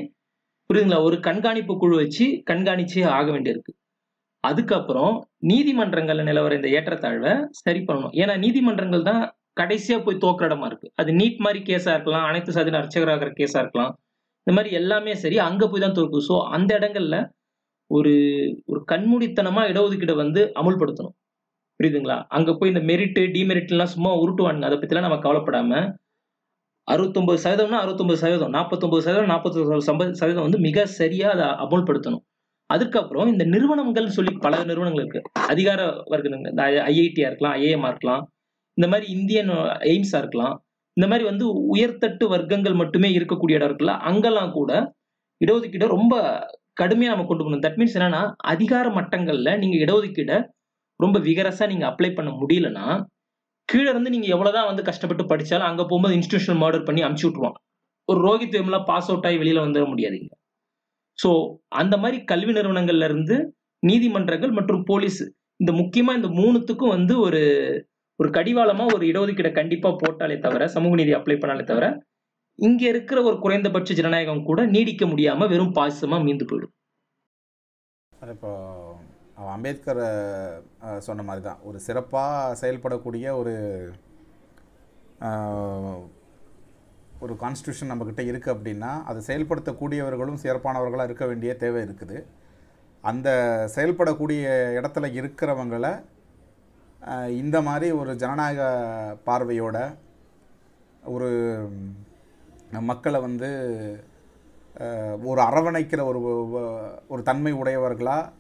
[0.69, 3.71] புரியுதுங்களா ஒரு கண்காணிப்பு குழு வச்சு கண்காணிச்சே ஆக வேண்டியிருக்கு.
[4.43, 5.13] அதுக்கப்புறம்
[5.49, 8.13] நீதிமன்றங்கள்ல நிலவர இந்த ஏற்றத்தாழ்வை சரி பண்ணணும்.
[8.21, 9.21] ஏன்னா நீதிமன்றங்கள் தான்
[9.59, 10.88] கடைசியா போய் தோக்கிற இடமா இருக்கு.
[11.01, 13.91] அது நீட் மாதிரி கேஸா இருக்கலாம் அனைத்து சாதின அர்ச்சகராகிற கேஸா இருக்கலாம்.
[14.47, 17.17] இந்த மாதிரி எல்லாமே சரி அங்க போய் தான் தோற்கும் ஸோ அந்த இடங்கள்ல
[17.91, 18.13] ஒரு
[18.71, 21.15] ஒரு கண்மூடித்தனமா இடஒதுக்கீடை வந்து அமுல்படுத்தணும்.
[21.82, 22.17] புரியுதுங்களா?
[22.27, 24.67] அங்க போய் இந்த மெரிட்டு டிமெரிட் எல்லாம் சும்மா உருட்டுவானுங்க.
[24.69, 25.79] அதை பத்திலாம் நம்ம கவலைப்படாம
[26.88, 28.53] அறுபத்தொன்பது சதவீதம்னா அறுபத்தொன்பது சதவீதம்.
[28.57, 32.23] நாற்பத்தொன்பது சதவீதம் நாற்பத்தொன்பது சதவீதம் வந்து மிக சரியா அதை அமுல்படுத்தணும்.
[32.69, 35.21] அதுக்கப்புறம் இந்த நிறுவனங்கள் சொல்லி பல நிறுவனங்கள் இருக்கு.
[35.51, 35.79] அதிகார
[36.11, 38.23] வர்க்கங்கள் இந்த ஐஐடியா இருக்கலாம் ஐஏஎம்ஆ இருக்கலாம்.
[38.77, 39.49] இந்த மாதிரி இந்தியன்
[39.91, 40.55] எய்ம்ஸா இருக்கலாம்.
[40.97, 44.71] இந்த மாதிரி வந்து உயர்தட்டு வர்க்கங்கள் மட்டுமே இருக்கக்கூடிய இடம் இருக்குல்ல அங்கெல்லாம் கூட
[45.41, 46.15] இடஒதுக்கீடை ரொம்ப
[46.82, 47.63] கடுமையா நம்ம கொண்டு போகணும்.
[47.65, 48.21] தட் மீன்ஸ் என்னன்னா
[48.51, 50.38] அதிகார மட்டங்கள்ல நீங்க இடஒதுக்கீடை
[51.02, 52.86] ரொம்ப விகரஸா நீங்க அப்ளை பண்ண முடியலன்னா
[53.70, 57.60] கீழே இருந்து நீங்க எவ்வளவுதான் வந்து கஷ்டப்பட்டு படிச்சாலும் அங்க போகும்போது இன்ஸ்டியூஷன் மர்டர் பண்ணி அமுச்சு விட்டுருவாங்க.
[58.10, 60.32] ஒரு ரோஹித் வேம்லாம் பாஸ் அவுட் ஆகி வெளியில வந்துட முடியாதுங்க
[61.20, 61.30] ஸோ
[61.82, 63.36] அந்த மாதிரி கல்வி நிறுவனங்கள்ல இருந்து
[63.84, 65.20] நீதிமன்றங்கள் மற்றும் போலீஸ்
[65.60, 67.41] இந்த முக்கியமா இந்த மூணுத்துக்கும் வந்து ஒரு
[68.20, 71.86] ஒரு கடிவாளமா ஒரு இடஒதுக்கீடை கண்டிப்பா போட்டாலே தவிர சமூக நீதி அப்ளை பண்ணாலே தவிர
[72.60, 76.74] இங்க இருக்கிற ஒரு குறைந்தபட்ச ஜனநாயகம் கூட நீடிக்க முடியாம வெறும் பாசமா மீந்து போயிடும்.
[78.14, 78.52] அது இப்போ
[79.48, 80.02] அம்பேத்கர்
[81.00, 83.54] சொன்ன மாதிரி தான் ஒரு சிறப்பாக செயல்படக்கூடிய ஒரு
[87.20, 92.26] ஒரு கான்ஸ்டியூஷன் நம்மக்கிட்ட இருக்குது அப்படின்னா அதை செயல்படுத்தக்கூடியவர்களும் சிறப்பானவர்களாக இருக்க வேண்டிய தேவை இருக்குது.
[93.02, 93.30] அந்த
[93.76, 94.48] செயல்படக்கூடிய
[94.82, 96.02] இடத்துல இருக்கிறவங்களை
[97.30, 98.62] இந்த மாதிரி ஒரு ஜனநாயக
[99.26, 99.96] பார்வையோட
[101.04, 101.30] ஒரு
[102.72, 103.50] மக்களை வந்து
[105.24, 106.20] ஒரு அரவணைக்கிற ஒரு
[107.08, 108.32] ஒரு தன்மை உடையவர்களாக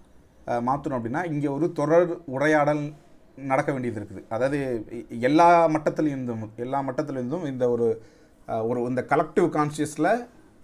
[0.67, 2.83] மாற்றணும் அப்படின்னா இங்கே ஒரு தொடர் உரையாடல்
[3.51, 4.21] நடக்க வேண்டியது இருக்குது.
[4.35, 4.57] அதாவது
[5.29, 7.87] எல்லா மட்டத்திலிருந்தும் எல்லா மட்டத்திலிருந்தும் இந்த ஒரு
[8.69, 10.11] ஒரு இந்த கலெக்டிவ் கான்ஷியஸில்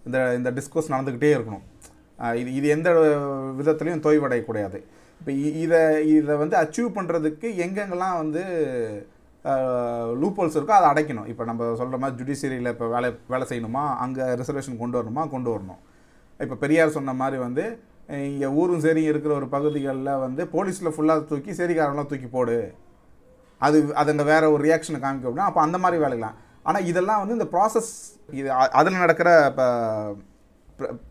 [0.08, 1.66] இந்த இந்த டிஸ்கோஸ் நடந்துக்கிட்டே இருக்கணும்.
[2.42, 2.90] இது இது எந்த
[3.60, 4.80] விதத்துலையும் தொய்வடையக்கூடாது.
[5.20, 5.32] இப்போ
[5.64, 5.82] இதை
[6.16, 8.44] இதை வந்து அச்சீவ் பண்ணுறதுக்கு எங்கெங்கெல்லாம் வந்து
[10.22, 11.28] லூப்போல்ஸ் இருக்கோ அதை அடைக்கணும்.
[11.32, 13.84] இப்போ நம்ம சொல்கிற மாதிரி ஜுடிஷியரியில் இப்போ வேலை வேலை செய்யணுமா?
[14.04, 15.24] அங்கே ரிசர்வேஷன் கொண்டு வரணுமா?
[15.34, 15.82] கொண்டு வரணும்.
[16.46, 17.66] இப்போ பெரியார் சொன்ன மாதிரி வந்து
[18.10, 22.58] இங்கே ஊரும் சரி இருக்கிற ஒரு பகுதிகளில் வந்து போலீஸில் ஃபுல்லாக தூக்கி சரிக்காரெல்லாம் தூக்கி போடு.
[23.62, 26.38] அது அது அங்கே வேற ஒரு ரியாக்ஷனை காமிக்க அப்படின்னா அப்போ அந்த மாதிரி வேலைகளாம்
[26.68, 27.92] ஆனால் இதெல்லாம் வந்து இந்த ப்ராசஸ்
[28.40, 28.50] இது
[28.80, 29.66] அதில் நடக்கிற இப்போ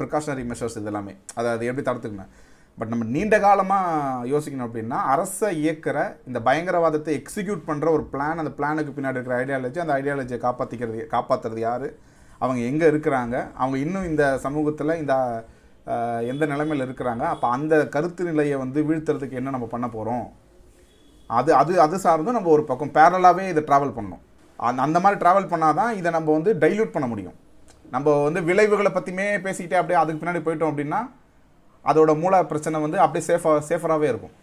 [0.01, 1.15] ப்ரிகாஷனரி மெஷர்ஸ் இதெல்லாமே.
[1.39, 2.33] அதை அது எப்படி தடுத்துக்கணும்?
[2.79, 8.53] பட் நம்ம நீண்ட காலமாக யோசிக்கணும் அப்படின்னா அரசை இயக்கிற இந்த பயங்கரவாதத்தை எக்ஸிக்யூட் பண்ணுற ஒரு பிளான் அந்த
[8.59, 11.87] பிளானுக்கு பின்னாடி இருக்கிற ஐடியாலஜி அந்த ஐடியாலஜியை காப்பாற்றிக்கிறது காப்பாற்றுறது யார்?
[12.41, 13.37] அவங்க எங்கே இருக்கிறாங்க?
[13.61, 15.15] அவங்க இன்னும் இந்த சமூகத்தில் இந்த
[16.31, 17.25] எந்த நிலைமையில் இருக்கிறாங்க?
[17.35, 20.27] அப்போ அந்த கருத்து நிலையை வந்து வீழ்த்துறதுக்கு என்ன நம்ம பண்ண போகிறோம்
[21.31, 24.23] அது அது அது சார்ந்தும் நம்ம ஒரு பக்கம் பேரலாகவே இதை ட்ராவல் பண்ணணும்.
[24.59, 27.37] அந்த அந்த மாதிரி ட்ராவல் பண்ணால் தான் இதை நம்ம வந்து டைல்யூட் பண்ண முடியும்.
[27.95, 31.01] நம்ம வந்து விளைவுகளை பற்றியுமே பேசிக்கிட்டே அப்படியே அதுக்கு பின்னாடி போயிட்டோம் அப்படின்னா
[31.85, 34.35] அதோட மூல பிரச்சனை வந்து அப்படியே சேஃபாக சேஃபராகவே இருக்கும்.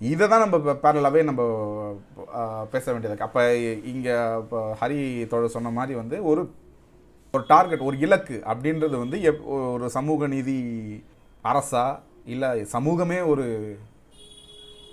[0.00, 1.42] இதை தான் நம்ம பேரலாகவே நம்ம
[2.72, 3.42] பேச வேண்டியது அப்போ
[3.92, 4.98] இங்கே இப்போ ஹரி
[5.32, 6.42] தோழர் சொன்ன மாதிரி வந்து ஒரு
[7.36, 10.56] ஒரு டார்கெட் ஒரு இலக்கு அப்படின்றது வந்து எப் ஒரு சமூக நீதி
[11.44, 13.44] அரசா இல்லை சமூகமே ஒரு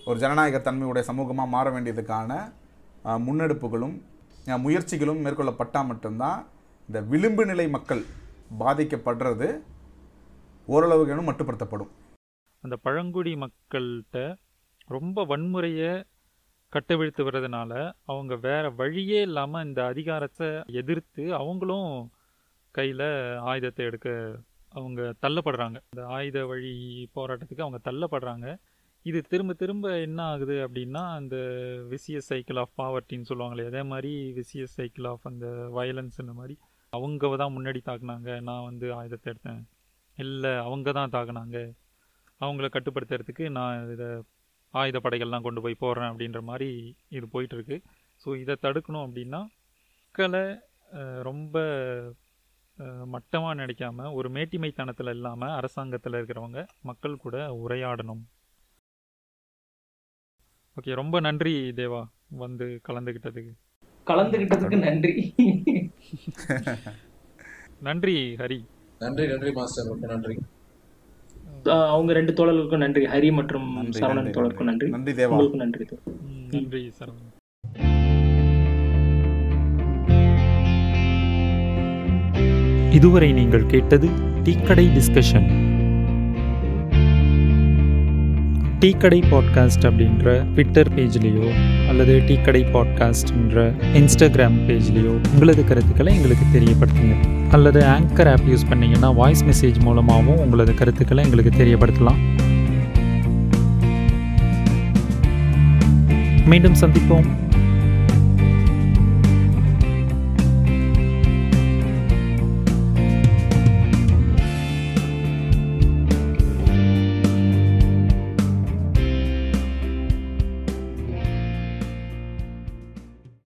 [0.05, 2.31] ஒரு ஜனநாயக தன்மையுடைய சமூகமாக மாற வேண்டியதுக்கான
[3.03, 3.95] முன்னெடுப்புகளும்
[4.47, 6.45] முயற்சிகளும் மேற்கொள்ளப்பட்டால் மட்டும்தான்
[6.87, 8.05] இந்த விளிம்பு நிலை மக்கள்
[8.59, 9.47] பாதிக்கப்படுறது
[10.65, 11.91] ஓரளவுக்கு மட்டுப்படுத்தப்படும்.
[12.63, 14.35] அந்த பழங்குடி மக்கள்கிட்ட
[14.85, 16.03] ரொம்ப வன்முறையை
[16.69, 22.11] கட்டவிழ்த்து வர்றதுனால அவங்க வேற வழியே இல்லாமல் இந்த அதிகாரத்தை எதிர்த்து அவங்களும்
[22.77, 23.05] கையில்
[23.51, 24.09] ஆயுதத்தை எடுக்க
[24.73, 25.77] அவங்க தள்ளப்படுறாங்க.
[25.91, 26.73] இந்த ஆயுத வழி
[27.17, 28.47] போராட்டத்துக்கு அவங்க தள்ளப்படுறாங்க.
[29.05, 31.35] இது திரும்ப திரும்ப என்ன ஆகுது அப்படின்னா அந்த
[31.93, 35.47] விசியஸ் சைக்கிள் ஆஃப் பாவர்ட்டின்னு சொல்லுவாங்களே அதே மாதிரி விசியஸ் சைக்கிள் ஆஃப் அந்த
[35.77, 36.55] வயலன்ஸ் இந்த மாதிரி
[36.93, 38.29] அவங்க தான் முன்னாடி தாக்குனாங்க.
[38.49, 39.61] நான் வந்து ஆயுதத்தை எடுத்தேன்.
[40.17, 41.57] இல்லை அவங்க தான் தாக்குனாங்க.
[42.41, 44.07] அவங்கள கட்டுப்படுத்துறதுக்கு நான் இதை
[44.73, 46.69] ஆயுத படைகள்லாம் கொண்டு போய் போடுறேன் அப்படின்ற மாதிரி
[47.17, 47.77] இது போயிட்டுருக்கு
[48.23, 49.41] ஸோ இதை தடுக்கணும் அப்படின்னா
[50.05, 50.45] மக்களை
[51.29, 51.55] ரொம்ப
[53.05, 58.23] மட்டமாக நினைக்காம ஒரு மேட்டிமைத்தனத்தில் இல்லாமல் அரசாங்கத்தில் இருக்கிறவங்க மக்கள் கூட உரையாடணும்.
[60.77, 63.53] ஓகே ரொம்ப நன்றி தேவா வந்து கலந்துக்கிட்டதுக்கு
[64.07, 65.35] கலந்துகிட்டதுக்கு நன்றி.
[67.79, 68.65] நன்றி ஹரி.
[68.99, 69.85] நன்றி நன்றி மாஸ்டர்.
[69.85, 70.35] ரொம்ப நன்றி.
[71.69, 73.05] அவங்க ரெண்டு தோழர்களுக்கும் நன்றி.
[73.05, 74.89] ஹரி மற்றும் நன்றி, சரவணன் நன்றி, தோழருக்கும் நன்றி.
[74.89, 75.13] நன்றி.
[75.13, 75.27] தேவா.
[75.27, 75.85] உங்களுக்கும் நன்றி
[76.51, 77.31] நன்றி சரவணன்.
[83.03, 84.09] இதுவரை நீங்கள் கேட்டது
[84.43, 85.47] டீக்கடை டிஸ்கஷன்
[88.79, 91.51] டீக்கடை பாட்காஸ்ட் அப்படின்ற ட்விட்டர் பேஜ்லேயோ
[91.87, 97.15] அல்லது டீக்கடை பாட்காஸ்ட்ன்ற இன்ஸ்டாகிராம் பேஜ்லேயோ உங்களது கருத்துக்களை எங்களுக்கு தெரியப்படுத்துங்க.
[97.51, 102.17] அல்லது ஆங்கர் ஆப் யூஸ் பண்ணிங்கன்னா வாய்ஸ் மெசேஜ் மூலமாகவும் உங்களது கருத்துக்களை எங்களுக்கு தெரியப்படுத்தலாம்.
[106.45, 107.42] மீண்டும் சந்திப்போம்.